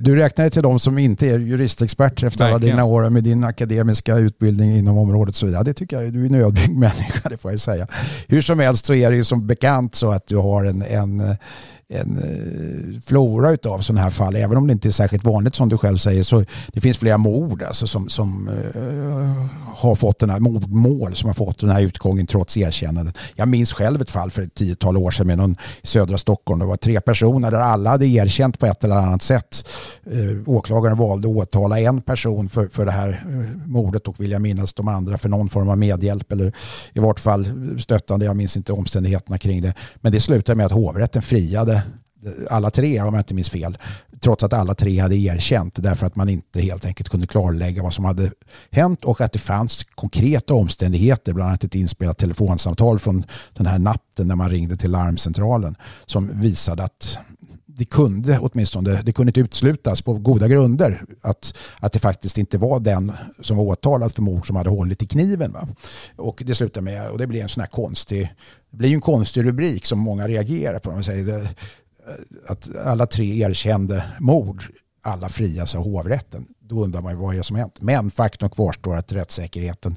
du 0.00 0.16
räknar 0.16 0.50
till 0.50 0.62
de 0.62 0.78
som 0.78 0.98
inte 0.98 1.26
är 1.26 1.38
juristexperter 1.38 2.26
efter 2.26 2.44
alla 2.44 2.58
dina 2.58 2.84
år 2.84 3.10
med 3.10 3.24
din 3.24 3.44
akademiska 3.44 4.16
utbildning 4.16 4.76
inom 4.76 4.98
området 4.98 5.34
så 5.34 5.46
vidare. 5.46 5.64
Det 5.64 5.74
tycker 5.74 6.00
jag, 6.00 6.12
du 6.12 6.22
är 6.22 6.26
en 6.26 6.34
ödmjuk 6.34 6.68
människa, 6.68 7.28
det 7.28 7.36
får 7.36 7.50
jag 7.50 7.60
säga. 7.60 7.86
Hur 8.28 8.42
som 8.42 8.58
helst 8.58 8.86
så 8.86 8.94
är 8.94 9.10
det 9.10 9.16
ju 9.16 9.24
som 9.24 9.46
bekant 9.46 9.94
så 9.94 10.10
att 10.10 10.26
du 10.26 10.36
har 10.36 10.64
en, 10.64 10.82
en 10.82 11.36
en 11.88 12.18
eh, 12.18 13.00
flora 13.00 13.56
av 13.64 13.78
sådana 13.78 14.00
här 14.00 14.10
fall. 14.10 14.36
Även 14.36 14.56
om 14.56 14.66
det 14.66 14.72
inte 14.72 14.88
är 14.88 14.92
särskilt 14.92 15.24
vanligt 15.24 15.54
som 15.54 15.68
du 15.68 15.78
själv 15.78 15.96
säger 15.96 16.22
så 16.22 16.44
det 16.72 16.80
finns 16.80 16.98
flera 16.98 17.18
mord 17.18 17.62
alltså, 17.62 17.86
som, 17.86 18.08
som 18.08 18.48
uh, 18.48 19.46
har 19.76 19.94
fått 19.94 20.18
den 20.18 20.30
här 20.30 20.40
mordmål 20.40 21.14
som 21.14 21.28
har 21.28 21.34
fått 21.34 21.58
den 21.58 21.70
här 21.70 21.82
utgången 21.82 22.26
trots 22.26 22.56
erkännanden. 22.56 23.14
Jag 23.34 23.48
minns 23.48 23.72
själv 23.72 24.00
ett 24.00 24.10
fall 24.10 24.30
för 24.30 24.42
ett 24.42 24.54
tiotal 24.54 24.96
år 24.96 25.10
sedan 25.10 25.26
med 25.26 25.38
någon 25.38 25.56
i 25.82 25.86
södra 25.86 26.18
Stockholm. 26.18 26.60
Det 26.60 26.66
var 26.66 26.76
tre 26.76 27.00
personer 27.00 27.50
där 27.50 27.58
alla 27.58 27.90
hade 27.90 28.06
erkänt 28.06 28.58
på 28.58 28.66
ett 28.66 28.84
eller 28.84 28.96
annat 28.96 29.22
sätt. 29.22 29.68
Uh, 30.12 30.42
åklagaren 30.46 30.98
valde 30.98 31.28
att 31.28 31.36
åtala 31.36 31.80
en 31.80 32.02
person 32.02 32.48
för, 32.48 32.68
för 32.68 32.84
det 32.84 32.92
här 32.92 33.24
uh, 33.28 33.66
mordet 33.66 34.08
och 34.08 34.20
vill 34.20 34.30
jag 34.30 34.42
minnas 34.42 34.72
de 34.72 34.88
andra 34.88 35.18
för 35.18 35.28
någon 35.28 35.48
form 35.48 35.68
av 35.68 35.78
medhjälp 35.78 36.32
eller 36.32 36.52
i 36.92 37.00
vart 37.00 37.20
fall 37.20 37.46
stöttande. 37.80 38.26
Jag 38.26 38.36
minns 38.36 38.56
inte 38.56 38.72
omständigheterna 38.72 39.38
kring 39.38 39.62
det. 39.62 39.74
Men 40.00 40.12
det 40.12 40.20
slutade 40.20 40.56
med 40.56 40.66
att 40.66 40.72
hovrätten 40.72 41.22
friade 41.22 41.81
alla 42.50 42.70
tre 42.70 43.00
om 43.00 43.14
jag 43.14 43.20
inte 43.20 43.34
minns 43.34 43.50
fel. 43.50 43.78
Trots 44.20 44.44
att 44.44 44.52
alla 44.52 44.74
tre 44.74 44.98
hade 44.98 45.16
erkänt 45.16 45.82
därför 45.82 46.06
att 46.06 46.16
man 46.16 46.28
inte 46.28 46.60
helt 46.60 46.84
enkelt 46.84 47.08
kunde 47.08 47.26
klarlägga 47.26 47.82
vad 47.82 47.94
som 47.94 48.04
hade 48.04 48.30
hänt 48.70 49.04
och 49.04 49.20
att 49.20 49.32
det 49.32 49.38
fanns 49.38 49.84
konkreta 49.84 50.54
omständigheter, 50.54 51.32
bland 51.32 51.48
annat 51.48 51.64
ett 51.64 51.74
inspelat 51.74 52.18
telefonsamtal 52.18 52.98
från 52.98 53.24
den 53.52 53.66
här 53.66 53.78
natten 53.78 54.28
när 54.28 54.34
man 54.34 54.50
ringde 54.50 54.76
till 54.76 54.90
larmcentralen 54.90 55.76
som 56.06 56.40
visade 56.40 56.84
att 56.84 57.18
det 57.76 57.84
kunde 57.84 58.38
åtminstone, 58.38 59.02
det 59.02 59.12
kunde 59.12 59.30
inte 59.30 59.40
utslutas 59.40 60.02
på 60.02 60.14
goda 60.14 60.48
grunder 60.48 61.04
att, 61.20 61.54
att 61.80 61.92
det 61.92 61.98
faktiskt 61.98 62.38
inte 62.38 62.58
var 62.58 62.80
den 62.80 63.12
som 63.40 63.56
var 63.56 63.64
åtalad 63.64 64.12
för 64.12 64.22
mord 64.22 64.46
som 64.46 64.56
hade 64.56 64.70
hållit 64.70 65.02
i 65.02 65.06
kniven. 65.06 65.52
Va? 65.52 65.68
Och 66.16 66.42
det 66.46 66.54
slutade 66.54 66.84
med, 66.84 67.10
och 67.10 67.18
det 67.18 67.26
blir 67.26 67.42
en 67.42 67.48
sån 67.48 67.60
här 67.60 67.68
konstig, 67.68 68.34
det 68.70 68.76
blir 68.76 68.94
en 68.94 69.00
konstig 69.00 69.44
rubrik 69.44 69.86
som 69.86 69.98
många 69.98 70.28
reagerar 70.28 70.78
på. 70.78 70.90
Man 70.90 71.04
säger, 71.04 71.42
eh, 71.42 71.48
att 72.46 72.76
alla 72.76 73.06
tre 73.06 73.42
erkände 73.42 74.04
mord, 74.20 74.64
alla 75.02 75.28
frias 75.28 75.74
av 75.74 75.82
hovrätten. 75.82 76.46
Då 76.68 76.84
undrar 76.84 77.00
man 77.00 77.12
ju 77.12 77.18
vad 77.18 77.36
är 77.36 77.42
som 77.42 77.56
hänt. 77.56 77.78
Men 77.80 78.10
faktum 78.10 78.50
kvarstår 78.50 78.96
att 78.96 79.12
rättssäkerheten 79.12 79.96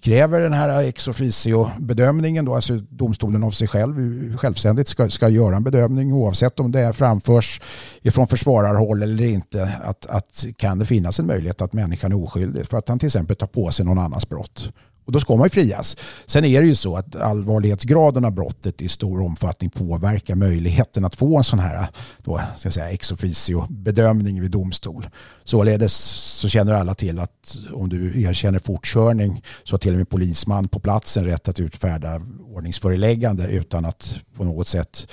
kräver 0.00 0.40
den 0.40 0.52
här 0.52 0.82
ex 0.82 1.08
officio-bedömningen. 1.08 2.44
Då, 2.44 2.54
alltså 2.54 2.76
domstolen 2.76 3.44
av 3.44 3.50
sig 3.50 3.68
själv 3.68 4.36
självständigt 4.36 4.88
ska, 4.88 5.10
ska 5.10 5.28
göra 5.28 5.56
en 5.56 5.64
bedömning 5.64 6.12
oavsett 6.12 6.60
om 6.60 6.72
det 6.72 6.92
framförs 6.92 7.60
ifrån 8.02 8.26
försvararhåll 8.26 9.02
eller 9.02 9.24
inte. 9.24 9.72
Att, 9.82 10.06
att 10.06 10.44
kan 10.56 10.78
det 10.78 10.86
finnas 10.86 11.18
en 11.20 11.26
möjlighet 11.26 11.62
att 11.62 11.72
människan 11.72 12.12
är 12.12 12.24
oskyldig 12.24 12.66
för 12.66 12.78
att 12.78 12.88
han 12.88 12.98
till 12.98 13.06
exempel 13.06 13.36
tar 13.36 13.46
på 13.46 13.70
sig 13.70 13.84
någon 13.84 13.98
annans 13.98 14.28
brott. 14.28 14.72
Och 15.08 15.12
då 15.12 15.20
ska 15.20 15.36
man 15.36 15.46
ju 15.46 15.50
frias. 15.50 15.96
Sen 16.26 16.44
är 16.44 16.60
det 16.60 16.66
ju 16.66 16.74
så 16.74 16.96
att 16.96 17.16
allvarlighetsgraden 17.16 18.24
av 18.24 18.32
brottet 18.32 18.82
i 18.82 18.88
stor 18.88 19.22
omfattning 19.22 19.70
påverkar 19.70 20.34
möjligheten 20.34 21.04
att 21.04 21.16
få 21.16 21.36
en 21.36 21.44
sån 21.44 21.58
här 21.58 21.88
då, 22.24 22.40
ska 22.56 22.70
säga, 22.70 22.90
ex 22.90 23.12
officio 23.12 23.66
bedömning 23.70 24.40
vid 24.40 24.50
domstol. 24.50 25.08
Således 25.44 25.92
så 26.40 26.48
känner 26.48 26.74
alla 26.74 26.94
till 26.94 27.18
att 27.18 27.56
om 27.72 27.88
du 27.88 28.22
erkänner 28.22 28.58
fortkörning 28.58 29.42
så 29.64 29.74
har 29.74 29.78
till 29.78 29.92
och 29.92 29.98
med 29.98 30.08
polisman 30.08 30.68
på 30.68 30.80
platsen 30.80 31.24
rätt 31.24 31.48
att 31.48 31.60
utfärda 31.60 32.20
ordningsföreläggande 32.54 33.48
utan 33.48 33.84
att 33.84 34.14
på 34.36 34.44
något 34.44 34.68
sätt 34.68 35.08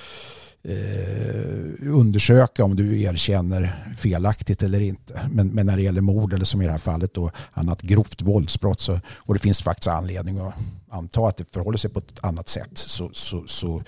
eh, 0.68 1.94
undersöka 1.96 2.64
om 2.64 2.76
du 2.76 3.02
erkänner 3.02 3.96
felaktigt 3.98 4.64
eller 4.64 4.80
inte. 4.80 5.22
Men, 5.32 5.48
men, 5.48 5.66
när 5.66 5.78
det 5.78 5.84
gäller 5.84 6.02
mord 6.02 6.34
eller 6.34 6.46
som 6.46 6.62
i 6.62 6.66
det 6.66 6.72
här 6.72 6.80
fallet 6.80 7.14
då 7.14 7.32
annat 7.54 7.82
grovt 7.82 8.22
våldsbrott 8.22 8.80
så, 8.82 9.00
och 9.16 9.34
det 9.34 9.40
finns 9.40 9.62
faktiskt 9.62 9.88
anledning 9.88 10.38
att 10.40 10.54
anta 10.90 11.28
att 11.28 11.38
det 11.38 11.54
förhåller 11.54 11.78
sig 11.78 11.90
på 11.90 12.00
ett 12.00 12.24
annat 12.24 12.50
sätt 12.50 12.78
så, 12.78 13.10
så, 13.14 13.44
så, 13.48 13.84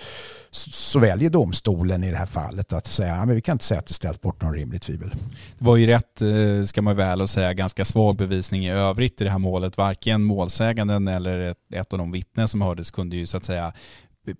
så 0.51 0.99
väljer 0.99 1.29
domstolen 1.29 2.03
i 2.03 2.11
det 2.11 2.17
här 2.17 2.25
fallet 2.25 2.73
att 2.73 2.87
säga 2.87 3.15
att 3.15 3.29
vi 3.29 3.41
kan 3.41 3.53
inte 3.53 3.65
säga 3.65 3.79
att 3.79 3.87
det 3.87 3.93
ställs 3.93 4.21
bort 4.21 4.41
någon 4.41 4.53
rimlig 4.53 4.81
tvivel. 4.81 5.15
Det 5.57 5.65
var 5.65 5.75
ju 5.75 5.87
rätt, 5.87 6.21
eh, 6.21 6.63
ska 6.65 6.81
man 6.81 6.95
väl 6.95 7.21
och 7.21 7.29
säga, 7.29 7.53
ganska 7.53 7.85
svag 7.85 8.17
bevisning 8.17 8.65
i 8.65 8.71
övrigt 8.71 9.21
i 9.21 9.23
det 9.23 9.29
här 9.29 9.37
målet. 9.37 9.77
Varken 9.77 10.23
målsäganden 10.23 11.07
eller 11.07 11.39
ett, 11.39 11.73
ett 11.73 11.93
av 11.93 11.99
de 11.99 12.11
vittnen 12.11 12.47
som 12.47 12.61
hördes 12.61 12.91
kunde 12.91 13.15
ju 13.15 13.25
så 13.25 13.37
att 13.37 13.43
säga 13.43 13.73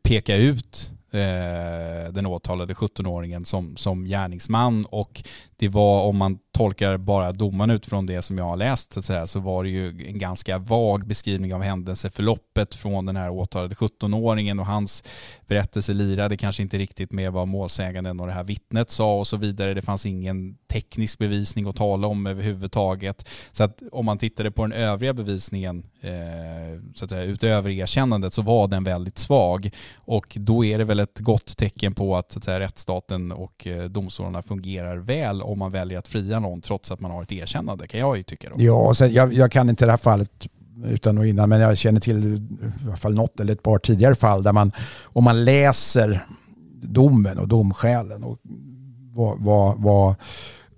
peka 0.04 0.36
ut 0.36 0.92
eh, 1.12 2.14
den 2.14 2.26
åtalade 2.26 2.74
17-åringen 2.74 3.44
som, 3.44 3.78
som 3.78 4.06
gärningsman. 4.06 4.86
Och 4.86 5.24
det 5.60 5.70
var 5.70 6.02
om 6.02 6.18
man 6.18 6.40
tolkar 6.52 6.98
bara 6.98 7.32
domaren 7.32 7.70
utifrån 7.70 8.06
det 8.06 8.22
som 8.22 8.38
jag 8.38 8.46
har 8.46 8.58
läst 8.58 8.94
så, 8.94 9.00
att 9.00 9.06
säga, 9.06 9.28
så 9.28 9.40
var 9.40 9.64
det 9.64 9.70
ju 9.70 10.08
en 10.08 10.20
ganska 10.20 10.58
vag 10.58 11.08
beskrivning 11.08 11.54
av 11.54 11.62
händelseförloppet 11.62 12.76
från 12.76 13.06
den 13.06 13.16
här 13.16 13.30
åtalade 13.30 13.76
17-åringen 13.76 14.60
och 14.60 14.66
hans 14.66 15.04
berättelse 15.48 15.94
lirade 15.94 16.38
kanske 16.38 16.62
inte 16.62 16.78
riktigt 16.78 17.12
med 17.12 17.32
vad 17.32 17.48
målsäganden 17.48 18.20
och 18.20 18.28
det 18.28 18.34
här 18.34 18.44
vittnet 18.44 18.90
sa 18.90 19.20
och 19.20 19.28
så 19.28 19.38
vidare. 19.38 19.74
Det 19.74 19.82
fanns 19.82 20.06
ingen 20.06 20.58
teknisk 20.68 21.18
bevisning 21.18 21.68
att 21.68 21.76
tala 21.76 22.08
om 22.08 22.28
överhuvudtaget. 22.28 23.30
Så 23.52 23.64
att 23.64 23.82
om 23.92 24.06
man 24.06 24.18
tittade 24.18 24.52
på 24.52 24.62
den 24.62 24.72
övriga 24.72 25.14
bevisningen 25.14 25.84
eh, 26.02 26.82
så 26.96 27.06
att 27.06 27.10
säga, 27.10 27.24
utöver 27.24 27.70
erkännandet 27.70 28.34
så 28.34 28.42
var 28.42 28.68
den 28.68 28.84
väldigt 28.84 29.18
svag 29.18 29.70
och 29.96 30.38
då 30.40 30.66
är 30.66 30.78
det 30.78 30.84
väl 30.84 31.00
ett 31.00 31.20
gott 31.20 31.58
tecken 31.58 31.94
på 31.94 32.16
att, 32.16 32.32
så 32.32 32.40
att 32.40 32.46
säga, 32.46 32.60
rättsstaten 32.60 33.32
och 33.32 33.68
eh, 33.68 33.84
domstolarna 33.84 34.44
fungerar 34.44 34.98
väl 34.98 35.42
om 35.48 35.60
man 35.60 35.72
väljer 35.72 36.00
att 36.00 36.08
fria 36.08 36.40
någon 36.40 36.62
trots 36.62 36.92
att 36.92 37.00
man 37.00 37.12
har 37.12 37.24
ett 37.24 37.32
erkännande 37.32 37.88
kan 37.88 38.00
jag 38.00 38.18
ju 38.18 38.24
tycka. 38.24 38.50
Då. 38.50 38.56
Ja, 38.58 38.94
sen, 38.94 39.14
jag, 39.14 39.34
jag 39.34 39.52
kan 39.52 39.70
inte 39.70 39.86
det 39.86 39.92
här 39.92 39.98
fallet 39.98 40.48
utan 40.86 41.18
och 41.18 41.28
innan, 41.28 41.50
men 41.50 41.62
jag 41.62 41.78
känner 41.78 42.00
till 42.00 42.34
i 42.34 42.86
alla 42.86 42.98
fall 42.98 43.14
något 43.14 43.40
eller 43.40 43.54
ett 43.54 43.64
par 43.64 43.80
tidigare 43.80 44.16
fall 44.16 44.44
där 44.44 44.54
man, 44.54 44.72
om 45.04 45.24
man 45.24 45.46
läser 45.46 46.26
domen 46.82 47.40
och 47.40 47.48
domskälen 47.48 48.24
och 48.24 48.38
vad, 49.14 49.40
vad, 49.40 49.84
vad 49.84 50.16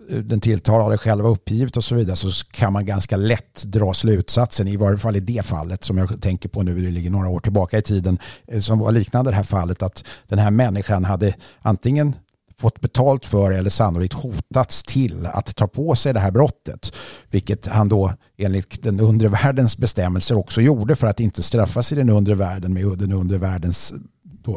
den 0.09 0.39
tilltalade 0.39 0.97
själv 0.97 1.25
har 1.25 1.31
uppgivit 1.31 1.77
och 1.77 1.83
så 1.83 1.95
vidare 1.95 2.15
så 2.15 2.29
kan 2.51 2.73
man 2.73 2.85
ganska 2.85 3.17
lätt 3.17 3.63
dra 3.63 3.93
slutsatsen, 3.93 4.67
i 4.67 4.77
varje 4.77 4.97
fall 4.97 5.15
i 5.15 5.19
det 5.19 5.45
fallet 5.45 5.83
som 5.83 5.97
jag 5.97 6.21
tänker 6.21 6.49
på 6.49 6.63
nu, 6.63 6.75
det 6.75 6.91
ligger 6.91 7.09
några 7.09 7.29
år 7.29 7.39
tillbaka 7.39 7.77
i 7.77 7.81
tiden, 7.81 8.17
eh, 8.47 8.59
som 8.59 8.79
var 8.79 8.91
liknande 8.91 9.31
det 9.31 9.35
här 9.35 9.43
fallet, 9.43 9.83
att 9.83 10.03
den 10.27 10.39
här 10.39 10.51
människan 10.51 11.05
hade 11.05 11.35
antingen 11.61 12.15
fått 12.59 12.81
betalt 12.81 13.25
för 13.25 13.51
eller 13.51 13.69
sannolikt 13.69 14.13
hotats 14.13 14.83
till 14.83 15.25
att 15.25 15.55
ta 15.55 15.67
på 15.67 15.95
sig 15.95 16.13
det 16.13 16.19
här 16.19 16.31
brottet. 16.31 16.93
Vilket 17.29 17.67
han 17.67 17.87
då 17.87 18.13
enligt 18.37 18.83
den 18.83 18.99
undre 18.99 19.27
världens 19.27 19.77
bestämmelser 19.77 20.37
också 20.37 20.61
gjorde 20.61 20.95
för 20.95 21.07
att 21.07 21.19
inte 21.19 21.43
straffas 21.43 21.91
i 21.91 21.95
den 21.95 22.09
undre 22.09 22.35
världen 22.35 22.73
med 22.73 22.97
den 22.97 23.11
undre 23.11 23.37
världens 23.37 23.93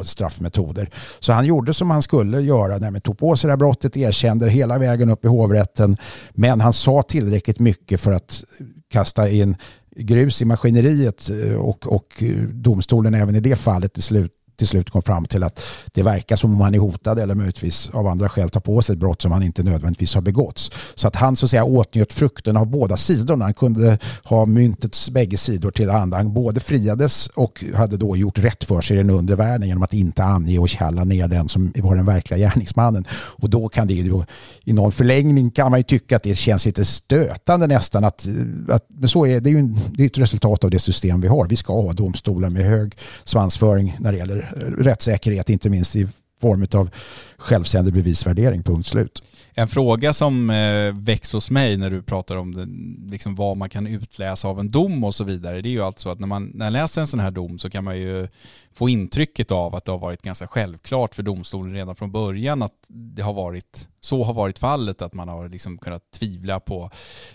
straffmetoder. 0.03 0.89
Så 1.19 1.33
han 1.33 1.45
gjorde 1.45 1.73
som 1.73 1.91
han 1.91 2.01
skulle 2.01 2.41
göra, 2.41 2.77
nämligen 2.77 3.01
tog 3.01 3.17
på 3.17 3.37
sig 3.37 3.47
det 3.47 3.51
här 3.51 3.57
brottet, 3.57 3.97
erkände 3.97 4.49
hela 4.49 4.77
vägen 4.77 5.09
upp 5.09 5.25
i 5.25 5.27
hovrätten. 5.27 5.97
Men 6.31 6.61
han 6.61 6.73
sa 6.73 7.03
tillräckligt 7.03 7.59
mycket 7.59 8.01
för 8.01 8.11
att 8.11 8.43
kasta 8.89 9.29
in 9.29 9.55
grus 9.95 10.41
i 10.41 10.45
maskineriet 10.45 11.29
eh, 11.29 11.55
och, 11.55 11.87
och 11.87 12.23
eh, 12.23 12.37
domstolen 12.37 13.13
även 13.13 13.35
i 13.35 13.39
det 13.39 13.55
fallet 13.55 13.93
till 13.93 14.03
slut 14.03 14.31
till 14.55 14.67
slut 14.67 14.89
kom 14.89 15.01
fram 15.01 15.25
till 15.25 15.43
att 15.43 15.59
det 15.93 16.03
verkar 16.03 16.35
som 16.35 16.53
om 16.53 16.61
han 16.61 16.75
är 16.75 16.79
hotad 16.79 17.19
eller 17.19 17.35
möjligtvis 17.35 17.89
av 17.93 18.07
andra 18.07 18.29
skäl 18.29 18.49
tar 18.49 18.59
på 18.59 18.81
sig 18.81 18.93
ett 18.93 18.99
brott 18.99 19.21
som 19.21 19.31
han 19.31 19.43
inte 19.43 19.63
nödvändigtvis 19.63 20.15
har 20.15 20.21
begåtts. 20.21 20.71
Så 20.95 21.07
att 21.07 21.15
han 21.15 21.35
så 21.35 21.45
att 21.45 21.49
säga 21.49 21.63
åtnjöt 21.63 22.13
frukten 22.13 22.57
av 22.57 22.67
båda 22.67 22.97
sidorna. 22.97 23.45
Han 23.45 23.53
kunde 23.53 23.97
ha 24.23 24.45
myntets 24.45 25.09
bägge 25.09 25.37
sidor 25.37 25.71
till 25.71 25.89
handa. 25.89 26.17
Han 26.17 26.33
både 26.33 26.59
friades 26.59 27.27
och 27.27 27.63
hade 27.75 27.97
då 27.97 28.17
gjort 28.17 28.39
rätt 28.39 28.63
för 28.63 28.81
sig 28.81 28.95
i 28.95 28.99
den 28.99 29.09
undre 29.09 29.35
världen 29.35 29.67
genom 29.67 29.83
att 29.83 29.93
inte 29.93 30.23
ange 30.23 30.59
och 30.59 30.69
kalla 30.69 31.03
ner 31.03 31.27
den 31.27 31.49
som 31.49 31.71
var 31.75 31.95
den 31.95 32.05
verkliga 32.05 32.37
gärningsmannen. 32.37 33.05
Och 33.11 33.49
då 33.49 33.69
kan 33.69 33.87
det 33.87 33.93
ju 33.93 34.23
i 34.63 34.73
någon 34.73 34.91
förlängning 34.91 35.51
kan 35.51 35.71
man 35.71 35.79
ju 35.79 35.83
tycka 35.83 36.15
att 36.15 36.23
det 36.23 36.35
känns 36.35 36.65
lite 36.65 36.85
stötande 36.85 37.67
nästan 37.67 38.03
att, 38.03 38.27
att 38.69 38.85
men 38.87 39.09
så 39.09 39.25
är 39.25 39.39
det 39.39 39.49
ju 39.49 39.73
det 39.97 40.03
är 40.03 40.07
ett 40.07 40.17
resultat 40.17 40.63
av 40.63 40.69
det 40.69 40.79
system 40.79 41.21
vi 41.21 41.27
har. 41.27 41.47
Vi 41.47 41.55
ska 41.55 41.73
ha 41.73 41.93
domstolar 41.93 42.49
med 42.49 42.65
hög 42.65 42.97
svansföring 43.23 43.95
när 43.99 44.11
det 44.11 44.17
gäller 44.17 44.42
rättssäkerhet, 44.77 45.49
inte 45.49 45.69
minst 45.69 45.95
i 45.95 46.07
form 46.41 46.67
av 46.73 46.89
självständig 47.37 47.93
bevisvärdering, 47.93 48.63
punkt 48.63 48.87
slut. 48.87 49.23
En 49.55 49.67
fråga 49.67 50.13
som 50.13 50.49
eh, 50.49 50.93
väcks 50.93 51.33
hos 51.33 51.49
mig 51.49 51.77
när 51.77 51.89
du 51.89 52.01
pratar 52.01 52.35
om 52.35 52.55
det, 52.55 52.67
liksom 53.11 53.35
vad 53.35 53.57
man 53.57 53.69
kan 53.69 53.87
utläsa 53.87 54.47
av 54.47 54.59
en 54.59 54.71
dom 54.71 55.03
och 55.03 55.15
så 55.15 55.23
vidare, 55.23 55.61
det 55.61 55.69
är 55.69 55.71
ju 55.71 55.83
alltså 55.83 56.09
att 56.09 56.19
när 56.19 56.27
man, 56.27 56.51
när 56.53 56.65
man 56.65 56.73
läser 56.73 57.01
en 57.01 57.07
sån 57.07 57.19
här 57.19 57.31
dom 57.31 57.59
så 57.59 57.69
kan 57.69 57.83
man 57.83 57.97
ju 57.97 58.27
få 58.73 58.89
intrycket 58.89 59.51
av 59.51 59.75
att 59.75 59.85
det 59.85 59.91
har 59.91 59.99
varit 59.99 60.21
ganska 60.21 60.47
självklart 60.47 61.15
för 61.15 61.23
domstolen 61.23 61.73
redan 61.73 61.95
från 61.95 62.11
början 62.11 62.61
att 62.61 62.73
det 62.87 63.21
har 63.21 63.33
varit, 63.33 63.87
så 64.01 64.23
har 64.23 64.33
varit 64.33 64.59
fallet, 64.59 65.01
att 65.01 65.13
man 65.13 65.27
har 65.27 65.49
liksom 65.49 65.77
kunnat 65.77 66.11
tvivla 66.11 66.59
på 66.59 66.89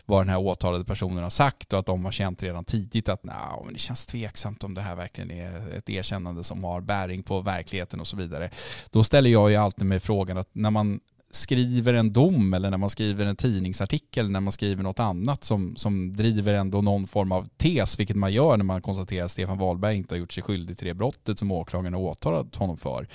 vad 0.06 0.20
den 0.20 0.28
här 0.28 0.38
åtalade 0.38 0.84
personen 0.84 1.22
har 1.22 1.30
sagt 1.30 1.72
och 1.72 1.78
att 1.78 1.86
de 1.86 2.04
har 2.04 2.12
känt 2.12 2.42
redan 2.42 2.64
tidigt 2.64 3.08
att 3.08 3.24
nah, 3.24 3.64
men 3.64 3.72
det 3.72 3.78
känns 3.78 4.06
tveksamt 4.06 4.64
om 4.64 4.74
det 4.74 4.82
här 4.82 4.94
verkligen 4.94 5.30
är 5.30 5.76
ett 5.78 5.90
erkännande 5.90 6.44
som 6.44 6.64
har 6.64 6.80
bäring 6.80 7.22
på 7.22 7.40
verkligheten 7.40 8.00
och 8.00 8.06
så 8.06 8.16
vidare. 8.16 8.50
Då 8.90 9.04
ställer 9.04 9.30
jag 9.30 9.50
ju 9.50 9.56
alltid 9.56 9.86
mig 9.86 10.00
frågan 10.00 10.38
att 10.38 10.48
när 10.52 10.70
man 10.70 11.00
skriver 11.30 11.94
en 11.94 12.12
dom 12.12 12.54
eller 12.54 12.70
när 12.70 12.78
man 12.78 12.90
skriver 12.90 13.26
en 13.26 13.36
tidningsartikel, 13.36 14.30
när 14.30 14.40
man 14.40 14.52
skriver 14.52 14.82
något 14.82 15.00
annat 15.00 15.44
som, 15.44 15.76
som 15.76 16.16
driver 16.16 16.54
ändå 16.54 16.82
någon 16.82 17.06
form 17.06 17.32
av 17.32 17.48
tes, 17.56 18.00
vilket 18.00 18.16
man 18.16 18.32
gör 18.32 18.56
när 18.56 18.64
man 18.64 18.82
konstaterar 18.82 19.24
att 19.24 19.30
Stefan 19.30 19.58
Wahlberg 19.58 19.96
inte 19.96 20.14
har 20.14 20.18
gjort 20.18 20.32
sig 20.32 20.42
skyldig 20.42 20.78
till 20.78 20.86
det 20.86 20.94
brottet 20.94 21.38
som 21.38 21.52
åklagaren 21.52 21.94
har 21.94 22.00
åtalat 22.00 22.56
honom 22.56 22.78
för. 22.78 23.08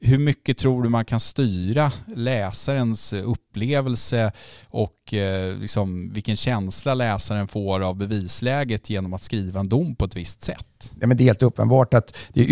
Hur 0.00 0.18
mycket 0.18 0.58
tror 0.58 0.82
du 0.82 0.88
man 0.88 1.04
kan 1.04 1.20
styra 1.20 1.92
läsarens 2.16 3.12
upplevelse 3.12 4.32
och 4.68 5.14
eh, 5.14 5.56
liksom 5.56 6.12
vilken 6.12 6.36
känsla 6.36 6.94
läsaren 6.94 7.48
får 7.48 7.80
av 7.80 7.96
bevisläget 7.96 8.90
genom 8.90 9.14
att 9.14 9.22
skriva 9.22 9.60
en 9.60 9.68
dom 9.68 9.96
på 9.96 10.04
ett 10.04 10.16
visst 10.16 10.42
sätt? 10.42 10.94
Ja, 11.00 11.06
men 11.06 11.16
det 11.16 11.22
är 11.22 11.26
helt 11.26 11.42
uppenbart 11.42 11.94
att 11.94 12.16
det 12.28 12.40
är 12.40 12.46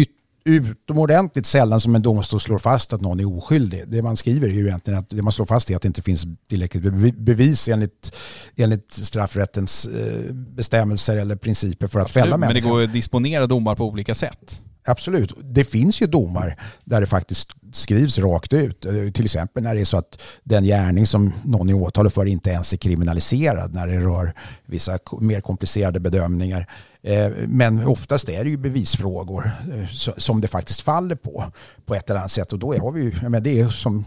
utomordentligt 0.48 1.46
sällan 1.46 1.80
som 1.80 1.94
en 1.94 2.02
domstol 2.02 2.40
slår 2.40 2.58
fast 2.58 2.92
att 2.92 3.00
någon 3.00 3.20
är 3.20 3.36
oskyldig. 3.36 3.84
Det 3.86 4.02
man 4.02 4.16
skriver 4.16 4.48
är 4.48 4.52
ju 4.52 4.66
egentligen 4.66 4.98
att 4.98 5.08
det 5.08 5.22
man 5.22 5.32
slår 5.32 5.46
fast 5.46 5.70
är 5.70 5.76
att 5.76 5.82
det 5.82 5.88
inte 5.88 6.02
finns 6.02 6.26
tillräckligt 6.48 6.82
bevis 7.18 7.68
enligt, 7.68 8.16
enligt 8.56 8.92
straffrättens 8.92 9.86
eh, 9.86 10.34
bestämmelser 10.34 11.16
eller 11.16 11.36
principer 11.36 11.86
för 11.86 12.00
att 12.00 12.10
fälla 12.10 12.36
människor. 12.36 12.54
Men 12.54 12.62
det 12.62 12.68
går 12.68 12.82
att 12.82 12.92
disponera 12.92 13.46
domar 13.46 13.74
på 13.74 13.84
olika 13.84 14.14
sätt. 14.14 14.62
Absolut. 14.88 15.32
Det 15.42 15.64
finns 15.64 16.02
ju 16.02 16.06
domar 16.06 16.56
där 16.84 17.00
det 17.00 17.06
faktiskt 17.06 17.50
skrivs 17.72 18.18
rakt 18.18 18.52
ut. 18.52 18.84
Eh, 18.84 19.10
till 19.14 19.24
exempel 19.24 19.62
när 19.62 19.74
det 19.74 19.80
är 19.80 19.84
så 19.84 19.96
att 19.96 20.22
den 20.44 20.64
gärning 20.64 21.06
som 21.06 21.32
någon 21.44 21.68
är 21.68 21.74
åtalad 21.74 22.12
för 22.12 22.26
inte 22.26 22.50
ens 22.50 22.72
är 22.72 22.76
kriminaliserad 22.76 23.74
när 23.74 23.86
det 23.86 23.98
rör 23.98 24.32
vissa 24.66 24.98
mer 25.20 25.40
komplicerade 25.40 26.00
bedömningar. 26.00 26.66
Eh, 27.02 27.30
men 27.46 27.86
oftast 27.86 28.28
är 28.28 28.44
det 28.44 28.50
ju 28.50 28.56
bevisfrågor 28.56 29.50
eh, 29.74 29.86
som 30.16 30.40
det 30.40 30.48
faktiskt 30.48 30.80
faller 30.80 31.16
på 31.16 31.44
på 31.86 31.94
ett 31.94 32.10
eller 32.10 32.20
annat 32.20 32.30
sätt 32.30 32.52
och 32.52 32.58
då 32.58 32.74
har 32.74 32.92
vi 32.92 33.02
ju, 33.02 33.28
men 33.28 33.42
det 33.42 33.60
är 33.60 33.68
som 33.68 34.04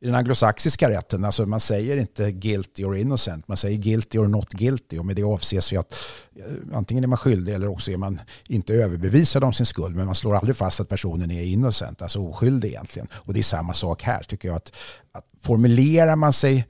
i 0.00 0.06
den 0.06 0.14
anglosaxiska 0.14 0.90
rätten, 0.90 1.24
alltså 1.24 1.46
man 1.46 1.60
säger 1.60 1.96
inte 1.96 2.32
guilty 2.32 2.84
or 2.84 2.96
innocent, 2.96 3.48
man 3.48 3.56
säger 3.56 3.78
guilty 3.78 4.18
or 4.18 4.26
not 4.26 4.48
guilty 4.48 4.98
och 4.98 5.06
med 5.06 5.16
det 5.16 5.22
avses 5.22 5.72
ju 5.72 5.76
att 5.76 5.94
eh, 6.36 6.76
antingen 6.76 7.04
är 7.04 7.08
man 7.08 7.18
skyldig 7.18 7.54
eller 7.54 7.68
också 7.68 7.90
är 7.90 7.96
man 7.96 8.20
inte 8.48 8.74
överbevisad 8.74 9.44
om 9.44 9.52
sin 9.52 9.66
skuld 9.66 9.96
men 9.96 10.06
man 10.06 10.14
slår 10.14 10.36
aldrig 10.36 10.56
fast 10.56 10.80
att 10.80 10.88
personen 10.88 11.30
är 11.30 11.42
innocent, 11.42 12.02
alltså 12.02 12.20
oskyldig 12.20 12.68
egentligen. 12.68 13.08
Och 13.12 13.34
det 13.34 13.40
är 13.40 13.42
samma 13.42 13.74
sak 13.74 14.02
här 14.02 14.22
tycker 14.22 14.48
jag 14.48 14.56
att, 14.56 14.72
att 15.12 15.24
formulerar 15.40 16.16
man 16.16 16.32
sig 16.32 16.66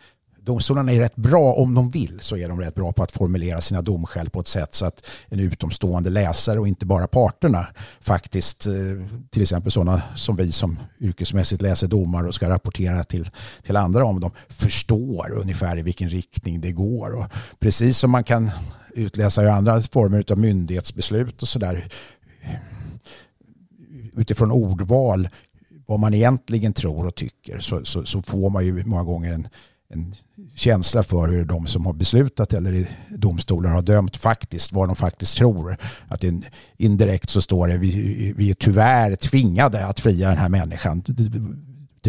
domstolarna 0.49 0.93
är 0.93 1.01
rätt 1.01 1.17
bra, 1.17 1.53
om 1.53 1.75
de 1.75 1.91
vill, 1.91 2.19
så 2.21 2.37
är 2.37 2.49
de 2.49 2.61
rätt 2.61 2.75
bra 2.75 2.93
på 2.93 3.03
att 3.03 3.13
formulera 3.13 3.61
sina 3.61 3.83
domskäl 3.83 4.31
på 4.31 4.41
ett 4.41 4.49
sätt 4.49 4.75
så 4.75 4.87
att 4.87 5.07
en 5.29 5.41
utomstående 5.41 6.11
läsare 6.11 6.61
och 6.61 6.69
inte 6.69 6.87
bara 6.87 7.07
parterna 7.07 7.67
faktiskt, 8.01 8.67
eh, 8.67 8.73
till 9.31 9.43
exempel 9.43 9.73
sådana 9.73 10.03
som 10.15 10.37
vi 10.37 10.53
som 10.53 10.79
yrkesmässigt 11.01 11.63
läser 11.63 11.89
domar 11.89 12.25
och 12.25 12.35
ska 12.35 12.49
rapportera 12.49 13.05
till, 13.05 13.31
till 13.63 13.77
andra 13.77 14.05
om 14.05 14.21
dem, 14.21 14.31
förstår 14.49 15.33
ungefär 15.33 15.79
i 15.79 15.83
vilken 15.83 16.09
riktning 16.09 16.61
det 16.61 16.73
går. 16.73 17.19
Och 17.19 17.27
precis 17.59 17.99
som 17.99 18.11
man 18.11 18.25
kan 18.25 18.51
utläsa 18.95 19.45
i 19.45 19.49
andra 19.49 19.83
former 19.83 20.25
av 20.31 20.39
myndighetsbeslut 20.39 21.43
och 21.43 21.49
sådär 21.49 21.89
utifrån 24.17 24.53
ordval 24.53 25.29
vad 25.87 26.01
man 26.01 26.15
egentligen 26.15 26.73
tror 26.73 27.07
och 27.07 27.15
tycker 27.15 27.59
så, 27.59 27.85
så, 27.85 28.05
så 28.05 28.23
får 28.23 28.51
man 28.51 28.65
ju 28.67 28.85
många 28.85 29.05
gånger 29.05 29.33
en, 29.33 29.49
en 29.91 30.15
känsla 30.55 31.03
för 31.03 31.29
hur 31.29 31.45
de 31.45 31.67
som 31.67 31.87
har 31.87 31.93
beslutat 31.93 32.53
eller 32.53 32.73
i 32.73 32.89
domstolar 33.09 33.71
har 33.71 33.83
dömt 33.83 34.17
faktiskt, 34.17 34.73
vad 34.73 34.89
de 34.89 34.97
faktiskt 34.97 35.37
tror. 35.37 35.77
Att 36.09 36.25
indirekt 36.77 37.31
så 37.31 37.43
står 37.43 37.69
det 37.69 37.77
vi, 37.77 38.33
vi 38.37 38.51
är 38.51 38.55
tyvärr 38.55 39.17
tvingade 39.17 39.87
att 39.87 40.01
fria 40.01 40.29
den 40.29 40.39
här 40.39 40.49
människan 40.49 41.03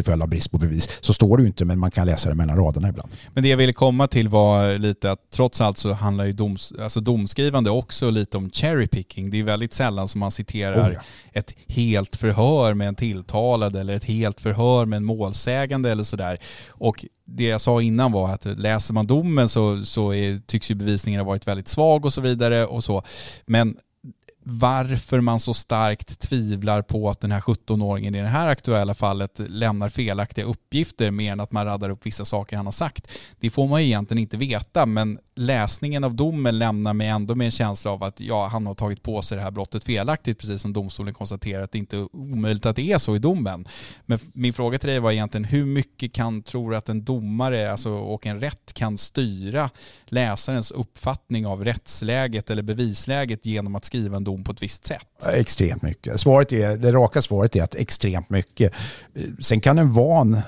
till 0.04 0.12
följd 0.12 0.22
av 0.22 0.30
brist 0.30 0.52
på 0.52 0.58
bevis. 0.58 0.90
Så 1.02 1.14
står 1.14 1.38
det 1.38 1.44
ju 1.44 1.48
inte 1.48 1.66
men 1.66 1.80
man 1.80 1.92
kan 1.92 2.08
läsa 2.08 2.30
det 2.30 2.36
mellan 2.36 2.58
raderna 2.58 2.90
ibland. 2.90 3.16
Men 3.34 3.44
det 3.44 3.50
jag 3.50 3.58
ville 3.58 3.74
komma 3.74 4.08
till 4.08 4.30
var 4.30 4.78
lite 4.78 5.12
att 5.12 5.20
trots 5.32 5.62
allt 5.62 5.78
så 5.78 5.94
handlar 5.94 6.26
ju 6.26 6.32
doms, 6.32 6.74
alltså 6.80 7.00
domskrivande 7.00 7.70
också 7.70 8.10
lite 8.10 8.38
om 8.38 8.50
cherry 8.50 8.88
picking. 8.88 9.30
Det 9.30 9.40
är 9.40 9.44
väldigt 9.44 9.74
sällan 9.74 10.08
som 10.08 10.20
man 10.20 10.32
citerar 10.32 10.90
oh 10.90 10.94
ja. 10.94 11.02
ett 11.34 11.56
helt 11.68 12.16
förhör 12.16 12.74
med 12.74 12.88
en 12.88 12.96
tilltalad 12.96 13.76
eller 13.76 13.94
ett 13.94 14.04
helt 14.04 14.42
förhör 14.42 14.86
med 14.86 14.98
en 14.98 15.06
målsägande 15.06 15.92
eller 15.92 16.04
sådär. 16.04 16.38
Och 16.70 17.06
det 17.26 17.44
jag 17.44 17.62
sa 17.62 17.82
innan 17.82 18.12
var 18.12 18.30
att 18.30 18.46
läser 18.46 18.94
man 18.94 19.08
domen 19.08 19.50
så, 19.50 19.86
så 19.86 20.14
är, 20.14 20.42
tycks 20.48 20.72
ju 20.72 20.76
bevisningen 20.76 21.20
ha 21.22 21.28
varit 21.28 21.48
väldigt 21.48 21.68
svag 21.68 22.06
och 22.06 22.14
så 22.14 22.22
vidare 22.22 22.66
och 22.66 22.84
så. 22.84 23.04
Men 23.46 23.78
varför 24.44 25.20
man 25.20 25.40
så 25.40 25.54
starkt 25.54 26.20
tvivlar 26.20 26.82
på 26.82 27.10
att 27.10 27.20
den 27.20 27.32
här 27.32 27.42
17-åringen 27.42 28.18
i 28.18 28.22
det 28.22 28.28
här 28.28 28.48
aktuella 28.48 28.94
fallet 28.94 29.40
lämnar 29.48 29.90
felaktiga 29.90 30.46
uppgifter 30.46 31.12
mer 31.12 31.32
än 31.32 31.40
att 31.40 31.52
man 31.52 31.66
raddar 31.66 31.90
upp 31.90 32.06
vissa 32.06 32.26
saker 32.26 32.58
han 32.58 32.66
har 32.66 32.72
sagt. 32.72 33.08
Det 33.40 33.50
får 33.50 33.68
man 33.68 33.82
ju 33.82 33.88
egentligen 33.88 34.22
inte 34.22 34.38
veta 34.38 34.86
men 34.86 35.20
läsningen 35.36 36.04
av 36.04 36.16
domen 36.16 36.60
lämnar 36.60 36.94
mig 36.94 37.08
ändå 37.08 37.36
med 37.36 37.46
en 37.46 37.52
känsla 37.52 37.92
av 37.92 38.04
att 38.04 38.20
ja, 38.20 38.48
han 38.48 38.68
har 38.68 38.74
tagit 38.74 39.04
på 39.04 39.22
sig 39.22 39.38
det 39.38 39.44
här 39.44 39.52
brottet 39.52 39.84
felaktigt 39.84 40.40
precis 40.40 40.62
som 40.62 40.74
domstolen 40.74 41.14
konstaterar 41.14 41.62
att 41.62 41.72
det 41.72 41.78
inte 41.78 41.98
är 41.98 42.16
omöjligt 42.16 42.66
att 42.66 42.76
det 42.76 42.92
är 42.92 42.98
så 42.98 43.16
i 43.16 43.20
domen. 43.20 43.68
Men 44.06 44.20
min 44.34 44.54
fråga 44.54 44.78
till 44.78 44.90
dig 44.90 45.00
var 45.00 45.12
egentligen 45.12 45.46
hur 45.46 45.66
mycket 45.66 46.14
kan, 46.14 46.42
tror 46.42 46.72
du 46.72 46.78
att 46.78 46.90
en 46.90 47.04
domare 47.04 47.72
alltså, 47.72 47.92
och 47.92 48.26
en 48.26 48.40
rätt 48.40 48.74
kan 48.74 48.98
styra 48.98 49.70
läsarens 50.06 50.72
uppfattning 50.72 51.48
av 51.48 51.64
rättsläget 51.64 52.50
eller 52.50 52.62
bevisläget 52.62 53.46
genom 53.46 53.76
att 53.76 53.86
skriva 53.86 54.18
en 54.18 54.24
dom 54.30 54.44
på 54.44 54.52
ett 54.52 54.64
visst 54.64 54.86
sätt? 54.86 55.26
Extremt 55.34 55.82
mycket. 55.82 56.20
Svaret 56.20 56.54
är, 56.54 56.78
det 56.78 56.92
raka 56.92 57.22
svaret 57.22 57.56
är 57.56 57.64
att 57.64 57.76
extremt 57.76 58.30
mycket. 58.30 58.74
Sen 59.40 59.62
kan 59.62 59.80
en 59.80 59.94
van 59.94 60.42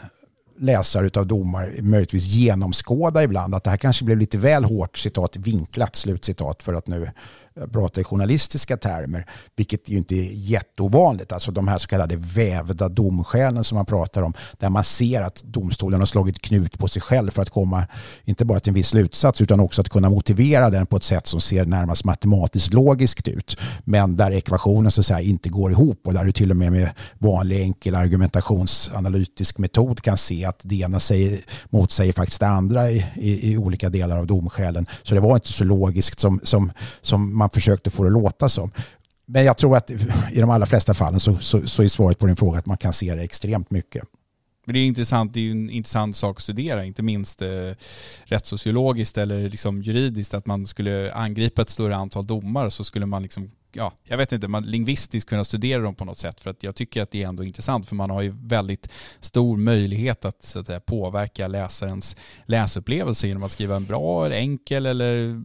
läsare 0.61 1.19
av 1.19 1.27
domar 1.27 1.73
möjligtvis 1.81 2.25
genomskåda 2.25 3.23
ibland 3.23 3.55
att 3.55 3.63
det 3.63 3.69
här 3.69 3.77
kanske 3.77 4.05
blev 4.05 4.17
lite 4.17 4.37
väl 4.37 4.63
hårt 4.63 4.97
citat 4.97 5.37
vinklat 5.37 5.95
slutcitat 5.95 6.63
för 6.63 6.73
att 6.73 6.87
nu 6.87 7.09
Eh, 7.57 7.67
prata 7.67 8.01
i 8.01 8.03
journalistiska 8.03 8.77
termer, 8.77 9.25
vilket 9.55 9.89
ju 9.89 9.97
inte 9.97 10.15
är 10.15 10.31
jätteovanligt. 10.33 11.31
Alltså 11.31 11.51
de 11.51 11.67
här 11.67 11.77
så 11.77 11.87
kallade 11.87 12.15
vävda 12.17 12.89
domskälen 12.89 13.63
som 13.63 13.75
man 13.75 13.85
pratar 13.85 14.21
om, 14.21 14.33
där 14.59 14.69
man 14.69 14.83
ser 14.83 15.21
att 15.21 15.43
domstolen 15.43 15.99
har 15.99 16.05
slagit 16.05 16.41
knut 16.41 16.79
på 16.79 16.87
sig 16.87 17.01
själv 17.01 17.31
för 17.31 17.41
att 17.41 17.49
komma, 17.49 17.87
inte 18.23 18.45
bara 18.45 18.59
till 18.59 18.69
en 18.69 18.73
viss 18.73 18.87
slutsats, 18.87 19.41
utan 19.41 19.59
också 19.59 19.81
att 19.81 19.89
kunna 19.89 20.09
motivera 20.09 20.69
den 20.69 20.85
på 20.85 20.97
ett 20.97 21.03
sätt 21.03 21.27
som 21.27 21.41
ser 21.41 21.65
närmast 21.65 22.05
matematiskt 22.05 22.73
logiskt 22.73 23.27
ut, 23.27 23.57
men 23.83 24.15
där 24.15 24.31
ekvationen 24.31 24.91
så 24.91 25.01
att 25.01 25.05
säga 25.05 25.21
inte 25.21 25.49
går 25.49 25.71
ihop 25.71 26.01
och 26.07 26.13
där 26.13 26.25
du 26.25 26.31
till 26.31 26.51
och 26.51 26.57
med 26.57 26.71
med 26.71 26.89
vanlig 27.19 27.61
enkel 27.61 27.95
argumentationsanalytisk 27.95 29.57
metod 29.57 30.01
kan 30.01 30.17
se 30.17 30.45
att 30.45 30.59
det 30.63 30.75
ena 30.75 30.99
säger, 30.99 31.39
motsäger 31.69 32.13
faktiskt 32.13 32.39
det 32.39 32.47
andra 32.47 32.91
i, 32.91 33.05
i, 33.15 33.51
i 33.51 33.57
olika 33.57 33.89
delar 33.89 34.17
av 34.17 34.27
domskälen. 34.27 34.85
Så 35.03 35.15
det 35.15 35.21
var 35.21 35.35
inte 35.35 35.53
så 35.53 35.63
logiskt 35.63 36.19
som, 36.19 36.39
som, 36.43 36.71
som 37.01 37.40
man 37.41 37.49
försökte 37.49 37.89
få 37.89 38.03
det 38.03 38.07
att 38.07 38.13
låta 38.13 38.49
som. 38.49 38.71
Men 39.25 39.45
jag 39.45 39.57
tror 39.57 39.77
att 39.77 39.91
i 40.31 40.39
de 40.39 40.49
allra 40.49 40.65
flesta 40.65 40.93
fallen 40.93 41.19
så, 41.19 41.37
så, 41.37 41.67
så 41.67 41.83
är 41.83 41.87
svaret 41.87 42.19
på 42.19 42.27
din 42.27 42.35
fråga 42.35 42.59
att 42.59 42.65
man 42.65 42.77
kan 42.77 42.93
se 42.93 43.15
det 43.15 43.21
extremt 43.21 43.71
mycket. 43.71 44.03
det 44.65 44.79
är 44.79 44.85
intressant, 44.85 45.33
det 45.33 45.39
är 45.39 45.43
ju 45.43 45.51
en 45.51 45.69
intressant 45.69 46.15
sak 46.15 46.37
att 46.37 46.43
studera, 46.43 46.85
inte 46.85 47.03
minst 47.03 47.41
eh, 47.41 47.49
rättssociologiskt 48.23 49.17
eller 49.17 49.49
liksom 49.49 49.81
juridiskt, 49.81 50.33
att 50.33 50.45
man 50.45 50.67
skulle 50.67 51.13
angripa 51.13 51.61
ett 51.61 51.69
större 51.69 51.95
antal 51.95 52.27
domar 52.27 52.69
så 52.69 52.83
skulle 52.83 53.05
man 53.05 53.23
liksom 53.23 53.51
ja, 53.73 53.93
jag 54.03 54.17
vet 54.17 54.31
inte, 54.31 54.47
man 54.47 54.63
lingvistiskt 54.63 55.29
kunna 55.29 55.43
studera 55.43 55.81
dem 55.81 55.95
på 55.95 56.05
något 56.05 56.17
sätt 56.17 56.41
för 56.41 56.49
att 56.49 56.63
jag 56.63 56.75
tycker 56.75 57.01
att 57.01 57.11
det 57.11 57.23
är 57.23 57.27
ändå 57.27 57.43
intressant 57.43 57.87
för 57.87 57.95
man 57.95 58.09
har 58.09 58.21
ju 58.21 58.35
väldigt 58.43 58.89
stor 59.19 59.57
möjlighet 59.57 60.25
att, 60.25 60.43
så 60.43 60.59
att 60.59 60.65
säga, 60.65 60.79
påverka 60.79 61.47
läsarens 61.47 62.15
läsupplevelse 62.45 63.27
genom 63.27 63.43
att 63.43 63.51
skriva 63.51 63.75
en 63.75 63.85
bra, 63.85 64.25
eller 64.25 64.35
enkel 64.35 64.85
eller 64.85 65.41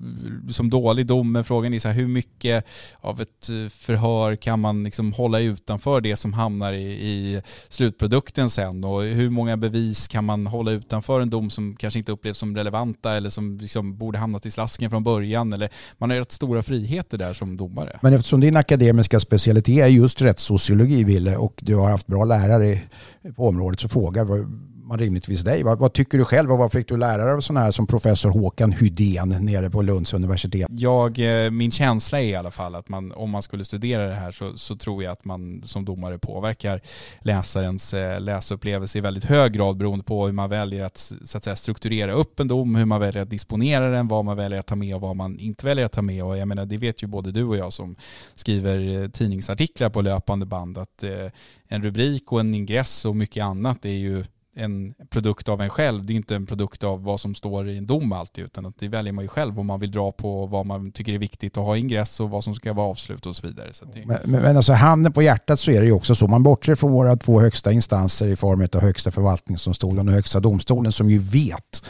som 0.52 0.70
dålig 0.70 1.06
dom. 1.06 1.32
Men 1.32 1.44
frågan 1.44 1.74
är 1.74 1.78
så 1.78 1.88
här, 1.88 1.94
hur 1.94 2.06
mycket 2.06 2.64
av 3.00 3.20
ett 3.20 3.46
förhör 3.70 4.36
kan 4.36 4.60
man 4.60 4.84
liksom 4.84 5.12
hålla 5.12 5.40
utanför 5.40 6.00
det 6.00 6.16
som 6.16 6.32
hamnar 6.32 6.72
i, 6.72 6.86
i 6.86 7.42
slutprodukten 7.68 8.50
sen 8.50 8.84
och 8.84 9.02
hur 9.02 9.30
många 9.30 9.56
bevis 9.56 10.08
kan 10.08 10.24
man 10.24 10.46
hålla 10.46 10.70
utanför 10.70 11.20
en 11.20 11.30
dom 11.30 11.50
som 11.50 11.76
kanske 11.76 11.98
inte 11.98 12.12
upplevs 12.12 12.38
som 12.38 12.56
relevanta 12.56 13.16
eller 13.16 13.30
som 13.30 13.58
liksom 13.58 13.98
borde 13.98 14.18
hamnat 14.18 14.46
i 14.46 14.50
slasken 14.50 14.90
från 14.90 15.04
början 15.04 15.52
eller 15.52 15.68
man 15.98 16.10
har 16.10 16.16
rätt 16.16 16.32
stora 16.32 16.62
friheter 16.62 17.18
där 17.18 17.34
som 17.34 17.56
domare. 17.56 17.98
Men 18.02 18.15
eftersom 18.16 18.40
din 18.40 18.56
akademiska 18.56 19.20
specialitet 19.20 19.84
är 19.84 19.88
just 19.88 20.22
rättssociologi, 20.22 21.04
Ville, 21.04 21.36
och 21.36 21.54
du 21.62 21.76
har 21.76 21.90
haft 21.90 22.06
bra 22.06 22.24
lärare 22.24 22.80
på 23.36 23.48
området 23.48 23.80
så 23.80 23.88
frågar 23.88 24.24
man 24.86 24.98
rimligtvis 24.98 25.40
dig. 25.40 25.62
Vad, 25.62 25.78
vad, 25.78 25.92
tycker 25.92 26.18
du 26.18 26.24
själv 26.24 26.52
och 26.52 26.58
vad 26.58 26.72
fick 26.72 26.88
du 26.88 26.96
lära 26.96 27.24
dig 27.24 27.34
av 27.34 27.40
sådana 27.40 27.64
här 27.64 27.70
som 27.70 27.86
professor 27.86 28.30
Håkan 28.30 28.72
Hydén 28.72 29.28
nere 29.28 29.70
på 29.70 29.82
Lunds 29.82 30.14
universitet? 30.14 30.68
Jag, 30.70 31.18
eh, 31.18 31.50
min 31.50 31.70
känsla 31.70 32.20
är 32.20 32.24
i 32.24 32.34
alla 32.34 32.50
fall 32.50 32.74
att 32.74 32.88
man, 32.88 33.12
om 33.12 33.30
man 33.30 33.42
skulle 33.42 33.64
studera 33.64 34.06
det 34.06 34.14
här 34.14 34.30
så, 34.30 34.56
så 34.56 34.76
tror 34.76 35.02
jag 35.02 35.12
att 35.12 35.24
man 35.24 35.62
som 35.64 35.84
domare 35.84 36.18
påverkar 36.18 36.80
läsarens 37.20 37.94
eh, 37.94 38.20
läsupplevelse 38.20 38.98
i 38.98 39.00
väldigt 39.00 39.24
hög 39.24 39.52
grad 39.52 39.76
beroende 39.76 40.04
på 40.04 40.26
hur 40.26 40.32
man 40.32 40.50
väljer 40.50 40.84
att, 40.84 41.12
så 41.24 41.38
att 41.38 41.44
säga, 41.44 41.56
strukturera 41.56 42.12
upp 42.12 42.40
en 42.40 42.48
dom, 42.48 42.74
hur 42.74 42.84
man 42.84 43.00
väljer 43.00 43.22
att 43.22 43.30
disponera 43.30 43.88
den, 43.88 44.08
vad 44.08 44.24
man 44.24 44.36
väljer 44.36 44.58
att 44.58 44.66
ta 44.66 44.76
med 44.76 44.94
och 44.94 45.00
vad 45.00 45.16
man 45.16 45.38
inte 45.38 45.66
väljer 45.66 45.84
att 45.84 45.92
ta 45.92 46.02
med. 46.02 46.24
Och 46.24 46.38
jag 46.38 46.48
menar, 46.48 46.66
det 46.66 46.76
vet 46.76 47.02
ju 47.02 47.06
både 47.06 47.32
du 47.32 47.44
och 47.44 47.56
jag 47.56 47.72
som 47.72 47.96
skriver 48.34 49.02
eh, 49.02 49.08
tidningsartiklar 49.08 49.90
på 49.90 50.00
löpande 50.00 50.46
band 50.46 50.78
att 50.78 51.04
en 51.68 51.82
rubrik 51.82 52.32
och 52.32 52.40
en 52.40 52.54
ingress 52.54 53.04
och 53.04 53.16
mycket 53.16 53.44
annat 53.44 53.84
är 53.84 53.90
ju 53.90 54.24
en 54.56 54.94
produkt 55.10 55.48
av 55.48 55.60
en 55.60 55.70
själv. 55.70 56.06
Det 56.06 56.12
är 56.12 56.14
inte 56.14 56.36
en 56.36 56.46
produkt 56.46 56.84
av 56.84 57.04
vad 57.04 57.20
som 57.20 57.34
står 57.34 57.68
i 57.68 57.78
en 57.78 57.86
dom 57.86 58.12
alltid, 58.12 58.44
utan 58.44 58.66
att 58.66 58.78
det 58.78 58.88
väljer 58.88 59.12
man 59.12 59.24
ju 59.24 59.28
själv 59.28 59.60
om 59.60 59.66
man 59.66 59.80
vill 59.80 59.90
dra 59.90 60.12
på 60.12 60.46
vad 60.46 60.66
man 60.66 60.92
tycker 60.92 61.12
är 61.12 61.18
viktigt 61.18 61.56
att 61.56 61.64
ha 61.64 61.76
ingress 61.76 62.20
och 62.20 62.30
vad 62.30 62.44
som 62.44 62.54
ska 62.54 62.72
vara 62.72 62.86
avslut 62.86 63.26
och 63.26 63.36
så 63.36 63.46
vidare. 63.46 63.72
Så 63.72 63.84
det... 63.84 64.06
men, 64.06 64.42
men 64.42 64.56
alltså 64.56 64.72
handen 64.72 65.12
på 65.12 65.22
hjärtat 65.22 65.60
så 65.60 65.70
är 65.70 65.80
det 65.80 65.86
ju 65.86 65.92
också 65.92 66.14
så. 66.14 66.28
Man 66.28 66.42
bortser 66.42 66.74
från 66.74 66.92
våra 66.92 67.16
två 67.16 67.40
högsta 67.40 67.72
instanser 67.72 68.28
i 68.28 68.36
form 68.36 68.68
av 68.72 68.80
högsta 68.80 69.10
förvaltningsdomstolen 69.10 70.08
och 70.08 70.14
högsta 70.14 70.40
domstolen 70.40 70.92
som 70.92 71.10
ju 71.10 71.18
vet 71.18 71.82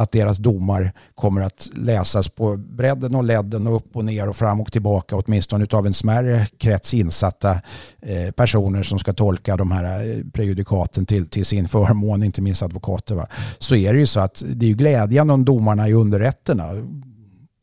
att 0.00 0.12
deras 0.12 0.38
domar 0.38 0.92
kommer 1.14 1.40
att 1.40 1.68
läsas 1.74 2.28
på 2.28 2.56
bredden 2.56 3.14
och 3.14 3.24
ledden 3.24 3.66
och 3.66 3.76
upp 3.76 3.96
och 3.96 4.04
ner 4.04 4.28
och 4.28 4.36
fram 4.36 4.60
och 4.60 4.72
tillbaka 4.72 5.16
åtminstone 5.16 5.66
av 5.72 5.86
en 5.86 5.94
smärre 5.94 6.46
krets 6.58 6.94
insatta 6.94 7.60
eh, 8.02 8.30
personer 8.30 8.82
som 8.82 8.98
ska 8.98 9.12
tolka 9.12 9.56
de 9.56 9.70
här 9.70 9.84
eh, 9.84 10.24
prejudikaten 10.32 11.06
till, 11.06 11.28
till 11.28 11.46
sin 11.46 11.68
förmån, 11.68 12.22
inte 12.22 12.42
minst 12.42 12.62
advokater. 12.62 13.14
Va? 13.14 13.26
Så 13.58 13.74
är 13.74 13.92
det 13.92 14.00
ju 14.00 14.06
så 14.06 14.20
att 14.20 14.42
det 14.46 14.70
är 14.70 14.74
glädjande 14.74 15.32
om 15.32 15.44
domarna 15.44 15.88
i 15.88 15.92
underrätterna 15.92 16.64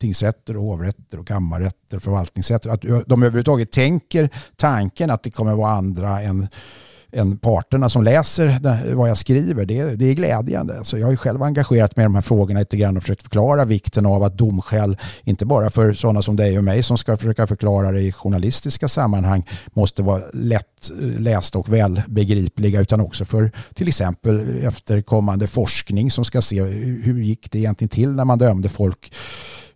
tingsrätter 0.00 0.56
och 0.56 0.62
hovrätter 0.62 1.20
och 1.20 1.26
kammarrätter 1.26 1.96
och 1.96 2.02
förvaltningsrätter. 2.02 2.70
Att 2.70 2.82
de 2.82 3.22
överhuvudtaget 3.22 3.72
tänker 3.72 4.30
tanken 4.56 5.10
att 5.10 5.22
det 5.22 5.30
kommer 5.30 5.54
vara 5.54 5.70
andra 5.70 6.22
än 6.22 6.48
än 7.12 7.38
parterna 7.38 7.88
som 7.88 8.02
läser 8.02 8.58
vad 8.94 9.10
jag 9.10 9.18
skriver. 9.18 9.64
Det, 9.64 9.94
det 9.94 10.04
är 10.04 10.14
glädjande. 10.14 10.80
Så 10.82 10.98
jag 10.98 11.06
har 11.06 11.10
ju 11.10 11.16
själv 11.16 11.42
engagerat 11.42 11.96
mig 11.96 12.02
i 12.02 12.06
de 12.06 12.14
här 12.14 12.22
frågorna 12.22 12.60
lite 12.60 12.76
grann 12.76 12.96
och 12.96 13.02
försökt 13.02 13.22
förklara 13.22 13.64
vikten 13.64 14.06
av 14.06 14.22
att 14.22 14.38
domskäl, 14.38 14.96
inte 15.24 15.46
bara 15.46 15.70
för 15.70 15.92
sådana 15.92 16.22
som 16.22 16.36
dig 16.36 16.58
och 16.58 16.64
mig 16.64 16.82
som 16.82 16.98
ska 16.98 17.16
försöka 17.16 17.46
förklara 17.46 17.92
det 17.92 18.00
i 18.00 18.12
journalistiska 18.12 18.88
sammanhang, 18.88 19.46
måste 19.72 20.02
vara 20.02 20.22
lätt 20.32 20.90
eh, 20.90 21.20
lästa 21.20 21.58
och 21.58 21.72
välbegripliga 21.72 22.80
utan 22.80 23.00
också 23.00 23.24
för 23.24 23.52
till 23.74 23.88
exempel 23.88 24.64
efterkommande 24.64 25.46
forskning 25.46 26.10
som 26.10 26.24
ska 26.24 26.42
se 26.42 26.62
hur 26.62 27.18
gick 27.18 27.50
det 27.50 27.58
egentligen 27.58 27.88
till 27.88 28.12
när 28.12 28.24
man 28.24 28.38
dömde 28.38 28.68
folk 28.68 29.12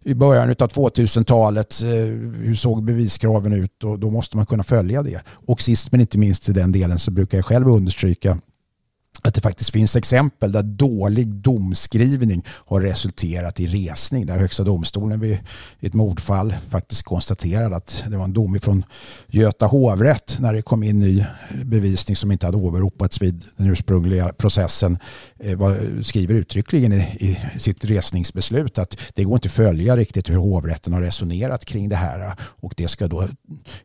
i 0.05 0.15
början 0.15 0.51
av 0.51 0.55
2000-talet. 0.55 1.83
Eh, 1.83 1.89
hur 1.89 2.55
såg 2.55 2.85
beviskraven 2.85 3.53
ut? 3.53 3.85
Och 3.85 3.99
då 3.99 4.11
måste 4.11 4.37
man 4.37 4.47
kunna 4.47 4.63
följa 4.63 5.03
det. 5.03 5.21
Och 5.29 5.61
sist 5.61 5.93
men 5.93 6.01
inte 6.01 6.19
minst 6.19 6.49
i 6.49 6.53
den 6.53 6.73
delen 6.73 6.99
så 6.99 7.11
brukar 7.11 7.39
jag 7.39 7.45
själv 7.45 7.69
understryka 7.69 8.39
att 9.23 9.35
det 9.35 9.41
faktiskt 9.41 9.71
finns 9.71 9.97
exempel 9.97 10.53
där 10.53 10.63
dålig 10.63 11.29
domskrivning 11.29 12.45
har 12.49 12.81
resulterat 12.81 13.61
i 13.61 13.67
resning. 13.67 14.27
Där 14.27 14.39
Högsta 14.39 14.65
domstolen 14.65 15.21
vid 15.21 15.39
ett 15.81 15.95
mordfall 15.95 16.55
faktiskt 16.69 17.03
konstaterade 17.03 17.77
att 17.77 18.05
det 18.09 18.17
var 18.17 18.25
en 18.25 18.33
dom 18.33 18.61
från 18.61 18.85
Göta 19.27 19.67
hovrätt 19.67 20.37
när 20.41 20.53
det 20.53 20.63
kom 20.63 20.83
in 20.83 21.01
ny 21.01 21.25
bevisning 21.65 22.17
som 22.17 22.33
inte 22.33 22.47
hade 22.47 22.59
åberopats 22.59 23.23
vid 23.23 23.45
den 23.57 23.71
ursprungliga 23.71 24.33
processen 24.33 24.99
eh, 25.39 25.59
var, 25.59 26.03
skriver 26.03 26.35
uttryckligen 26.35 26.93
i, 26.93 26.97
i 26.97 27.39
sitt 27.59 27.85
resningsbeslut 27.85 28.79
att 28.79 28.99
det 29.15 29.25
går 29.25 29.35
inte 29.35 29.49
att 29.49 29.53
följa 29.53 29.97
riktigt 29.97 30.31
hur 30.31 30.37
hovrätten 30.37 30.93
har 30.93 31.03
resonerat 31.03 31.65
kring 31.65 31.89
det 31.89 31.97
här 31.97 32.35
och 32.41 32.75
det 32.77 32.89
ska 32.89 33.09
då 33.09 33.29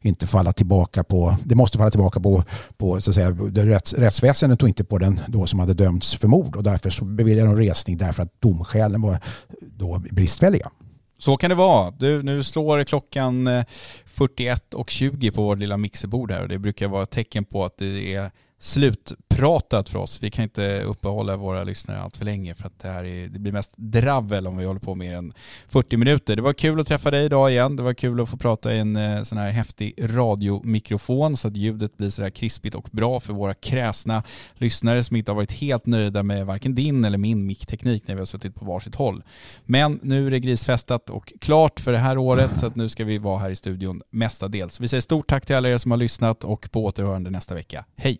inte 0.02 0.28
falla 0.28 0.54
tillbaka 0.54 1.04
på, 1.04 1.38
det 1.44 1.56
måste 1.56 1.78
falla 1.78 1.92
tillbaka 1.92 2.20
på, 2.20 2.44
på 2.78 3.02
så 3.02 3.10
att 3.10 3.16
säga, 3.16 3.30
rätts, 3.54 3.94
rättsväsendet 3.94 4.64
och 4.64 4.70
inte 4.70 4.84
på 4.84 4.98
den 4.98 5.20
då 5.32 5.47
som 5.47 5.59
hade 5.59 5.73
dömts 5.73 6.15
för 6.15 6.28
mord 6.28 6.55
och 6.55 6.63
därför 6.63 6.89
så 6.89 7.05
beviljade 7.05 7.49
de 7.49 7.57
resning 7.57 7.97
därför 7.97 8.23
att 8.23 8.41
domskälen 8.41 9.01
var 9.01 9.19
då 9.61 10.03
bristfälliga. 10.11 10.71
Så 11.17 11.38
kan 11.38 11.49
det 11.49 11.55
vara. 11.55 11.91
Du, 11.91 12.23
nu 12.23 12.43
slår 12.43 12.84
klockan 12.84 13.47
eh, 13.47 13.65
41 14.05 14.73
och 14.73 14.89
20 14.89 15.32
på 15.32 15.43
vårt 15.43 15.57
lilla 15.57 15.78
mixerbord 15.78 16.32
här 16.32 16.41
och 16.41 16.47
det 16.47 16.59
brukar 16.59 16.88
vara 16.88 17.03
ett 17.03 17.09
tecken 17.09 17.45
på 17.45 17.65
att 17.65 17.78
det 17.78 18.15
är 18.15 18.32
slutpratat 18.60 19.89
för 19.89 19.99
oss. 19.99 20.24
Vi 20.24 20.30
kan 20.30 20.43
inte 20.43 20.82
uppehålla 20.82 21.36
våra 21.36 21.64
lyssnare 21.64 22.01
allt 22.01 22.18
för 22.18 22.26
länge 22.26 22.55
för 22.55 22.68
att 22.68 22.80
det 22.80 22.88
här 22.88 23.05
är, 23.05 23.28
det 23.28 23.39
blir 23.39 23.51
mest 23.51 23.74
dravel 23.76 24.47
om 24.47 24.58
vi 24.58 24.66
håller 24.66 24.80
på 24.80 24.95
mer 24.95 25.16
än 25.16 25.34
40 25.70 25.97
minuter. 25.97 26.36
Det 26.36 26.41
var 26.41 26.53
kul 26.53 26.80
att 26.80 26.88
träffa 26.88 27.12
dig 27.12 27.26
idag 27.26 27.51
igen. 27.51 27.76
Det 27.76 27.84
var 27.84 27.93
kul 27.93 28.22
att 28.22 28.30
få 28.30 28.38
prata 28.38 28.74
i 28.74 28.80
en 28.80 28.95
eh, 28.95 29.24
sån 29.24 29.38
här 29.38 29.49
häftig 29.49 29.93
radiomikrofon 29.99 31.38
så 31.38 31.47
att 31.47 31.55
ljudet 31.55 31.97
blir 31.97 32.10
sådär 32.10 32.30
krispigt 32.30 32.76
och 32.76 32.89
bra 32.91 33.20
för 33.20 33.34
våra 33.34 33.53
kräsna 33.53 34.24
lyssnare 34.53 35.03
som 35.03 35.16
inte 35.16 35.32
har 35.32 35.36
varit 35.36 35.51
helt 35.51 35.86
nöjda 35.86 36.24
med 36.24 36.45
varken 36.45 36.76
din 36.76 37.05
eller 37.05 37.18
min 37.18 37.45
mickteknik 37.45 38.08
när 38.08 38.16
vi 38.16 38.22
har 38.22 38.26
suttit 38.26 38.55
på 38.55 38.66
varsitt 38.66 38.95
håll. 38.95 39.24
Men 39.66 39.99
nu 40.03 40.28
är 40.28 40.32
det 40.32 40.39
grisfestat 40.39 41.10
och 41.10 41.34
klart 41.41 41.80
för 41.80 41.91
det 41.91 41.97
här 41.97 42.18
året 42.18 42.60
så 42.60 42.66
att 42.66 42.76
nu 42.76 42.89
ska 42.89 43.05
vi 43.05 43.18
vara 43.18 43.39
här 43.39 43.49
i 43.49 43.55
studion 43.55 44.01
mestadels. 44.10 44.80
Vi 44.80 44.88
säger 44.88 45.01
stort 45.01 45.28
tack 45.28 45.45
till 45.45 45.55
alla 45.55 45.70
er 45.70 45.78
som 45.78 45.91
har 45.91 45.97
lyssnat 45.97 46.43
och 46.43 46.72
på 46.72 46.86
återhörande 46.86 47.30
nästa 47.30 47.55
vecka. 47.55 47.86
Hej! 47.95 48.20